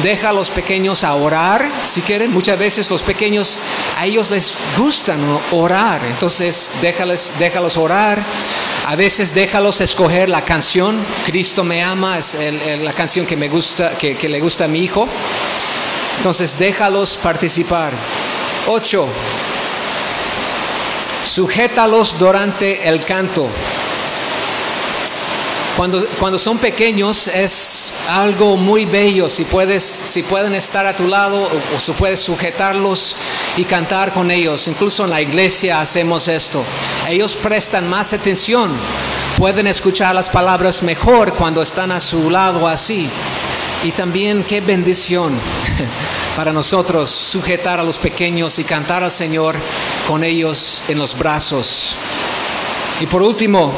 Deja 0.02 0.30
a 0.30 0.34
los 0.34 0.50
pequeños 0.50 1.04
a 1.04 1.14
orar, 1.14 1.70
si 1.86 2.02
quieren. 2.02 2.34
Muchas 2.34 2.58
veces 2.58 2.89
los 2.89 3.04
pequeños, 3.04 3.60
a 3.96 4.08
ellos 4.08 4.32
les 4.32 4.56
gustan 4.76 5.20
orar. 5.52 6.02
Entonces, 6.06 6.72
déjales, 6.82 7.32
déjalos 7.38 7.78
orar. 7.78 8.24
A 8.88 8.96
veces 8.96 9.36
déjalos 9.36 9.82
escoger 9.82 10.30
la 10.30 10.41
canción. 10.41 10.98
Cristo 11.28 11.64
me 11.64 11.84
ama, 11.84 12.18
es 12.18 12.36
la 12.82 12.94
canción 12.94 13.28
que, 13.28 13.38
me 13.38 13.50
gusta, 13.50 13.91
que, 13.96 14.18
que 14.18 14.28
le 14.28 14.39
gusta 14.39 14.66
a 14.66 14.68
mi 14.68 14.80
hijo. 14.80 15.08
Entonces, 16.18 16.58
déjalos 16.58 17.18
participar. 17.18 17.94
Ocho. 18.68 19.08
Sujétalos 21.24 22.18
durante 22.18 22.88
el 22.89 23.06
canto. 23.06 23.48
Cuando, 25.78 26.05
cuando 26.19 26.38
son 26.38 26.59
pequeños 26.59 27.28
es 27.28 27.93
algo 28.07 28.55
muy 28.57 28.86
bello, 28.86 29.28
si, 29.28 29.43
puedes, 29.43 29.84
si 29.84 30.21
pueden 30.21 30.53
estar 30.53 30.86
a 30.86 30.95
tu 30.95 31.07
lado 31.07 31.41
o, 31.41 31.76
o 31.76 31.80
si 31.80 31.91
puedes 31.93 32.19
sujetarlos 32.19 33.15
y 33.57 33.63
cantar 33.63 34.13
con 34.13 34.30
ellos. 34.30 34.67
Incluso 34.67 35.03
en 35.03 35.09
la 35.09 35.21
iglesia 35.21 35.82
hacemos 35.82 36.28
esto. 36.28 36.63
Ellos 37.09 37.36
prestan 37.36 37.89
más 37.89 38.13
atención, 38.13 38.71
pueden 39.36 39.65
escuchar 39.65 40.13
las 40.13 40.30
palabras 40.30 40.84
mejor 40.84 41.34
cuando 41.34 41.63
están 41.63 41.91
a 41.91 41.99
su 41.99 42.30
lado 42.30 42.67
así. 42.67 43.09
Y 43.84 43.91
también 43.91 44.43
qué 44.43 44.61
bendición 44.61 45.34
para 46.36 46.53
nosotros 46.53 47.09
sujetar 47.09 47.80
a 47.80 47.84
los 47.84 47.97
pequeños 47.97 48.59
y 48.59 48.63
cantar 48.63 49.03
al 49.03 49.11
Señor 49.11 49.55
con 50.07 50.24
ellos 50.24 50.84
en 50.88 50.99
los 50.99 51.17
brazos. 51.17 51.95
Y 53.01 53.07
por 53.07 53.24
último, 53.24 53.74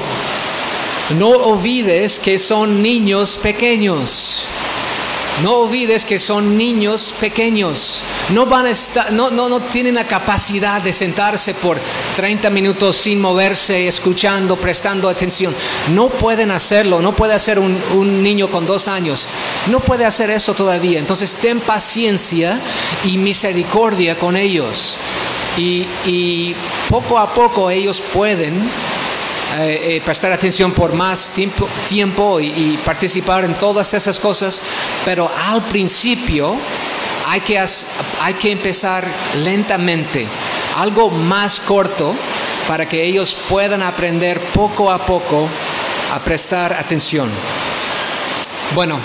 no 1.12 1.30
olvides 1.30 2.18
que 2.18 2.40
son 2.40 2.82
niños 2.82 3.38
pequeños. 3.38 4.48
No 5.44 5.58
olvides 5.58 6.04
que 6.06 6.18
son 6.18 6.58
niños 6.58 7.14
pequeños. 7.20 8.02
No, 8.30 8.46
van 8.46 8.66
a 8.66 8.72
estar, 8.72 9.12
no, 9.12 9.30
no, 9.30 9.50
no 9.50 9.60
tienen 9.60 9.96
la 9.96 10.08
capacidad 10.08 10.82
de 10.82 10.94
sentarse 10.94 11.54
por 11.54 11.78
30 12.16 12.50
minutos 12.50 12.96
sin 12.96 13.20
moverse, 13.20 13.88
escuchando, 13.88 14.56
prestando 14.56 15.08
atención. 15.10 15.54
No 15.94 16.08
pueden 16.08 16.50
hacerlo. 16.52 17.02
No 17.02 17.14
puede 17.14 17.34
hacer 17.34 17.60
un, 17.60 18.24
niño 18.24 18.50
con 18.50 18.66
dos 18.66 18.88
años. 18.88 19.28
No 19.70 19.82
puede 19.82 20.06
hacer 20.06 20.32
eso 20.32 20.56
todavía. 20.56 21.00
Entonces 21.00 21.36
ten 21.36 21.60
paciencia 21.60 22.60
y 23.04 23.18
misericordia 23.18 24.18
con 24.18 24.38
ellos. 24.38 24.98
Y 25.58 26.56
poco 26.90 27.20
a 27.20 27.34
poco 27.34 27.70
ellos 27.70 28.02
pueden 28.02 28.70
eh, 29.64 29.98
eh, 29.98 30.02
prestar 30.04 30.32
atención 30.32 30.72
por 30.72 30.94
más 30.94 31.32
tiempo, 31.32 31.68
tiempo 31.88 32.40
y, 32.40 32.48
y 32.48 32.80
participar 32.84 33.46
en 33.46 33.54
todas 33.56 33.94
esas 33.94 34.20
cosas, 34.20 34.62
pero 35.04 35.32
al 35.48 35.64
principio 35.64 36.56
hay 37.28 37.42
que, 37.42 37.64
hay 38.20 38.34
que 38.36 38.52
empezar 38.52 39.08
lentamente, 39.38 40.28
algo 40.78 41.10
más 41.10 41.60
corto, 41.60 42.16
para 42.68 42.88
que 42.88 43.04
ellos 43.04 43.36
puedan 43.50 43.82
aprender 43.82 44.40
poco 44.40 44.92
a 44.92 45.06
poco 45.06 45.48
a 46.14 46.20
prestar 46.20 46.74
atención. 46.74 47.30
Bueno, 48.74 49.00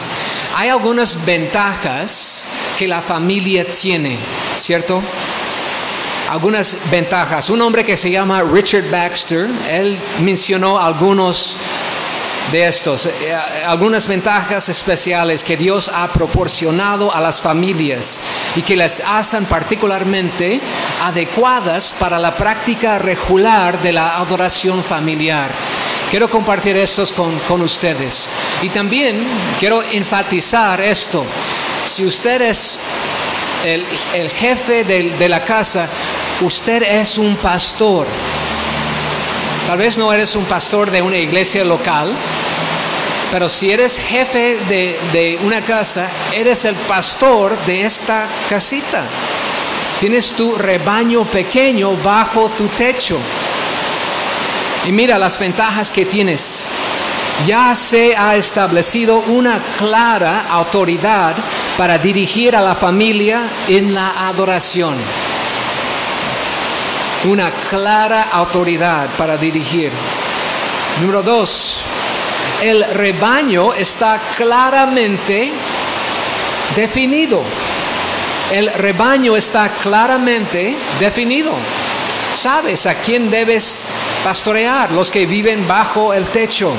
hay 0.57 0.68
algunas 0.68 1.24
ventajas 1.24 2.44
que 2.78 2.88
la 2.88 3.03
familia 3.03 3.70
tiene, 3.70 4.18
¿cierto? 4.57 5.03
Algunas 6.31 6.76
ventajas. 6.93 7.51
Un 7.51 7.61
hombre 7.61 7.85
que 7.85 7.97
se 7.97 8.09
llama 8.09 8.43
Richard 8.43 8.89
Baxter, 8.89 9.49
él 9.68 9.99
mencionó 10.20 10.78
algunos 10.78 11.57
de 12.53 12.68
estos, 12.68 13.07
eh, 13.07 13.35
algunas 13.66 14.07
ventajas 14.07 14.68
especiales 14.68 15.43
que 15.43 15.57
Dios 15.57 15.91
ha 15.93 16.09
proporcionado 16.09 17.12
a 17.12 17.20
las 17.20 17.43
familias 17.43 18.20
y 18.55 18.62
que 18.62 18.76
las 18.76 19.03
hacen 19.05 19.45
particularmente 19.47 20.61
adecuadas 21.03 21.93
para 21.99 22.18
la 22.18 22.37
práctica 22.37 22.99
regular 22.99 23.83
de 23.83 23.93
la 23.93 24.16
adoración 24.18 24.85
familiar. 24.85 25.51
Quiero 26.11 26.31
compartir 26.31 26.76
estos 26.76 27.12
con, 27.12 27.37
con 27.41 27.61
ustedes. 27.61 28.28
Y 28.62 28.68
también 28.68 29.20
quiero 29.59 29.83
enfatizar 29.83 30.81
esto. 30.81 31.24
Si 31.87 32.05
usted 32.05 32.43
es 32.43 32.78
el, 33.65 33.85
el 34.15 34.31
jefe 34.31 34.85
del- 34.85 35.19
de 35.19 35.29
la 35.29 35.43
casa, 35.43 35.89
usted 36.41 36.83
es 36.83 37.19
un 37.19 37.37
pastor. 37.37 38.07
Tal 39.67 39.79
vez 39.79 39.97
no 39.99 40.13
eres 40.13 40.35
un 40.37 40.45
pastor 40.45 40.91
de 40.91 41.01
una 41.03 41.17
iglesia 41.17 41.65
local, 41.65 42.13
pero 43.31 43.49
si 43.49 43.71
eres 43.71 43.99
jefe 43.99 44.59
de, 44.69 44.99
de 45.13 45.39
una 45.45 45.61
casa, 45.63 46.09
eres 46.33 46.65
el 46.65 46.75
pastor 46.75 47.57
de 47.67 47.83
esta 47.83 48.27
casita. 48.49 49.05
Tienes 50.01 50.33
tu 50.33 50.55
rebaño 50.57 51.25
pequeño 51.25 51.93
bajo 51.97 52.49
tu 52.51 52.67
techo. 52.69 53.19
Y 54.87 54.93
mira 54.93 55.19
las 55.19 55.39
ventajas 55.39 55.93
que 55.93 56.07
tienes. 56.07 56.65
Ya 57.47 57.74
se 57.74 58.14
ha 58.14 58.36
establecido 58.36 59.18
una 59.28 59.59
clara 59.78 60.47
autoridad 60.51 61.34
para 61.78 61.97
dirigir 61.97 62.55
a 62.55 62.61
la 62.61 62.74
familia 62.74 63.43
en 63.66 63.95
la 63.95 64.28
adoración. 64.28 64.95
Una 67.24 67.51
clara 67.51 68.28
autoridad 68.30 69.09
para 69.16 69.36
dirigir. 69.36 69.91
Número 71.01 71.22
dos, 71.22 71.80
el 72.62 72.84
rebaño 72.93 73.72
está 73.72 74.20
claramente 74.36 75.51
definido. 76.76 77.43
El 78.53 78.72
rebaño 78.72 79.36
está 79.36 79.70
claramente 79.70 80.76
definido. 80.99 81.53
Sabes 82.34 82.84
a 82.86 82.97
quién 82.97 83.30
debes 83.30 83.86
pastorear, 84.22 84.93
los 84.93 85.11
que 85.11 85.24
viven 85.24 85.66
bajo 85.66 86.12
el 86.12 86.28
techo. 86.28 86.72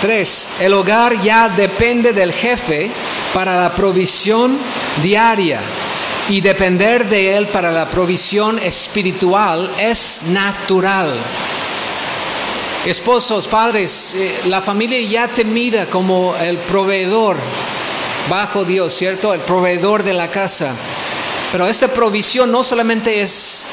Tres, 0.00 0.48
el 0.60 0.72
hogar 0.72 1.20
ya 1.20 1.50
depende 1.50 2.14
del 2.14 2.32
jefe 2.32 2.90
para 3.34 3.60
la 3.60 3.70
provisión 3.70 4.56
diaria 5.02 5.60
y 6.30 6.40
depender 6.40 7.06
de 7.06 7.36
él 7.36 7.48
para 7.48 7.70
la 7.70 7.86
provisión 7.86 8.58
espiritual 8.58 9.70
es 9.78 10.22
natural. 10.28 11.12
Esposos, 12.86 13.46
padres, 13.46 14.14
eh, 14.14 14.40
la 14.46 14.62
familia 14.62 14.98
ya 15.02 15.28
te 15.28 15.44
mira 15.44 15.84
como 15.84 16.34
el 16.36 16.56
proveedor 16.56 17.36
bajo 18.30 18.64
Dios, 18.64 18.94
¿cierto? 18.94 19.34
El 19.34 19.40
proveedor 19.40 20.02
de 20.02 20.14
la 20.14 20.30
casa. 20.30 20.74
Pero 21.52 21.66
esta 21.66 21.88
provisión 21.88 22.50
no 22.50 22.64
solamente 22.64 23.20
es 23.20 23.66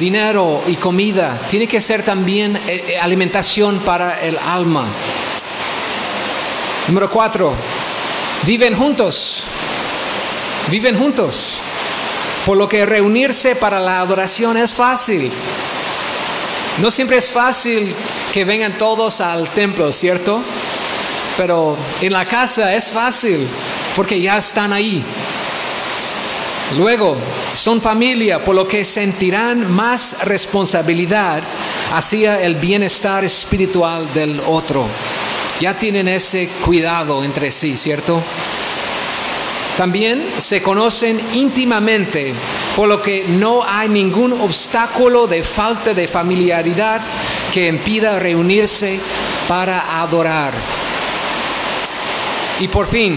dinero 0.00 0.62
y 0.66 0.76
comida, 0.76 1.38
tiene 1.50 1.66
que 1.66 1.82
ser 1.82 2.02
también 2.04 2.56
eh, 2.56 2.84
eh, 2.88 2.98
alimentación 2.98 3.80
para 3.80 4.22
el 4.22 4.38
alma. 4.38 4.86
Número 6.88 7.08
cuatro, 7.08 7.54
viven 8.44 8.74
juntos, 8.74 9.44
viven 10.68 10.98
juntos. 10.98 11.58
Por 12.44 12.58
lo 12.58 12.68
que 12.68 12.84
reunirse 12.84 13.54
para 13.54 13.78
la 13.78 14.00
adoración 14.00 14.56
es 14.56 14.74
fácil. 14.74 15.30
No 16.78 16.90
siempre 16.90 17.18
es 17.18 17.30
fácil 17.30 17.94
que 18.32 18.44
vengan 18.44 18.76
todos 18.76 19.20
al 19.20 19.48
templo, 19.50 19.92
¿cierto? 19.92 20.42
Pero 21.36 21.76
en 22.00 22.12
la 22.12 22.24
casa 22.24 22.74
es 22.74 22.90
fácil 22.90 23.46
porque 23.94 24.20
ya 24.20 24.38
están 24.38 24.72
ahí. 24.72 25.04
Luego, 26.76 27.16
son 27.54 27.80
familia, 27.80 28.42
por 28.42 28.54
lo 28.54 28.66
que 28.66 28.84
sentirán 28.84 29.70
más 29.70 30.24
responsabilidad 30.24 31.42
hacia 31.92 32.42
el 32.42 32.54
bienestar 32.54 33.24
espiritual 33.24 34.12
del 34.14 34.40
otro. 34.40 34.86
Ya 35.62 35.78
tienen 35.78 36.08
ese 36.08 36.48
cuidado 36.64 37.22
entre 37.22 37.52
sí, 37.52 37.76
¿cierto? 37.76 38.20
También 39.76 40.28
se 40.38 40.60
conocen 40.60 41.20
íntimamente, 41.34 42.34
por 42.74 42.88
lo 42.88 43.00
que 43.00 43.26
no 43.28 43.62
hay 43.62 43.88
ningún 43.88 44.32
obstáculo 44.32 45.28
de 45.28 45.44
falta 45.44 45.94
de 45.94 46.08
familiaridad 46.08 47.00
que 47.54 47.68
impida 47.68 48.18
reunirse 48.18 48.98
para 49.46 50.02
adorar. 50.02 50.52
Y 52.58 52.66
por 52.66 52.88
fin, 52.88 53.16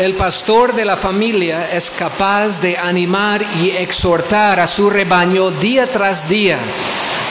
el 0.00 0.16
pastor 0.16 0.74
de 0.74 0.84
la 0.84 0.98
familia 0.98 1.70
es 1.72 1.88
capaz 1.88 2.60
de 2.60 2.76
animar 2.76 3.42
y 3.62 3.70
exhortar 3.70 4.60
a 4.60 4.66
su 4.66 4.90
rebaño 4.90 5.50
día 5.50 5.90
tras 5.90 6.28
día, 6.28 6.58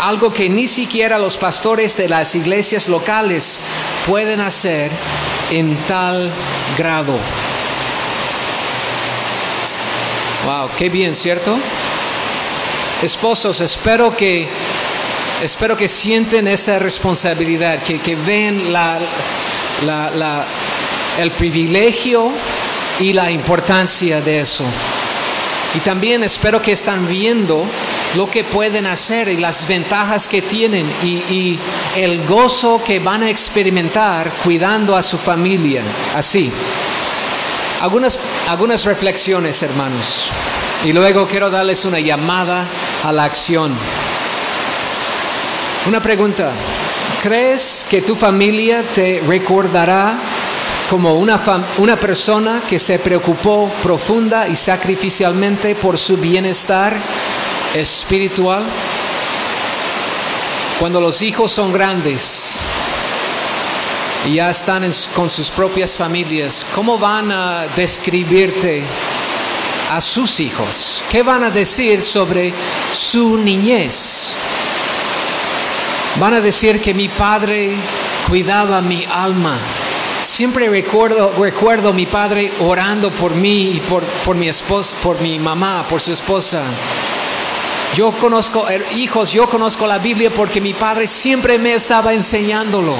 algo 0.07 0.33
que 0.33 0.49
ni 0.49 0.67
siquiera 0.67 1.17
los 1.17 1.37
pastores 1.37 1.95
de 1.95 2.09
las 2.09 2.35
iglesias 2.35 2.87
locales 2.89 3.59
pueden 4.05 4.41
hacer 4.41 4.91
en 5.51 5.75
tal 5.87 6.29
grado. 6.77 7.17
Wow, 10.45 10.69
qué 10.77 10.89
bien, 10.89 11.15
¿cierto? 11.15 11.57
Esposos, 13.01 13.61
espero 13.61 14.15
que 14.15 14.47
espero 15.41 15.75
que 15.77 15.87
sienten 15.87 16.47
esa 16.47 16.79
responsabilidad, 16.79 17.81
que, 17.83 17.99
que 17.99 18.15
ven 18.15 18.71
la, 18.73 18.99
la- 19.85 20.09
la- 20.11 20.45
el 21.19 21.31
privilegio 21.31 22.31
y 22.99 23.13
la 23.13 23.29
importancia 23.31 24.19
de 24.21 24.39
eso. 24.41 24.65
Y 25.75 25.79
también 25.79 26.23
espero 26.23 26.61
que 26.61 26.71
están 26.71 27.07
viendo 27.07 27.65
lo 28.16 28.30
que 28.30 28.43
pueden 28.43 28.86
hacer 28.86 29.28
y 29.30 29.38
las 29.38 29.68
ventajas 29.68 30.28
que 30.28 30.41
tienen 30.41 30.86
y, 31.03 31.59
el 31.95 32.26
gozo 32.26 32.82
que 32.84 32.99
van 32.99 33.24
a 33.24 33.30
experimentar 33.30 34.32
cuidando 34.43 34.95
a 34.95 35.03
su 35.03 35.18
familia. 35.18 35.82
Así. 36.16 36.51
Algunas, 37.82 38.18
algunas 38.49 38.86
reflexiones, 38.86 39.61
hermanos. 39.61 40.26
Y 40.84 40.93
luego 40.93 41.28
quiero 41.28 41.49
darles 41.49 41.86
una 41.86 41.99
llamada 41.99 42.66
a 43.03 43.11
la 43.11 43.26
acción. 43.26 43.74
Una 45.88 46.01
pregunta. 46.01 46.51
¿Crees 47.22 47.86
que 47.89 48.01
tu 48.01 48.16
familia 48.16 48.84
te 48.93 49.22
recordará 49.26 50.16
como 50.89 51.16
una, 51.16 51.39
una 51.78 51.95
persona 51.95 52.61
que 52.70 52.80
se 52.80 52.99
preocupó 52.99 53.72
profunda 53.82 54.47
y 54.47 54.55
sacrificialmente 54.55 55.76
por 55.76 55.97
su 55.97 56.18
bienestar 56.18 56.95
espiritual? 57.74 58.63
Cuando 60.80 60.99
los 60.99 61.21
hijos 61.21 61.51
son 61.51 61.71
grandes 61.71 62.51
y 64.26 64.36
ya 64.36 64.49
están 64.49 64.89
con 65.15 65.30
sus 65.30 65.49
propias 65.49 65.97
familias, 65.97 66.65
¿cómo 66.74 66.97
van 66.97 67.32
a 67.32 67.67
describirte 67.76 68.84
a 69.91 70.01
sus 70.01 70.39
hijos? 70.39 71.03
¿Qué 71.09 71.24
van 71.24 71.43
a 71.43 71.49
decir 71.49 72.03
sobre 72.03 72.53
su 72.93 73.38
niñez? 73.38 74.32
Van 76.19 76.34
a 76.34 76.41
decir 76.41 76.82
que 76.82 76.93
mi 76.93 77.09
padre 77.09 77.76
cuidaba 78.28 78.82
mi 78.82 79.05
alma. 79.05 79.57
Siempre 80.21 80.69
recuerdo, 80.69 81.34
recuerdo 81.38 81.91
mi 81.91 82.05
padre 82.05 82.51
orando 82.61 83.11
por 83.11 83.36
mí 83.36 83.74
y 83.76 83.80
por, 83.80 84.03
por 84.26 84.36
mi 84.36 84.47
esposa, 84.47 84.95
por 85.03 85.19
mi 85.21 85.38
mamá, 85.39 85.86
por 85.89 85.99
su 85.99 86.13
esposa. 86.13 86.63
Yo 87.95 88.11
conozco, 88.11 88.67
eh, 88.67 88.83
hijos, 88.95 89.31
yo 89.31 89.47
conozco 89.47 89.85
la 89.85 89.99
Biblia 89.99 90.31
porque 90.31 90.59
mi 90.59 90.73
padre 90.73 91.05
siempre 91.05 91.59
me 91.59 91.75
estaba 91.75 92.11
enseñándolo. 92.11 92.95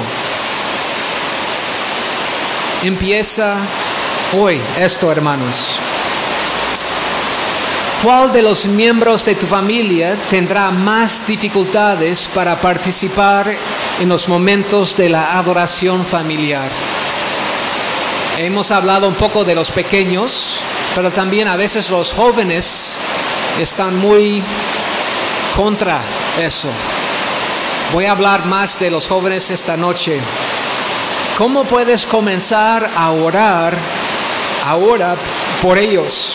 Empieza 2.84 3.56
hoy 4.38 4.60
esto, 4.78 5.10
hermanos. 5.10 5.70
¿Cuál 8.04 8.32
de 8.32 8.42
los 8.42 8.66
miembros 8.66 9.24
de 9.24 9.34
tu 9.34 9.46
familia 9.46 10.16
tendrá 10.30 10.70
más 10.70 11.26
dificultades 11.26 12.28
para 12.32 12.60
participar 12.60 13.56
en 13.98 14.08
los 14.08 14.28
momentos 14.28 14.96
de 14.96 15.08
la 15.08 15.36
adoración 15.36 16.06
familiar? 16.06 16.68
Hemos 18.38 18.70
hablado 18.70 19.08
un 19.08 19.14
poco 19.14 19.42
de 19.42 19.56
los 19.56 19.72
pequeños, 19.72 20.60
pero 20.94 21.10
también 21.10 21.48
a 21.48 21.56
veces 21.56 21.90
los 21.90 22.12
jóvenes 22.12 22.94
están 23.58 23.96
muy 23.98 24.42
contra 25.56 26.00
eso. 26.40 26.68
Voy 27.92 28.06
a 28.06 28.12
hablar 28.12 28.44
más 28.46 28.78
de 28.78 28.90
los 28.90 29.06
jóvenes 29.06 29.50
esta 29.50 29.76
noche. 29.76 30.18
¿Cómo 31.38 31.64
puedes 31.64 32.06
comenzar 32.06 32.90
a 32.96 33.10
orar 33.10 33.76
ahora 34.66 35.16
por 35.62 35.78
ellos 35.78 36.34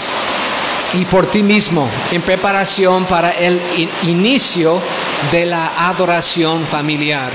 y 0.94 1.06
por 1.06 1.28
ti 1.28 1.42
mismo 1.44 1.90
en 2.12 2.22
preparación 2.22 3.06
para 3.06 3.32
el 3.32 3.62
in- 3.78 3.90
inicio 4.04 4.82
de 5.32 5.46
la 5.46 5.88
adoración 5.90 6.66
familiar? 6.66 7.32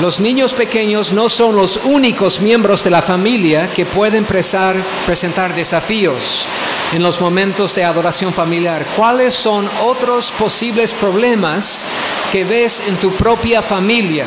Los 0.00 0.18
niños 0.18 0.52
pequeños 0.52 1.12
no 1.12 1.28
son 1.28 1.54
los 1.54 1.78
únicos 1.84 2.40
miembros 2.40 2.82
de 2.82 2.90
la 2.90 3.00
familia 3.00 3.70
que 3.70 3.86
pueden 3.86 4.24
presentar 4.24 5.54
desafíos 5.54 6.46
en 6.92 7.00
los 7.00 7.20
momentos 7.20 7.76
de 7.76 7.84
adoración 7.84 8.32
familiar. 8.34 8.84
¿Cuáles 8.96 9.34
son 9.34 9.70
otros 9.84 10.32
posibles 10.32 10.92
problemas 10.92 11.84
que 12.32 12.44
ves 12.44 12.82
en 12.88 12.96
tu 12.96 13.12
propia 13.12 13.62
familia 13.62 14.26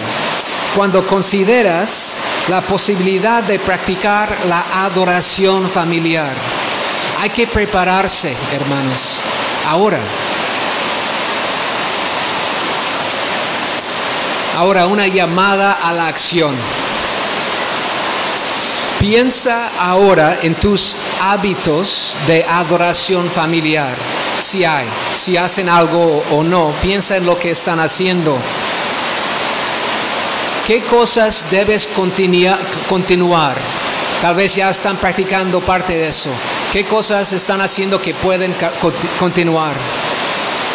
cuando 0.73 1.05
consideras 1.05 2.15
la 2.47 2.61
posibilidad 2.61 3.43
de 3.43 3.59
practicar 3.59 4.37
la 4.47 4.85
adoración 4.85 5.69
familiar? 5.69 6.33
Hay 7.19 7.29
que 7.29 7.45
prepararse, 7.45 8.33
hermanos, 8.53 9.19
ahora. 9.67 9.99
Ahora 14.57 14.87
una 14.87 15.05
llamada 15.05 15.73
a 15.83 15.93
la 15.93 16.07
acción. 16.07 16.55
Piensa 18.99 19.69
ahora 19.77 20.39
en 20.41 20.55
tus 20.55 20.97
hábitos 21.21 22.15
de 22.25 22.43
adoración 22.43 23.29
familiar, 23.29 23.95
si 24.41 24.65
hay, 24.65 24.87
si 25.15 25.37
hacen 25.37 25.69
algo 25.69 26.23
o 26.31 26.41
no. 26.43 26.73
Piensa 26.81 27.17
en 27.17 27.27
lo 27.27 27.37
que 27.37 27.51
están 27.51 27.79
haciendo. 27.79 28.35
¿Qué 30.65 30.81
cosas 30.81 31.45
debes 31.51 31.85
continua- 31.85 32.57
continuar? 32.89 33.57
Tal 34.23 34.33
vez 34.33 34.55
ya 34.55 34.71
están 34.71 34.97
practicando 34.97 35.59
parte 35.59 35.95
de 35.95 36.07
eso. 36.07 36.31
¿Qué 36.73 36.83
cosas 36.83 37.31
están 37.31 37.61
haciendo 37.61 38.01
que 38.01 38.15
pueden 38.15 38.55
continuar? 39.19 39.75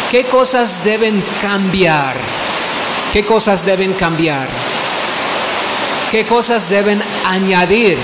¿Qué 0.09 0.23
cosas 0.23 0.81
deben 0.85 1.21
cambiar? 1.41 2.15
¿Qué 3.13 3.23
cosas 3.23 3.63
deben 3.63 3.93
cambiar? 3.93 4.49
¿Qué 6.09 6.25
cosas 6.25 6.67
deben 6.67 6.99
añadir? 7.27 7.99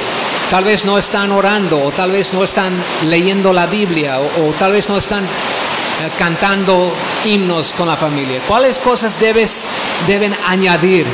Tal 0.51 0.63
vez 0.63 0.85
no 0.85 0.99
están 0.99 1.31
orando, 1.31 1.83
o 1.83 1.91
tal 1.91 2.11
vez 2.11 2.31
no 2.31 2.43
están 2.43 2.71
leyendo 3.07 3.51
la 3.51 3.65
Biblia, 3.65 4.19
o, 4.19 4.53
tal 4.59 4.73
vez 4.73 4.87
no 4.87 4.97
están 4.99 5.23
eh, 5.23 6.11
cantando 6.15 6.93
himnos 7.25 7.73
con 7.73 7.87
la 7.87 7.97
familia. 7.97 8.39
¿Cuáles 8.47 8.77
cosas 8.77 9.19
debes, 9.19 9.65
deben 10.05 10.37
añadir? 10.45 11.07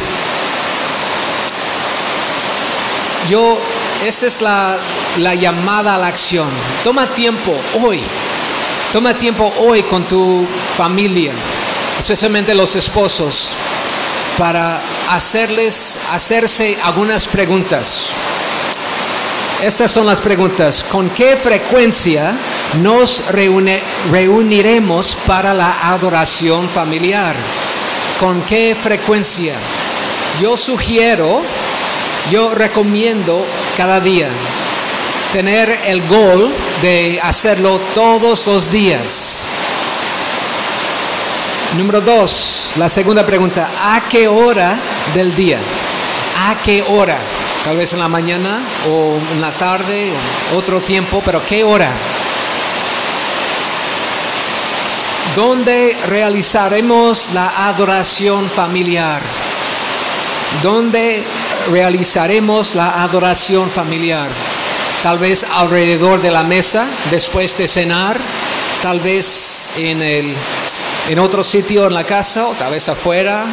Yo, 3.30 3.58
esta 4.06 4.28
es 4.28 4.42
la 4.42 5.36
llamada 5.40 5.96
a 5.96 5.98
la 5.98 6.08
acción. 6.08 6.50
Toma 6.84 7.08
tiempo 7.08 7.56
hoy, 7.82 8.04
toma 8.92 9.14
tiempo 9.14 9.54
hoy 9.60 9.84
con 9.84 10.04
tu 10.04 10.46
familia, 10.76 11.32
especialmente 11.98 12.54
los 12.54 12.76
esposos, 12.76 13.56
para 14.38 14.82
hacerles, 15.10 15.98
hacerse 16.12 16.78
algunas 16.84 17.28
preguntas. 17.28 18.08
Estas 19.62 19.92
son 19.92 20.06
las 20.06 20.20
preguntas. 20.20 20.84
¿Con 20.84 21.10
qué 21.10 21.38
frecuencia 21.38 22.36
nos 22.82 23.24
reuniremos 24.12 25.18
para 25.26 25.54
la 25.54 25.90
adoración 25.92 26.70
familiar? 26.70 27.36
¿Con 28.20 28.42
qué 28.42 28.76
frecuencia? 28.80 29.56
Yo 30.42 30.58
sugiero, 30.58 31.42
yo 32.30 32.54
recomiendo 32.54 33.46
cada 33.78 34.00
día 34.02 34.28
tener 35.32 35.80
el 35.86 36.06
gol 36.08 36.54
de 36.82 37.20
hacerlo 37.22 37.80
todos 37.94 38.48
los 38.48 38.72
días. 38.72 39.44
Número 41.78 42.00
dos, 42.00 42.70
la 42.78 42.88
segunda 42.88 43.26
pregunta, 43.26 43.70
¿a 43.82 44.08
qué 44.08 44.30
hora 44.30 44.78
del 45.14 45.36
día? 45.36 45.60
¿A 46.48 46.56
qué 46.64 46.82
hora? 46.82 47.20
Tal 47.66 47.76
vez 47.76 47.92
en 47.92 48.00
la 48.00 48.08
mañana 48.08 48.62
o 48.90 49.18
en 49.34 49.42
la 49.42 49.52
tarde 49.52 50.14
otro 50.56 50.80
tiempo, 50.80 51.22
pero 51.26 51.46
¿qué 51.46 51.66
hora? 51.66 51.92
¿Dónde 55.36 55.98
realizaremos 56.08 57.32
la 57.34 57.68
adoración 57.68 58.50
familiar? 58.50 59.22
¿Dónde 60.64 61.24
realizaremos 61.70 62.74
la 62.74 63.04
adoración 63.04 63.70
familiar? 63.70 64.30
Tal 65.04 65.20
vez 65.20 65.46
alrededor 65.52 66.22
de 66.22 66.32
la 66.32 66.44
mesa, 66.44 66.88
después 67.12 67.58
de 67.58 67.68
cenar, 67.68 68.18
tal 68.82 69.02
vez 69.02 69.72
en, 69.76 70.02
el, 70.02 70.36
en 71.10 71.20
otro 71.20 71.44
sitio 71.44 71.88
en 71.88 71.94
la 71.94 72.04
casa 72.04 72.48
o 72.48 72.54
tal 72.54 72.72
vez 72.72 72.90
afuera, 72.90 73.46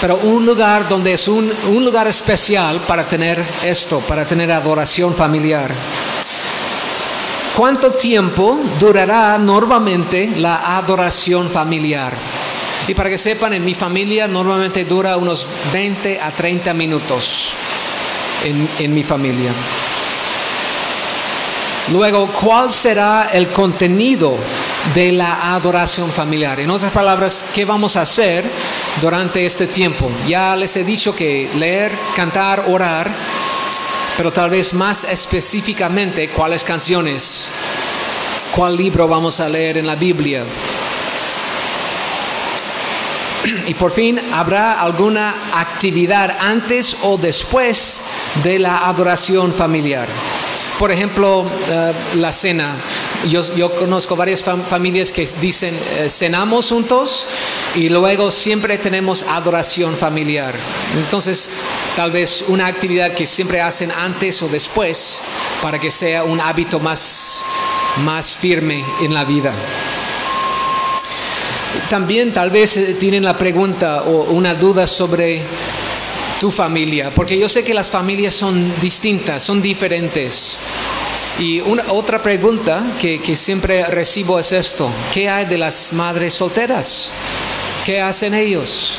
pero 0.00 0.16
un 0.16 0.44
lugar 0.44 0.88
donde 0.88 1.14
es 1.14 1.26
un, 1.26 1.52
un 1.68 1.84
lugar 1.84 2.06
especial 2.06 2.80
para 2.80 3.06
tener 3.06 3.42
esto, 3.64 4.00
para 4.00 4.24
tener 4.26 4.52
adoración 4.52 5.14
familiar. 5.14 5.72
¿Cuánto 7.56 7.92
tiempo 7.92 8.60
durará 8.78 9.38
normalmente 9.38 10.30
la 10.36 10.76
adoración 10.76 11.48
familiar? 11.48 12.12
Y 12.86 12.94
para 12.94 13.08
que 13.08 13.18
sepan, 13.18 13.54
en 13.54 13.64
mi 13.64 13.74
familia 13.74 14.28
normalmente 14.28 14.84
dura 14.84 15.16
unos 15.16 15.48
20 15.72 16.20
a 16.20 16.30
30 16.30 16.74
minutos 16.74 17.48
en, 18.44 18.68
en 18.78 18.94
mi 18.94 19.02
familia. 19.02 19.50
Luego, 21.92 22.26
¿cuál 22.26 22.72
será 22.72 23.28
el 23.32 23.48
contenido 23.48 24.36
de 24.92 25.12
la 25.12 25.54
adoración 25.54 26.10
familiar? 26.10 26.58
En 26.58 26.68
otras 26.68 26.90
palabras, 26.90 27.44
¿qué 27.54 27.64
vamos 27.64 27.94
a 27.96 28.02
hacer 28.02 28.44
durante 29.00 29.46
este 29.46 29.68
tiempo? 29.68 30.10
Ya 30.26 30.56
les 30.56 30.76
he 30.76 30.82
dicho 30.82 31.14
que 31.14 31.48
leer, 31.54 31.92
cantar, 32.16 32.64
orar, 32.66 33.08
pero 34.16 34.32
tal 34.32 34.50
vez 34.50 34.74
más 34.74 35.04
específicamente 35.04 36.28
cuáles 36.30 36.64
canciones, 36.64 37.46
cuál 38.52 38.76
libro 38.76 39.06
vamos 39.06 39.38
a 39.38 39.48
leer 39.48 39.78
en 39.78 39.86
la 39.86 39.94
Biblia. 39.94 40.42
Y 43.68 43.74
por 43.74 43.92
fin, 43.92 44.20
¿habrá 44.32 44.80
alguna 44.80 45.36
actividad 45.54 46.36
antes 46.40 46.96
o 47.02 47.16
después 47.16 48.00
de 48.42 48.58
la 48.58 48.88
adoración 48.88 49.52
familiar? 49.52 50.08
Por 50.78 50.92
ejemplo, 50.92 51.46
eh, 51.70 51.92
la 52.16 52.32
cena. 52.32 52.76
Yo, 53.28 53.74
conozco 53.74 54.14
varias 54.14 54.44
fam- 54.44 54.62
familias 54.62 55.10
que 55.10 55.26
dicen 55.40 55.74
eh, 55.96 56.08
cenamos 56.10 56.68
juntos 56.68 57.26
y 57.74 57.88
luego 57.88 58.30
siempre 58.30 58.78
tenemos 58.78 59.24
adoración 59.24 59.96
familiar. 59.96 60.54
Entonces, 60.96 61.48
tal 61.96 62.10
vez 62.12 62.44
una 62.48 62.66
actividad 62.66 63.14
que 63.14 63.26
siempre 63.26 63.60
hacen 63.60 63.90
antes 63.90 64.40
o 64.42 64.48
después 64.48 65.20
para 65.62 65.78
que 65.78 65.90
sea 65.90 66.24
un 66.24 66.40
hábito 66.40 66.78
más, 66.78 67.40
más 68.04 68.34
firme 68.36 68.84
en 69.00 69.14
la 69.14 69.24
vida. 69.24 69.52
También 71.90 72.32
tal 72.32 72.50
vez 72.50 72.76
eh, 72.76 72.94
tienen 72.94 73.24
la 73.24 73.36
pregunta 73.36 74.02
o 74.04 74.24
una 74.32 74.54
duda 74.54 74.86
sobre 74.86 75.42
tu 76.40 76.50
familia, 76.50 77.10
porque 77.14 77.38
yo 77.38 77.48
sé 77.48 77.64
que 77.64 77.74
las 77.74 77.90
familias 77.90 78.34
son 78.34 78.72
distintas, 78.80 79.42
son 79.42 79.62
diferentes. 79.62 80.58
Y 81.38 81.60
una, 81.60 81.84
otra 81.92 82.22
pregunta 82.22 82.84
que, 83.00 83.20
que 83.20 83.36
siempre 83.36 83.84
recibo 83.84 84.38
es 84.38 84.52
esto, 84.52 84.90
¿qué 85.12 85.28
hay 85.28 85.44
de 85.46 85.58
las 85.58 85.92
madres 85.92 86.34
solteras? 86.34 87.10
¿Qué 87.84 88.00
hacen 88.00 88.34
ellos? 88.34 88.98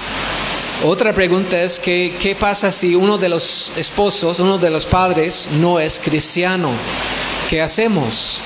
Otra 0.83 1.11
pregunta 1.11 1.59
es 1.59 1.79
que, 1.79 2.15
qué 2.19 2.35
pasa 2.35 2.71
si 2.71 2.93
uno 2.93 3.17
de 3.17 3.29
los 3.29 3.71
esposos, 3.75 4.39
uno 4.39 4.59
de 4.59 4.69
los 4.69 4.85
padres 4.85 5.49
no 5.53 5.79
es 5.79 5.99
cristiano. 5.99 6.71
¿Qué 7.49 7.61
hacemos? 7.61 8.41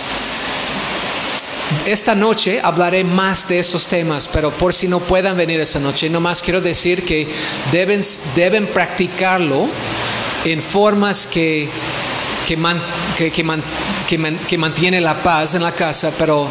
Esta 1.85 2.13
noche 2.13 2.59
hablaré 2.61 3.03
más 3.03 3.47
de 3.47 3.57
estos 3.57 3.87
temas, 3.87 4.27
pero 4.27 4.51
por 4.51 4.71
si 4.71 4.87
no 4.87 4.99
puedan 4.99 5.35
venir 5.35 5.59
esta 5.59 5.79
noche, 5.79 6.09
nomás 6.11 6.43
quiero 6.43 6.61
decir 6.61 7.03
que 7.03 7.27
deben, 7.71 8.01
deben 8.35 8.67
practicarlo 8.67 9.67
en 10.45 10.61
formas 10.61 11.25
que, 11.25 11.67
que, 12.47 13.31
que 14.47 14.57
mantiene 14.57 15.01
la 15.01 15.23
paz 15.23 15.55
en 15.55 15.63
la 15.63 15.71
casa, 15.71 16.11
pero 16.19 16.49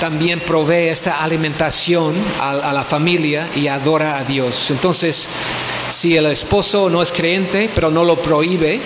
también 0.00 0.40
provee 0.40 0.88
esta 0.88 1.22
alimentación 1.22 2.14
a, 2.40 2.72
la 2.72 2.84
familia 2.84 3.48
y 3.54 3.68
adora 3.68 4.18
a 4.18 4.24
Dios. 4.24 4.70
Entonces, 4.70 5.26
si 5.88 6.16
el 6.16 6.26
esposo 6.26 6.90
no 6.90 7.02
es 7.02 7.12
creyente, 7.12 7.70
pero 7.74 7.90
no 7.90 8.04
lo 8.04 8.16
prohíbe, 8.16 8.80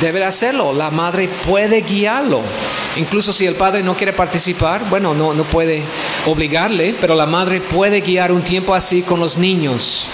debe 0.00 0.24
hacerlo. 0.24 0.72
La 0.72 0.90
madre 0.90 1.28
puede 1.46 1.82
guiarlo. 1.82 2.42
Incluso 2.96 3.32
si 3.32 3.46
el 3.46 3.54
padre 3.54 3.82
no 3.82 3.96
quiere 3.96 4.12
participar, 4.12 4.88
bueno, 4.88 5.14
no, 5.14 5.34
no 5.34 5.44
puede 5.44 5.82
obligarle, 6.26 6.94
pero 7.00 7.14
la 7.14 7.26
madre 7.26 7.60
puede 7.60 8.00
guiar 8.00 8.32
un 8.32 8.42
tiempo 8.42 8.74
así 8.74 9.02
con 9.02 9.20
los 9.20 9.38
niños. 9.38 10.08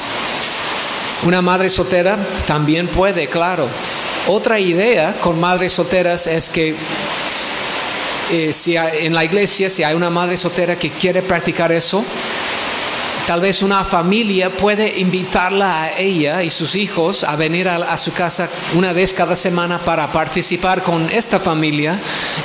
Una 1.24 1.40
madre 1.40 1.70
soltera 1.70 2.18
también 2.46 2.86
puede, 2.86 3.28
claro. 3.28 3.66
Otra 4.26 4.58
idea 4.58 5.14
con 5.20 5.38
madres 5.38 5.72
solteras 5.74 6.26
es 6.26 6.48
que 6.48 6.74
eh, 8.32 8.52
si 8.52 8.76
hay- 8.76 9.06
en 9.06 9.14
la 9.14 9.24
iglesia, 9.24 9.68
si 9.70 9.82
hay 9.82 9.94
una 9.94 10.10
madre 10.10 10.36
soltera 10.36 10.76
que 10.78 10.90
quiere 10.90 11.22
practicar 11.22 11.70
eso, 11.72 12.04
tal 13.26 13.40
vez 13.40 13.62
una 13.62 13.84
familia 13.84 14.50
puede 14.50 14.98
invitarla 15.00 15.84
a 15.84 15.98
ella 15.98 16.42
y 16.42 16.50
sus 16.50 16.74
hijos 16.74 17.24
a 17.24 17.36
venir 17.36 17.66
a, 17.68 17.76
a 17.76 17.96
su 17.96 18.12
casa 18.12 18.50
una 18.74 18.92
vez 18.92 19.14
cada 19.14 19.34
semana 19.34 19.78
para 19.78 20.12
participar 20.12 20.82
con 20.82 21.08
esta 21.10 21.40
familia 21.40 21.98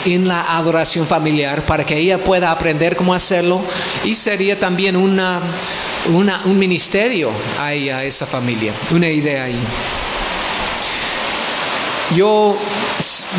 en 0.05 0.25
la 0.27 0.55
adoración 0.57 1.05
familiar, 1.05 1.63
para 1.63 1.85
que 1.85 1.97
ella 1.97 2.17
pueda 2.17 2.49
aprender 2.51 2.95
cómo 2.95 3.13
hacerlo 3.13 3.61
y 4.05 4.15
sería 4.15 4.57
también 4.57 4.95
una, 4.95 5.41
un 6.07 6.57
ministerio 6.57 7.29
ahí 7.59 7.89
a 7.89 8.03
esa 8.05 8.25
familia, 8.25 8.71
una 8.91 9.09
idea 9.09 9.43
ahí. 9.43 9.59
Yo, 12.15 12.57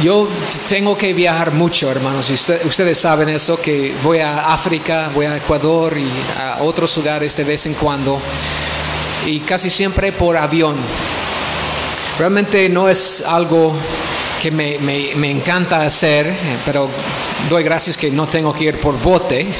yo 0.03 0.28
tengo 0.69 0.97
que 0.97 1.12
viajar 1.12 1.53
mucho, 1.53 1.91
hermanos, 1.91 2.31
usted- 2.31 2.65
ustedes 2.65 2.99
saben 2.99 3.28
eso, 3.28 3.61
que 3.61 3.95
voy 4.03 4.19
a 4.19 4.53
África, 4.53 5.11
voy 5.15 5.27
a 5.27 5.37
Ecuador 5.37 5.97
y 5.99 6.09
a 6.39 6.59
otros 6.62 6.97
lugares 6.97 7.37
de 7.37 7.45
vez 7.45 7.66
en 7.66 7.74
cuando, 7.74 8.20
y 9.27 9.41
casi 9.41 9.69
siempre 9.69 10.12
por 10.12 10.37
avión. 10.37 10.77
Realmente 12.19 12.69
no 12.69 12.89
es 12.89 13.23
algo 13.27 13.74
que 14.43 14.51
me, 14.51 14.78
me- 14.78 15.15
me 15.16 15.31
encanta 15.31 15.82
hacer, 15.82 16.35
pero 16.65 16.89
doy 17.51 17.62
gracias 17.62 17.97
que 17.97 18.11
no 18.11 18.27
tengo 18.27 18.55
que 18.55 18.65
ir 18.65 18.81
por 18.81 18.99
bote. 19.01 19.47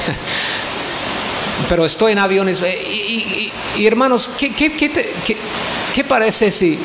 Pero 1.69 1.85
estoy 1.85 2.13
en 2.13 2.17
aviones. 2.19 2.59
Y, 2.59 3.51
hermanos, 3.85 4.31
¿qué, 4.37 4.51
qué- 4.51 4.73
qué 4.75 4.89
te- 4.89 5.13
qué 5.93 6.03
parece 6.03 6.51
si, 6.51 6.77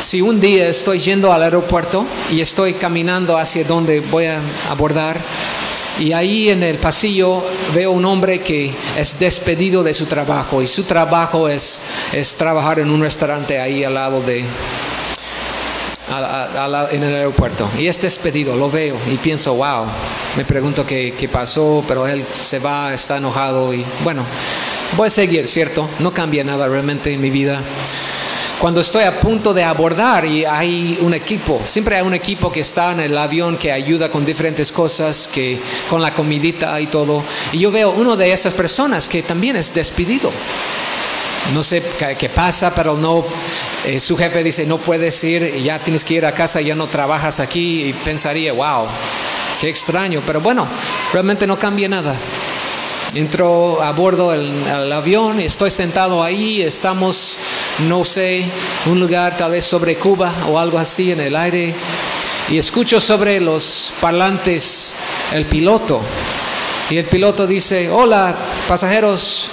si 0.00 0.20
un 0.20 0.40
día 0.40 0.68
estoy 0.68 0.98
yendo 0.98 1.32
al 1.32 1.42
aeropuerto 1.42 2.06
y 2.30 2.40
estoy 2.40 2.74
caminando 2.74 3.36
hacia 3.36 3.64
donde 3.64 4.00
voy 4.00 4.26
a 4.26 4.40
abordar 4.68 5.18
y 5.98 6.12
ahí 6.12 6.48
en 6.48 6.62
el 6.62 6.78
pasillo 6.78 7.42
veo 7.74 7.90
un 7.90 8.04
hombre 8.04 8.40
que 8.40 8.72
es 8.96 9.18
despedido 9.18 9.82
de 9.82 9.92
su 9.94 10.06
trabajo 10.06 10.62
y 10.62 10.66
su 10.66 10.84
trabajo 10.84 11.48
es, 11.48 11.80
es 12.12 12.36
trabajar 12.36 12.78
en 12.78 12.90
un 12.90 13.02
restaurante 13.02 13.58
ahí 13.58 13.82
al 13.82 13.94
lado 13.94 14.20
de, 14.22 14.44
a 16.10 16.44
a 16.54 16.88
en 16.92 17.02
el 17.02 17.14
aeropuerto 17.14 17.68
y 17.76 17.88
es 17.88 18.00
despedido, 18.00 18.54
lo 18.54 18.70
veo 18.70 18.96
y 19.12 19.16
pienso, 19.16 19.54
wow, 19.54 19.86
me 20.36 20.44
pregunto 20.44 20.86
qué, 20.86 21.14
qué 21.18 21.28
pasó, 21.28 21.84
pero 21.88 22.06
él 22.06 22.24
se 22.32 22.60
va, 22.60 22.94
está 22.94 23.16
enojado 23.16 23.74
y 23.74 23.84
bueno, 24.04 24.22
voy 24.96 25.08
a 25.08 25.10
seguir, 25.10 25.48
¿cierto? 25.48 25.88
No 25.98 26.14
cambia 26.14 26.44
nada 26.44 26.68
realmente 26.68 27.12
en 27.12 27.20
mi 27.20 27.30
vida. 27.30 27.60
Cuando 28.60 28.80
estoy 28.80 29.04
a 29.04 29.20
punto 29.20 29.54
de 29.54 29.62
abordar 29.62 30.24
y 30.24 30.44
hay 30.44 30.98
un 31.00 31.14
equipo, 31.14 31.62
siempre 31.64 31.94
hay 31.94 32.02
un 32.02 32.12
equipo 32.12 32.50
que 32.50 32.58
está 32.58 32.90
en 32.90 32.98
el 32.98 33.16
avión 33.16 33.56
que 33.56 33.70
ayuda 33.70 34.10
con 34.10 34.24
diferentes 34.24 34.72
cosas, 34.72 35.28
que 35.32 35.60
con 35.88 36.02
la 36.02 36.12
comidita 36.12 36.80
y 36.80 36.88
todo, 36.88 37.22
y 37.52 37.60
yo 37.60 37.70
veo 37.70 37.92
uno 37.92 38.16
de 38.16 38.32
esas 38.32 38.54
personas 38.54 39.08
que 39.08 39.22
también 39.22 39.54
es 39.54 39.72
despedido. 39.72 40.32
No 41.54 41.62
sé 41.62 41.84
qué, 42.18 42.28
pasa, 42.28 42.74
pero 42.74 42.96
no, 42.96 43.24
eh, 43.86 44.00
su 44.00 44.16
jefe 44.16 44.42
dice, 44.42 44.66
no 44.66 44.78
puedes 44.78 45.22
ir, 45.22 45.62
ya 45.62 45.78
tienes 45.78 46.02
que 46.02 46.14
ir 46.14 46.26
a 46.26 46.32
casa, 46.32 46.60
ya 46.60 46.74
no 46.74 46.88
trabajas 46.88 47.38
aquí, 47.38 47.84
y 47.84 47.92
pensaría, 47.92 48.52
wow, 48.52 48.88
qué 49.60 49.68
extraño, 49.68 50.20
pero 50.26 50.40
bueno, 50.40 50.66
realmente 51.12 51.46
no 51.46 51.56
cambia 51.56 51.88
nada. 51.88 52.16
Entro 53.14 53.82
a 53.82 53.92
bordo 53.92 54.32
del 54.32 54.52
el 54.66 54.92
avión, 54.92 55.40
estoy 55.40 55.70
sentado 55.70 56.22
ahí, 56.22 56.60
estamos, 56.60 57.38
no 57.88 58.04
sé, 58.04 58.44
un 58.84 59.00
lugar 59.00 59.34
tal 59.34 59.52
vez 59.52 59.64
sobre 59.64 59.96
Cuba 59.96 60.30
o 60.46 60.58
algo 60.58 60.78
así 60.78 61.10
en 61.10 61.20
el 61.20 61.34
aire, 61.34 61.74
y 62.50 62.58
escucho 62.58 63.00
sobre 63.00 63.40
los 63.40 63.94
parlantes 64.02 64.92
el 65.32 65.46
piloto, 65.46 66.02
y 66.90 66.98
el 66.98 67.06
piloto 67.06 67.46
dice, 67.46 67.88
hola 67.90 68.36
pasajeros, 68.68 69.48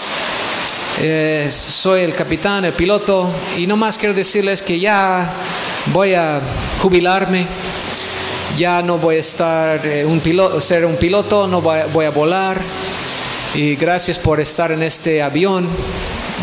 eh, 0.99 1.49
soy 1.49 2.01
el 2.01 2.13
capitán, 2.13 2.65
el 2.65 2.73
piloto, 2.73 3.31
y 3.57 3.67
no 3.67 3.77
más 3.77 3.97
quiero 3.97 4.13
decirles 4.13 4.61
que 4.61 4.81
ya 4.81 5.31
voy 5.93 6.13
a 6.13 6.41
jubilarme, 6.81 7.47
ya 8.57 8.81
no 8.81 8.97
voy 8.97 9.15
a 9.15 9.19
estar 9.19 9.87
eh, 9.87 10.03
un 10.03 10.19
piloto, 10.19 10.59
ser 10.59 10.85
un 10.85 10.97
piloto, 10.97 11.47
no 11.47 11.61
voy 11.61 12.05
a 12.05 12.09
volar, 12.09 12.61
y 13.55 13.75
gracias 13.75 14.19
por 14.19 14.39
estar 14.39 14.71
en 14.71 14.83
este 14.83 15.23
avión, 15.23 15.67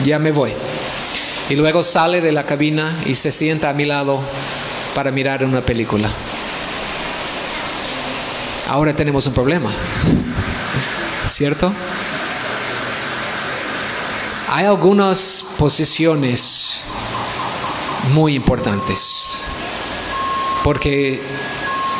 ya 0.04 0.18
me 0.18 0.32
voy. 0.32 0.52
Y 1.50 1.56
luego 1.56 1.82
sale 1.82 2.20
de 2.20 2.32
la 2.32 2.44
cabina 2.44 3.02
y 3.04 3.14
se 3.14 3.30
sienta 3.30 3.68
a 3.68 3.74
mi 3.74 3.84
lado 3.84 4.20
para 4.94 5.10
mirar 5.10 5.44
una 5.44 5.60
película. 5.60 6.10
Ahora 8.68 8.94
tenemos 8.94 9.26
un 9.26 9.34
problema, 9.34 9.70
¿cierto? 11.26 11.72
Hay 14.48 14.64
algunas 14.64 15.44
posiciones 15.58 16.84
muy 18.12 18.34
importantes 18.34 19.42
porque 20.64 21.20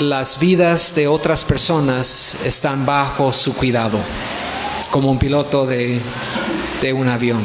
las 0.01 0.39
vidas 0.39 0.95
de 0.95 1.07
otras 1.07 1.45
personas 1.45 2.37
están 2.45 2.87
bajo 2.87 3.33
su 3.33 3.55
cuidado, 3.55 3.99
como 4.93 5.11
un 5.11 5.19
piloto 5.19 5.67
de, 5.67 6.01
un 6.95 7.09
avión. 7.09 7.43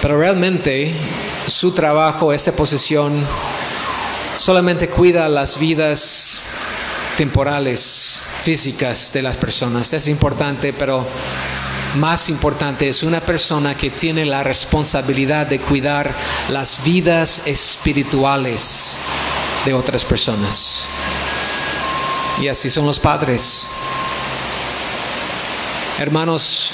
Pero 0.00 0.18
realmente 0.18 0.92
su 1.46 1.72
trabajo, 1.72 2.32
esta 2.32 2.52
posición, 2.52 3.24
solamente 4.38 4.88
cuida 4.88 5.28
las 5.28 5.58
vidas 5.58 6.40
temporales, 7.18 8.22
físicas 8.42 9.12
de 9.12 9.22
las 9.22 9.36
personas. 9.36 9.92
Es 9.92 10.08
importante, 10.08 10.72
pero 10.72 11.06
más 11.96 12.30
importante 12.30 12.88
es 12.88 13.02
una 13.02 13.20
persona 13.20 13.76
que 13.76 13.90
tiene 13.90 14.24
la 14.24 14.42
responsabilidad 14.42 15.46
de 15.46 15.60
cuidar 15.60 16.14
las 16.48 16.82
vidas 16.82 17.42
espirituales 17.46 18.94
de 19.66 19.74
otras 19.74 20.06
personas. 20.06 20.86
Y 22.40 22.48
así 22.48 22.70
son 22.70 22.86
los 22.86 22.98
padres. 22.98 23.68
Hermanos, 26.00 26.72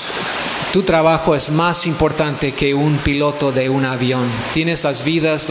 tu 0.73 0.85
trabajo 0.85 1.35
es 1.35 1.51
más 1.51 1.89
importante 1.89 2.53
que 2.53 2.73
un 2.73 2.99
piloto 2.99 3.51
de 3.51 3.69
un 3.69 3.85
avión. 3.85 4.31
Tienes 4.53 4.85
las 4.85 5.03
vidas 5.03 5.49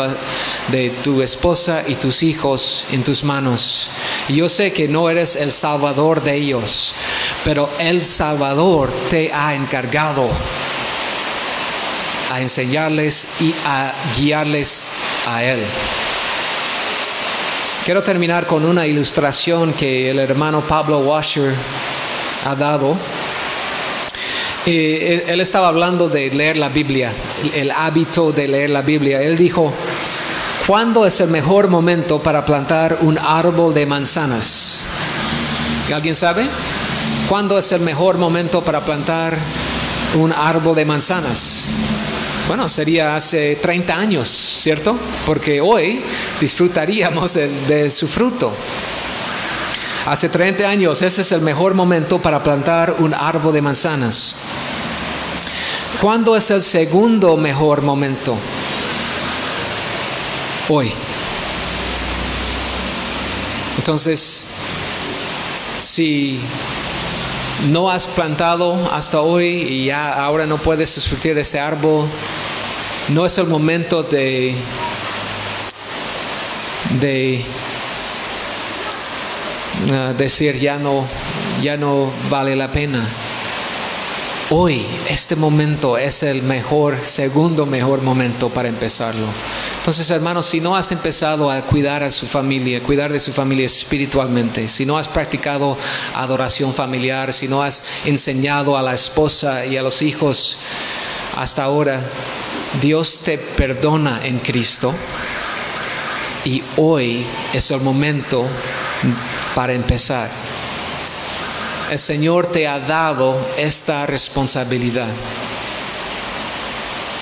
de 0.69 0.91
tu 1.03 1.21
esposa 1.21 1.83
y 1.85 1.95
tus 1.95 2.23
hijos 2.23 2.85
en 2.93 3.03
tus 3.03 3.25
manos. 3.25 3.89
Yo 4.29 4.47
sé 4.47 4.71
que 4.71 4.87
no 4.87 5.09
eres 5.09 5.35
el 5.35 5.51
salvador 5.51 6.23
de 6.23 6.35
ellos, 6.35 6.95
pero 7.43 7.69
el 7.77 8.05
Salvador 8.05 8.93
te 9.09 9.29
ha 9.33 9.53
encargado 9.53 10.29
a 12.31 12.39
enseñarles 12.39 13.27
y 13.41 13.53
a 13.65 13.93
guiarles 14.17 14.87
a 15.27 15.43
Él. 15.43 15.59
Quiero 17.83 18.01
terminar 18.03 18.47
con 18.47 18.63
una 18.63 18.87
ilustración 18.87 19.73
que 19.73 20.11
el 20.11 20.19
hermano 20.19 20.61
Pablo 20.61 20.99
Washer 20.99 21.53
ha 22.45 22.55
dado. 22.55 22.95
Eh, 24.67 25.25
él 25.27 25.41
estaba 25.41 25.67
hablando 25.67 26.09
de 26.09 26.31
leer 26.31 26.57
la 26.57 26.69
Biblia, 26.69 27.11
el, 27.53 27.69
hábito 27.69 28.31
de 28.31 28.47
leer 28.47 28.71
la 28.71 28.81
Biblia. 28.81 29.21
Él 29.21 29.37
dijo, 29.37 29.71
¿cuándo 30.65 31.05
es 31.05 31.19
el 31.21 31.29
mejor 31.29 31.67
momento 31.67 32.19
para 32.21 32.43
plantar 32.43 32.97
un 33.01 33.17
árbol 33.17 33.73
de 33.73 33.85
manzanas? 33.85 34.79
¿Alguien 35.93 36.15
sabe? 36.15 36.47
¿Cuándo 37.29 37.59
es 37.59 37.71
el 37.71 37.81
mejor 37.81 38.17
momento 38.17 38.63
para 38.63 38.83
plantar 38.83 39.37
un 40.15 40.33
árbol 40.33 40.75
de 40.75 40.85
manzanas? 40.85 41.65
Bueno, 42.47 42.69
sería 42.69 43.15
hace 43.15 43.55
30 43.55 43.95
años, 43.95 44.29
¿cierto? 44.29 44.95
Porque 45.25 45.61
hoy 45.61 46.01
disfrutaríamos 46.39 47.33
de, 47.33 47.89
su 47.89 48.07
fruto. 48.07 48.53
Hace 50.05 50.29
30 50.29 50.67
años 50.69 51.01
ese 51.01 51.21
es 51.21 51.31
el 51.31 51.41
mejor 51.41 51.73
momento 51.73 52.19
para 52.19 52.43
plantar 52.43 52.95
un 52.99 53.15
árbol 53.15 53.51
de 53.53 53.63
manzanas. 53.63 54.35
¿Cuándo 56.01 56.35
es 56.35 56.51
el 56.51 56.61
segundo 56.61 57.37
mejor 57.37 57.81
momento? 57.81 58.35
Hoy. 60.67 60.91
Entonces, 63.77 64.45
si 65.79 66.39
no 67.69 67.89
has 67.89 68.07
plantado 68.07 68.75
hasta 68.91 69.21
hoy 69.21 69.45
y 69.45 69.85
ya 69.85 70.13
ahora 70.13 70.45
no 70.45 70.57
puedes 70.57 70.95
disfrutar 70.95 71.35
de 71.35 71.41
este 71.41 71.59
árbol, 71.59 72.07
no 73.09 73.25
es 73.25 73.37
el 73.37 73.47
momento 73.47 74.03
de, 74.03 74.53
de 76.99 77.45
ah, 79.91 80.13
decir 80.17 80.59
ya 80.59 80.77
no, 80.77 81.05
ya 81.61 81.77
no 81.77 82.11
vale 82.29 82.55
la 82.55 82.71
pena. 82.71 83.07
Hoy, 84.57 84.85
este 85.09 85.35
momento 85.35 85.97
es 85.97 86.23
el 86.23 86.41
mejor, 86.41 86.97
segundo 87.03 87.65
mejor 87.65 88.01
momento 88.01 88.49
para 88.49 88.69
empezarlo. 88.69 89.27
Entonces, 89.79 90.09
hermanos, 90.09 90.45
si 90.45 90.61
no 90.61 90.77
has 90.77 90.93
empezado 90.93 91.51
a 91.51 91.61
cuidar 91.63 92.03
a 92.03 92.09
su 92.09 92.25
familia, 92.25 92.81
cuidar 92.81 93.11
de 93.11 93.19
su 93.19 93.33
familia 93.33 93.65
espiritualmente, 93.65 94.69
si 94.69 94.85
no 94.85 94.97
has 94.97 95.09
practicado 95.09 95.77
adoración 96.13 96.73
familiar, 96.73 97.33
si 97.33 97.49
no 97.49 97.61
has 97.61 97.83
enseñado 98.05 98.77
a 98.77 98.81
la 98.81 98.93
esposa 98.93 99.65
y 99.65 99.75
a 99.75 99.83
los 99.83 100.01
hijos 100.01 100.57
hasta 101.35 101.65
ahora, 101.65 102.01
Dios 102.81 103.23
te 103.25 103.37
perdona 103.37 104.21
en 104.23 104.39
Cristo 104.39 104.95
y 106.45 106.63
hoy 106.77 107.25
es 107.51 107.71
el 107.71 107.81
momento 107.81 108.47
para 109.53 109.73
empezar 109.73 110.31
el 111.91 111.99
Señor 111.99 112.47
te 112.47 112.67
ha 112.67 112.79
dado 112.79 113.37
esta 113.57 114.05
responsabilidad. 114.05 115.07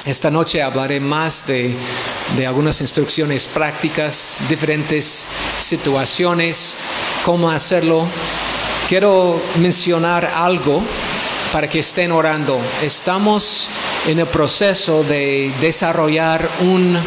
Esta 0.05 0.29
noche 0.29 0.61
hablaré 0.61 0.99
más 0.99 1.45
de, 1.47 1.75
algunas 2.45 2.81
instrucciones 2.81 3.45
prácticas, 3.45 4.37
diferentes 4.49 5.25
situaciones, 5.59 6.75
cómo 7.23 7.49
hacerlo. 7.49 8.05
Quiero 8.89 9.41
mencionar 9.59 10.25
algo 10.25 10.81
para 11.53 11.69
que 11.69 11.79
estén 11.79 12.11
orando. 12.11 12.59
Estamos 12.81 13.69
en 14.07 14.19
el 14.19 14.27
proceso 14.27 15.03
de 15.03 15.53
desarrollar 15.61 16.49
un 16.61 16.97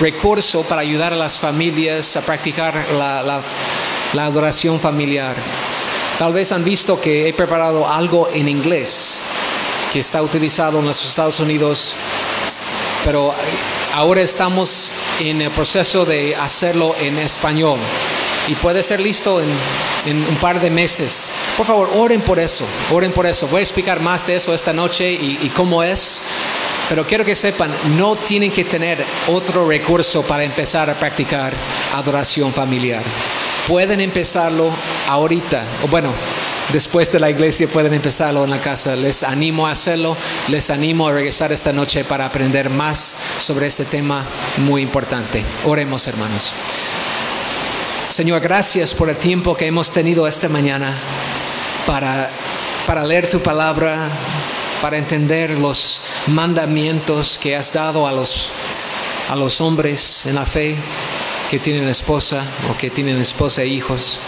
recurso 0.00 0.62
para 0.62 0.80
ayudar 0.80 1.12
a 1.12 1.16
las 1.16 1.38
familias 1.38 2.16
a 2.16 2.22
practicar 2.22 2.74
la 2.92 4.24
adoración 4.24 4.80
familiar. 4.80 5.36
Tal 6.20 6.34
vez 6.34 6.52
han 6.52 6.62
visto 6.62 7.00
que 7.00 7.26
he 7.26 7.32
preparado 7.32 7.88
algo 7.88 8.28
en 8.30 8.46
inglés 8.46 9.18
que 9.90 10.00
está 10.00 10.20
utilizado 10.20 10.78
en 10.78 10.84
los 10.84 11.02
Estados 11.02 11.40
Unidos, 11.40 11.94
pero 13.06 13.34
ahora 13.94 14.20
estamos 14.20 14.92
en 15.18 15.40
el 15.40 15.50
proceso 15.50 16.04
de 16.04 16.36
hacerlo 16.36 16.94
en 17.00 17.16
español 17.16 17.78
y 18.48 18.54
puede 18.56 18.82
ser 18.82 19.00
listo 19.00 19.40
en, 19.40 20.18
un 20.28 20.36
par 20.36 20.60
de 20.60 20.68
meses. 20.68 21.30
Por 21.56 21.64
favor, 21.64 21.88
oren 21.94 22.20
por 22.20 22.38
eso, 22.38 22.66
oren 22.92 23.12
por 23.12 23.24
eso. 23.26 23.48
Voy 23.48 23.60
a 23.60 23.62
explicar 23.62 24.00
más 24.00 24.26
de 24.26 24.36
eso 24.36 24.52
esta 24.52 24.74
noche 24.74 25.10
y 25.10 25.50
cómo 25.56 25.82
es. 25.82 26.20
Pero 26.90 27.06
quiero 27.06 27.24
que 27.24 27.34
sepan, 27.34 27.74
no 27.96 28.16
tienen 28.16 28.52
que 28.52 28.66
tener 28.66 29.02
otro 29.28 29.66
recurso 29.66 30.20
para 30.20 30.44
empezar 30.44 30.90
a 30.90 30.98
practicar 30.98 31.54
adoración 31.94 32.52
familiar 32.52 33.04
pueden 33.70 34.00
empezarlo 34.00 34.68
ahorita, 35.06 35.62
o 35.84 35.86
bueno, 35.86 36.12
después 36.72 37.12
de 37.12 37.20
la 37.20 37.30
iglesia 37.30 37.68
pueden 37.68 37.94
empezarlo 37.94 38.42
en 38.42 38.50
la 38.50 38.58
casa. 38.58 38.96
Les 38.96 39.22
animo 39.22 39.64
a 39.64 39.70
hacerlo, 39.70 40.16
les 40.48 40.70
animo 40.70 41.06
a 41.06 41.12
regresar 41.12 41.52
esta 41.52 41.72
noche 41.72 42.02
para 42.02 42.26
aprender 42.26 42.68
más 42.68 43.16
sobre 43.38 43.68
este 43.68 43.84
tema 43.84 44.26
muy 44.56 44.82
importante. 44.82 45.44
Oremos 45.66 46.04
hermanos. 46.08 46.52
Señor, 48.08 48.40
gracias 48.40 48.92
por 48.92 49.08
el 49.08 49.16
tiempo 49.16 49.56
que 49.56 49.68
hemos 49.68 49.92
tenido 49.92 50.26
esta 50.26 50.48
mañana 50.48 50.92
para, 51.86 52.28
para 52.88 53.04
leer 53.04 53.30
tu 53.30 53.38
palabra, 53.38 54.08
para 54.82 54.98
entender 54.98 55.50
los 55.50 56.02
mandamientos 56.26 57.38
que 57.40 57.54
has 57.54 57.72
dado 57.72 58.08
a 58.08 58.10
los, 58.10 58.48
a 59.28 59.36
los 59.36 59.60
hombres 59.60 60.26
en 60.26 60.34
la 60.34 60.44
fe 60.44 60.76
que 61.50 61.58
tienen 61.58 61.88
esposa 61.88 62.44
o 62.70 62.78
que 62.78 62.90
tienen 62.90 63.20
esposa 63.20 63.62
e 63.62 63.66
hijos. 63.66 64.20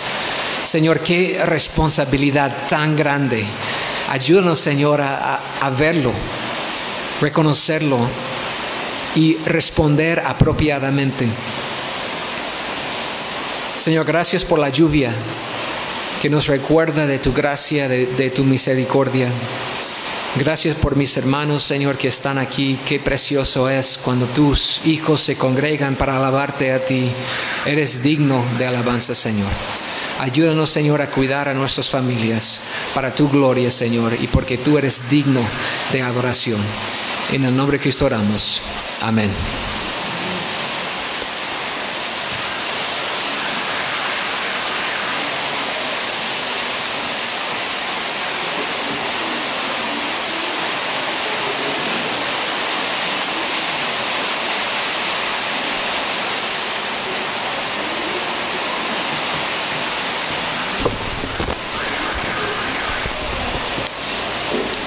Señor, 0.65 1.01
qué 1.01 1.41
responsabilidad 1.47 2.67
tan 2.69 2.97
grande. 2.97 3.45
Ayúdanos, 4.11 4.59
Señor, 4.59 5.01
a, 5.01 5.71
verlo, 5.79 6.13
reconocerlo 7.21 8.01
y 9.15 9.37
responder 9.47 10.21
apropiadamente. 10.27 11.29
Señor, 13.79 14.05
gracias 14.05 14.45
por 14.45 14.59
la 14.59 14.71
lluvia 14.71 15.13
que 16.21 16.29
nos 16.29 16.49
recuerda 16.49 17.07
de 17.07 17.21
tu 17.21 17.33
gracia, 17.33 17.87
de 17.89 18.33
tu 18.35 18.43
misericordia. 18.43 19.29
Gracias 20.35 20.77
por 20.77 20.97
mis 20.97 21.15
hermanos, 21.19 21.63
Señor, 21.63 21.99
que 21.99 22.09
están 22.09 22.39
aquí. 22.39 22.79
Qué 22.87 22.99
precioso 22.99 23.69
es 23.69 23.99
cuando 24.03 24.25
tus 24.27 24.81
hijos 24.87 25.21
se 25.21 25.37
congregan 25.37 25.95
para 25.95 26.17
alabarte 26.17 26.73
a 26.73 26.83
ti. 26.83 27.11
Eres 27.67 28.03
digno 28.03 28.43
de 28.59 28.67
alabanza, 28.67 29.15
Señor. 29.15 29.51
Ayúdanos, 30.19 30.71
Señor, 30.71 31.03
a 31.03 31.11
cuidar 31.11 31.49
a 31.49 31.55
nuestras 31.55 31.91
familias 31.91 32.61
para 32.95 33.15
tu 33.15 33.29
gloria, 33.29 33.71
Señor, 33.71 34.15
y 34.21 34.27
porque 34.27 34.57
tú 34.57 34.79
eres 34.79 35.11
digno 35.11 35.43
de 35.93 36.01
adoración. 36.01 36.61
En 37.31 37.45
el 37.45 37.55
nombre 37.55 37.77
de 37.77 37.83
Cristo 37.83 38.07
oramos. 38.07 38.63
Amén. 39.03 39.31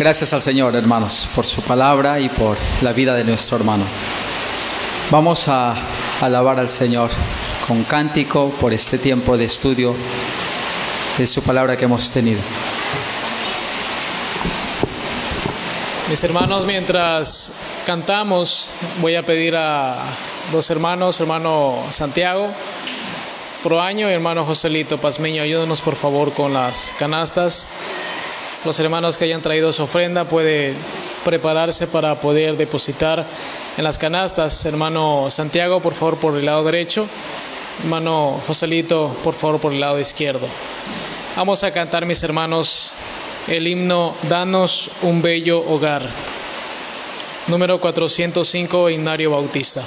Gracias 0.06 0.34
al 0.34 0.44
Señor, 0.44 0.76
hermanos, 0.76 1.28
por 1.34 1.48
su 1.48 1.64
palabra 1.64 2.20
y 2.20 2.30
por 2.30 2.60
la 2.84 2.94
vida 2.94 3.16
de 3.16 3.24
nuestro 3.24 3.58
hermano. 3.58 3.86
Vamos 5.10 5.48
a 5.48 5.76
alabar 6.22 6.60
al 6.60 6.70
Señor 6.70 7.10
con 7.68 7.84
cántico 7.86 8.52
por 8.62 8.72
este 8.72 9.00
tiempo 9.00 9.36
de 9.36 9.46
estudio 9.46 9.96
de 11.18 11.26
su 11.26 11.42
palabra 11.42 11.76
que 11.76 11.86
hemos 11.86 12.12
tenido. 12.12 12.40
Mis 16.08 16.24
hermanos, 16.24 16.68
mientras 16.68 17.52
cantamos, 17.88 18.70
voy 19.02 19.16
a 19.16 19.24
pedir 19.24 19.56
a 19.56 20.04
dos 20.52 20.70
hermanos, 20.70 21.20
hermano 21.20 21.84
Santiago 21.90 22.52
Proaño 23.64 24.08
y 24.08 24.14
hermano 24.14 24.46
Joselito 24.46 25.00
Pazmeño, 25.00 25.42
ayúdenos 25.42 25.82
por 25.82 25.96
favor 25.96 26.32
con 26.32 26.54
las 26.54 26.94
canastas. 27.00 27.68
Los 28.66 28.80
hermanos 28.80 29.16
que 29.16 29.26
hayan 29.26 29.44
traído 29.44 29.72
su 29.72 29.84
ofrenda 29.84 30.26
pueden 30.26 30.76
prepararse 31.24 31.86
para 31.86 32.16
poder 32.16 32.58
depositar 32.58 33.24
en 33.78 33.84
las 33.84 34.00
canastas. 34.00 34.66
Hermano 34.66 35.28
Santiago, 35.30 35.82
por 35.82 35.94
favor, 35.94 36.18
por 36.18 36.36
el 36.36 36.48
lado 36.48 36.64
derecho. 36.64 37.08
Hermano 37.84 38.42
Joselito, 38.48 39.16
por 39.24 39.36
favor, 39.36 39.60
por 39.60 39.72
el 39.72 39.80
lado 39.80 40.00
izquierdo. 40.00 40.48
Vamos 41.36 41.64
a 41.64 41.70
cantar, 41.72 42.08
mis 42.08 42.24
hermanos, 42.24 42.94
el 43.48 43.68
himno 43.68 44.16
Danos 44.24 44.90
un 45.04 45.22
bello 45.22 45.60
hogar. 45.60 46.10
Número 47.46 47.80
405, 47.80 48.90
Ignario 48.90 49.30
Bautista. 49.30 49.84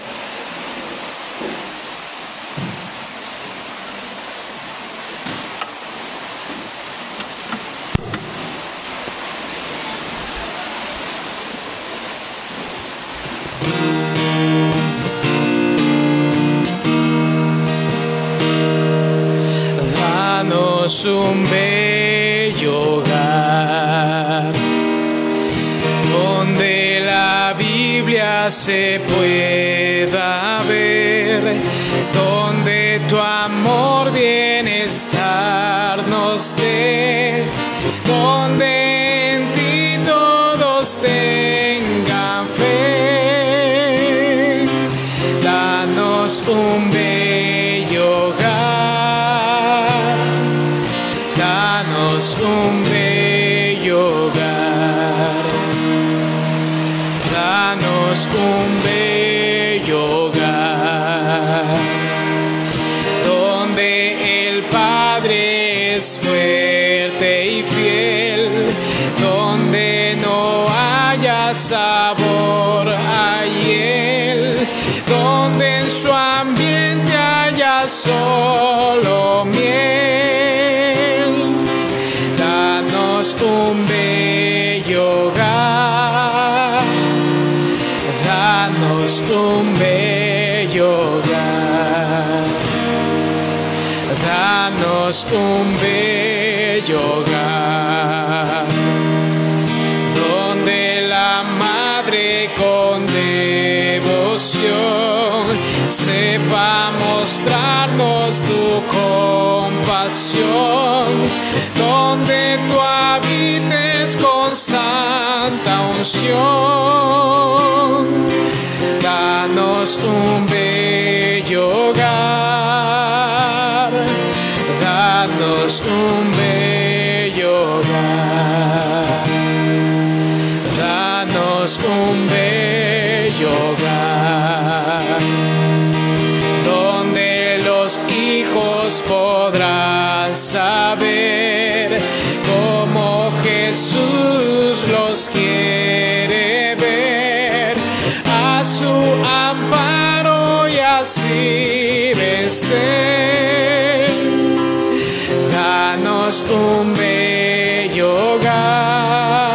Un 156.29 156.95
bello 156.95 158.35
hogar, 158.35 159.49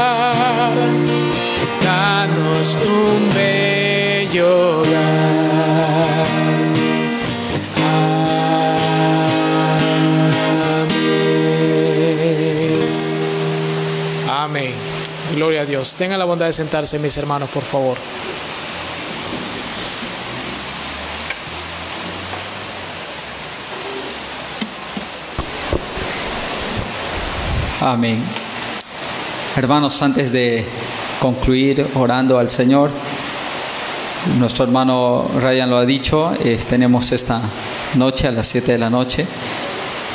danos 1.83 2.75
un 2.83 3.29
bello 3.29 4.79
hogar. 4.79 6.25
Amén. 10.81 11.13
Amén. 14.27 14.73
Gloria 15.35 15.61
a 15.61 15.65
Dios. 15.65 15.95
Tengan 15.95 16.17
la 16.17 16.25
bondad 16.25 16.47
de 16.47 16.53
sentarse, 16.53 16.97
mis 16.97 17.15
hermanos, 17.17 17.51
por 17.51 17.61
favor. 17.61 17.99
Amén. 27.85 28.17
Hermanos, 29.57 30.01
antes 30.01 30.31
de 30.31 30.63
concluir 31.19 31.85
orando 31.95 32.39
al 32.39 32.49
Señor, 32.49 32.89
nuestro 34.39 34.63
hermano 34.63 35.29
Ryan 35.41 35.69
lo 35.69 35.75
ha 35.75 35.85
dicho, 35.85 36.31
eh, 36.45 36.57
tenemos 36.69 37.11
esta 37.11 37.41
noche 37.95 38.29
a 38.29 38.31
las 38.31 38.47
7 38.47 38.71
de 38.71 38.77
la 38.77 38.89
noche 38.89 39.25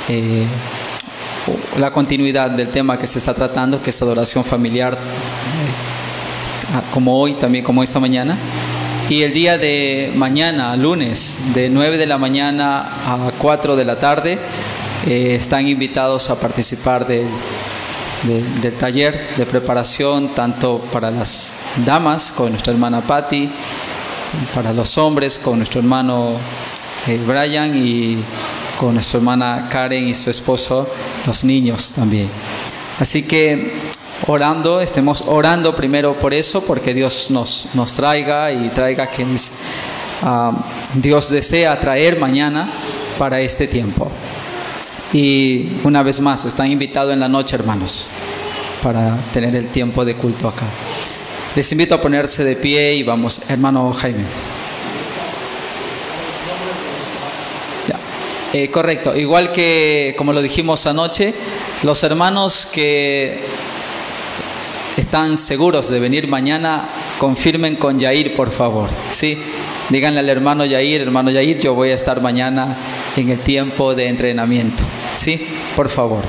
eh, 0.09 0.47
la 1.79 1.91
continuidad 1.91 2.51
del 2.53 2.69
tema 2.69 2.99
que 2.99 3.07
se 3.07 3.19
está 3.19 3.35
tratando, 3.35 3.83
que 3.83 3.91
es 3.91 4.01
adoración 4.01 4.45
familiar, 4.45 4.95
eh, 4.95 4.99
como 6.91 7.21
hoy, 7.21 7.35
también 7.35 7.63
como 7.65 7.83
esta 7.83 8.01
mañana. 8.01 8.39
Y 9.11 9.25
el 9.25 9.35
día 9.35 9.59
de 9.59 10.11
mañana, 10.17 10.75
lunes, 10.75 11.39
de 11.53 11.69
9 11.69 11.99
de 11.99 12.07
la 12.07 12.17
mañana 12.17 12.81
a 13.07 13.31
4 13.37 13.77
de 13.77 13.85
la 13.85 13.99
tarde, 13.99 14.39
están 15.07 15.67
invitados 15.67 16.29
a 16.29 16.39
participar 16.39 17.07
del, 17.07 17.27
del- 18.25 18.61
del 18.61 18.75
taller 18.75 19.27
de 19.37 19.47
preparación, 19.47 20.29
tanto 20.35 20.79
para 20.93 21.11
las 21.11 21.53
damas 21.85 22.33
con 22.33 22.51
nuestra 22.51 22.73
hermana 22.73 23.01
Patty, 23.01 23.49
para 24.55 24.73
los 24.73 24.99
hombres 24.99 25.39
con 25.39 25.59
nuestro 25.59 25.81
hermano 25.81 26.33
eh, 27.07 27.19
Brian 27.27 27.73
y 27.77 28.19
con 28.79 28.95
nuestra 28.95 29.19
hermana 29.19 29.69
Karen 29.71 30.07
y 30.09 30.15
su 30.15 30.31
esposo, 30.31 30.87
los 31.27 31.45
niños 31.45 31.93
también. 31.93 32.29
Así 33.01 33.23
que 33.23 33.73
orando, 34.27 34.81
estemos 34.81 35.23
orando 35.27 35.75
primero 35.75 36.15
por 36.15 36.35
eso, 36.35 36.63
porque 36.65 36.93
Dios 36.95 37.31
nos, 37.31 37.69
nos 37.75 37.95
traiga 37.95 38.51
y 38.53 38.69
traiga 38.69 39.07
quienes 39.07 39.53
ah, 40.23 40.53
Dios 40.95 41.31
desea 41.31 41.79
traer 41.81 42.19
mañana 42.19 42.69
para 43.19 43.41
este 43.41 43.67
tiempo. 43.67 44.11
Y 45.13 45.69
una 45.85 46.03
vez 46.03 46.21
más, 46.21 46.45
están 46.45 46.71
invitados 46.71 47.13
en 47.13 47.21
la 47.21 47.29
noche, 47.29 47.57
hermanos, 47.57 48.07
para 48.83 49.17
tener 49.33 49.55
el 49.55 49.69
tiempo 49.69 50.05
de 50.05 50.15
culto 50.15 50.49
acá. 50.49 50.67
Les 51.57 51.73
invito 51.73 51.95
a 51.95 52.01
ponerse 52.01 52.45
de 52.45 52.57
pie 52.57 52.95
y 52.95 53.03
vamos, 53.03 53.41
hermano 53.49 53.93
Jaime. 53.93 54.25
Eh, 58.53 58.71
correcto, 58.71 59.15
igual 59.15 59.53
que 59.53 60.15
como 60.17 60.33
lo 60.33 60.41
dijimos 60.41 60.87
anoche, 60.87 61.35
los 61.83 62.03
hermanos 62.03 62.67
que 62.73 63.39
están 64.97 65.37
seguros 65.37 65.91
de 65.91 66.01
venir 66.01 66.29
mañana, 66.29 66.89
confirmen 67.19 67.77
con 67.77 67.99
Yair, 67.99 68.35
por 68.35 68.51
favor. 68.51 68.89
Sí, 69.11 69.39
díganle 69.91 70.21
al 70.21 70.31
hermano 70.31 70.65
Yair, 70.65 71.03
hermano 71.03 71.31
Yair, 71.31 71.61
yo 71.61 71.75
voy 71.75 71.91
a 71.91 71.95
estar 71.95 72.23
mañana 72.23 72.75
en 73.17 73.29
el 73.29 73.39
tiempo 73.41 73.95
de 73.95 74.09
entrenamiento. 74.09 74.83
Sí, 75.17 75.47
por 75.77 75.89
favor. 75.89 76.23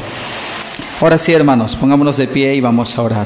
Ahora 1.02 1.18
sí, 1.18 1.32
hermanos, 1.34 1.76
pongámonos 1.76 2.18
de 2.18 2.28
pie 2.28 2.56
y 2.56 2.62
vamos 2.62 2.98
a 2.98 3.02
orar. 3.02 3.26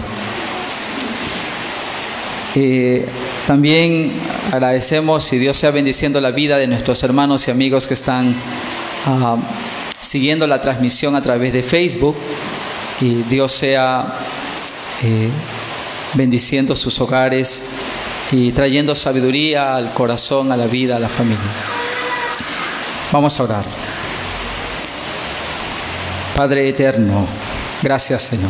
Eh, 2.55 3.05
también 3.47 4.11
agradecemos 4.51 5.34
y 5.34 5.39
Dios 5.39 5.57
sea 5.57 5.71
bendiciendo 5.71 6.21
la 6.21 6.30
vida 6.30 6.57
de 6.57 6.67
nuestros 6.67 7.01
hermanos 7.01 7.47
y 7.47 7.51
amigos 7.51 7.88
que 7.88 7.95
están 7.95 8.35
ah, 9.07 9.38
siguiendo 9.99 10.45
la 10.45 10.61
transmisión 10.61 11.15
a 11.15 11.21
través 11.21 11.51
de 11.51 11.63
Facebook 11.63 12.15
y 13.01 13.23
Dios 13.23 13.51
sea 13.51 14.05
eh, 15.03 15.30
bendiciendo 16.13 16.75
sus 16.75 17.01
hogares 17.01 17.63
y 18.31 18.51
trayendo 18.51 18.93
sabiduría 18.93 19.75
al 19.75 19.91
corazón, 19.93 20.51
a 20.51 20.57
la 20.57 20.67
vida, 20.67 20.97
a 20.97 20.99
la 20.99 21.09
familia. 21.09 21.39
Vamos 23.11 23.39
a 23.39 23.43
orar. 23.43 23.92
Padre 26.35 26.68
eterno, 26.68 27.27
gracias 27.84 28.23
Señor. 28.23 28.49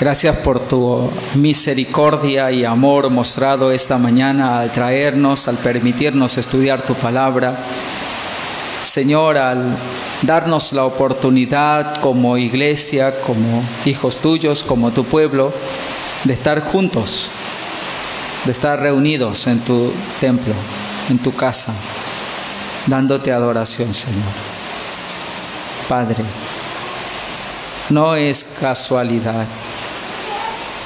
Gracias 0.00 0.34
por 0.38 0.58
tu 0.58 1.08
misericordia 1.36 2.50
y 2.50 2.64
amor 2.64 3.08
mostrado 3.08 3.70
esta 3.70 3.98
mañana 3.98 4.58
al 4.58 4.72
traernos, 4.72 5.46
al 5.46 5.58
permitirnos 5.58 6.38
estudiar 6.38 6.82
tu 6.82 6.96
palabra. 6.96 7.56
Señor, 8.82 9.38
al 9.38 9.76
darnos 10.22 10.72
la 10.72 10.86
oportunidad 10.86 12.00
como 12.00 12.36
iglesia, 12.36 13.20
como 13.20 13.62
hijos 13.84 14.18
tuyos, 14.18 14.64
como 14.64 14.90
tu 14.90 15.04
pueblo, 15.04 15.52
de 16.24 16.32
estar 16.32 16.64
juntos, 16.64 17.28
de 18.44 18.50
estar 18.50 18.80
reunidos 18.80 19.46
en 19.46 19.60
tu 19.60 19.92
templo, 20.20 20.54
en 21.10 21.18
tu 21.18 21.32
casa, 21.32 21.72
dándote 22.88 23.30
adoración, 23.30 23.94
Señor. 23.94 24.41
Padre, 25.92 26.24
no 27.90 28.16
es 28.16 28.44
casualidad 28.44 29.46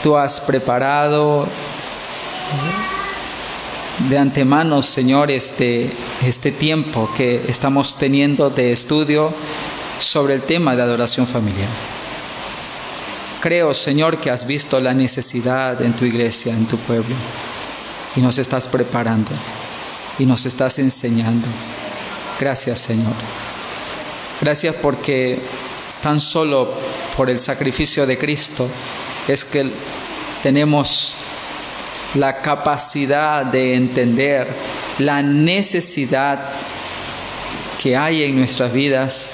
tú 0.02 0.16
has 0.16 0.40
preparado 0.40 1.46
de 4.08 4.18
antemano, 4.18 4.82
Señor, 4.82 5.30
este, 5.30 5.90
este 6.24 6.52
tiempo 6.52 7.08
que 7.16 7.44
estamos 7.48 7.96
teniendo 7.96 8.50
de 8.50 8.72
estudio 8.72 9.32
sobre 10.00 10.34
el 10.34 10.42
tema 10.42 10.76
de 10.76 10.82
adoración 10.82 11.26
familiar. 11.26 11.68
Creo, 13.40 13.74
Señor, 13.74 14.18
que 14.18 14.30
has 14.30 14.44
visto 14.46 14.80
la 14.80 14.94
necesidad 14.94 15.80
en 15.82 15.94
tu 15.94 16.04
iglesia, 16.04 16.52
en 16.52 16.66
tu 16.66 16.78
pueblo, 16.78 17.14
y 18.16 18.20
nos 18.20 18.38
estás 18.38 18.68
preparando 18.68 19.30
y 20.18 20.26
nos 20.26 20.46
estás 20.46 20.78
enseñando. 20.78 21.46
Gracias, 22.40 22.80
Señor. 22.80 23.45
Gracias 24.46 24.76
porque 24.76 25.40
tan 26.00 26.20
solo 26.20 26.72
por 27.16 27.28
el 27.28 27.40
sacrificio 27.40 28.06
de 28.06 28.16
Cristo 28.16 28.68
es 29.26 29.44
que 29.44 29.72
tenemos 30.40 31.14
la 32.14 32.40
capacidad 32.40 33.44
de 33.44 33.74
entender 33.74 34.46
la 35.00 35.20
necesidad 35.20 36.48
que 37.82 37.96
hay 37.96 38.22
en 38.22 38.36
nuestras 38.36 38.72
vidas 38.72 39.32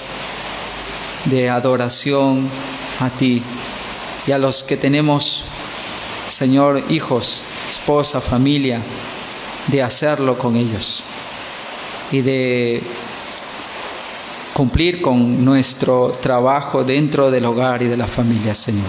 de 1.27 1.51
adoración 1.51 2.49
a 2.99 3.11
ti 3.11 3.43
y 4.27 4.33
a 4.33 4.39
los 4.39 4.63
que 4.63 4.79
tenemos, 4.79 5.45
Señor, 6.27 6.83
hijos, 6.89 7.45
esposa, 7.69 8.23
familia, 8.23 8.81
de 9.67 9.83
hacerlo 9.83 10.39
con 10.39 10.57
ellos 10.57 11.05
y 12.11 12.23
de 12.23 12.83
cumplir 14.53 15.01
con 15.01 15.45
nuestro 15.45 16.12
trabajo 16.20 16.85
dentro 16.85 17.31
del 17.31 17.45
hogar 17.47 17.83
y 17.83 17.89
de 17.89 17.97
la 17.97 18.07
familia, 18.07 18.55
Señor 18.55 18.89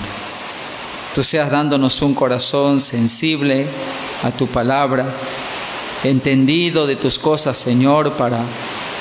tú 1.14 1.23
seas 1.23 1.52
dándonos 1.52 2.02
un 2.02 2.15
corazón 2.15 2.81
sensible 2.81 3.68
a 4.23 4.31
tu 4.31 4.48
palabra, 4.48 5.06
entendido 6.03 6.88
de 6.88 6.95
tus 6.95 7.19
cosas, 7.19 7.56
Señor, 7.56 8.14
para 8.14 8.40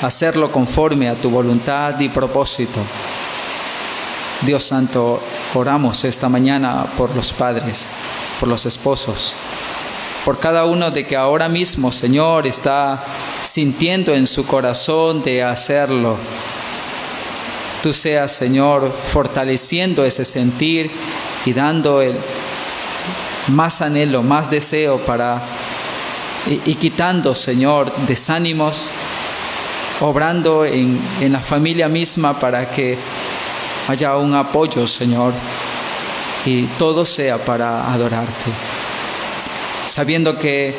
hacerlo 0.01 0.51
conforme 0.51 1.09
a 1.09 1.15
tu 1.15 1.31
voluntad 1.31 1.99
y 1.99 2.09
propósito. 2.09 2.79
Dios 4.41 4.63
Santo, 4.63 5.21
oramos 5.55 6.03
esta 6.03 6.29
mañana 6.29 6.85
por 6.97 7.15
los 7.15 7.33
padres, 7.33 7.87
por 8.39 8.47
los 8.47 8.65
esposos, 8.65 9.33
por 10.25 10.39
cada 10.39 10.65
uno 10.65 10.89
de 10.91 11.05
que 11.05 11.15
ahora 11.15 11.49
mismo, 11.49 11.91
Señor, 11.91 12.47
está 12.47 13.03
sintiendo 13.43 14.13
en 14.13 14.25
su 14.25 14.45
corazón 14.45 15.21
de 15.21 15.43
hacerlo. 15.43 16.15
Tú 17.81 17.93
seas, 17.93 18.31
Señor, 18.31 18.93
fortaleciendo 19.07 20.05
ese 20.05 20.23
sentir 20.23 20.89
y 21.45 21.51
dando 21.51 22.01
el 22.01 22.15
más 23.49 23.81
anhelo, 23.81 24.23
más 24.23 24.49
deseo 24.49 24.99
para 24.99 25.41
y, 26.45 26.75
quitando, 26.75 27.33
Señor, 27.33 27.93
desánimos, 28.05 28.85
obrando 30.01 30.65
en, 30.65 30.99
en 31.21 31.31
la 31.31 31.39
familia 31.39 31.87
misma 31.87 32.37
para 32.37 32.69
que 32.69 32.97
haya 33.87 34.17
un 34.17 34.35
apoyo, 34.35 34.85
Señor, 34.87 35.33
y 36.45 36.63
todo 36.77 37.05
sea 37.05 37.37
para 37.37 37.91
adorarte. 37.93 38.72
Sabiendo 39.87 40.37
que 40.37 40.75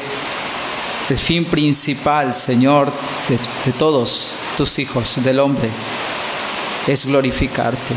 el 1.10 1.18
fin 1.18 1.44
principal, 1.44 2.34
Señor, 2.34 2.90
de, 3.28 3.72
todos 3.72 4.32
tus 4.56 4.78
hijos, 4.78 5.22
del 5.22 5.38
hombre, 5.40 5.68
es 6.86 7.04
glorificarte 7.04 7.94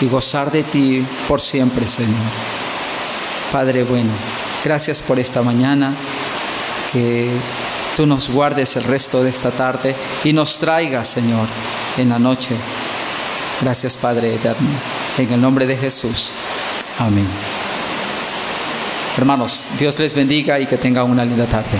y 0.00 0.06
gozar 0.06 0.50
de 0.50 0.62
ti 0.62 1.04
por 1.26 1.40
siempre, 1.40 1.88
Señor. 1.88 2.12
Padre 3.50 3.84
bueno, 3.84 4.10
gracias 4.64 5.00
por 5.00 5.18
esta 5.18 5.42
mañana, 5.42 5.94
que 6.92 7.30
tú 7.96 8.06
nos 8.06 8.28
guardes 8.30 8.76
el 8.76 8.84
resto 8.84 9.22
de 9.22 9.30
esta 9.30 9.50
tarde 9.50 9.94
y 10.24 10.32
nos 10.32 10.58
traigas, 10.58 11.08
Señor, 11.08 11.46
en 11.96 12.10
la 12.10 12.18
noche. 12.18 12.54
Gracias, 13.62 13.96
Padre 13.96 14.34
eterno. 14.34 14.68
En 15.18 15.32
el 15.32 15.40
nombre 15.40 15.66
de 15.66 15.76
Jesús. 15.76 16.30
Amén. 16.98 17.28
Hermanos, 19.16 19.70
Dios 19.78 19.98
les 19.98 20.14
bendiga 20.14 20.58
y 20.58 20.66
que 20.66 20.78
tengan 20.78 21.10
una 21.10 21.24
linda 21.24 21.46
tarde. 21.46 21.78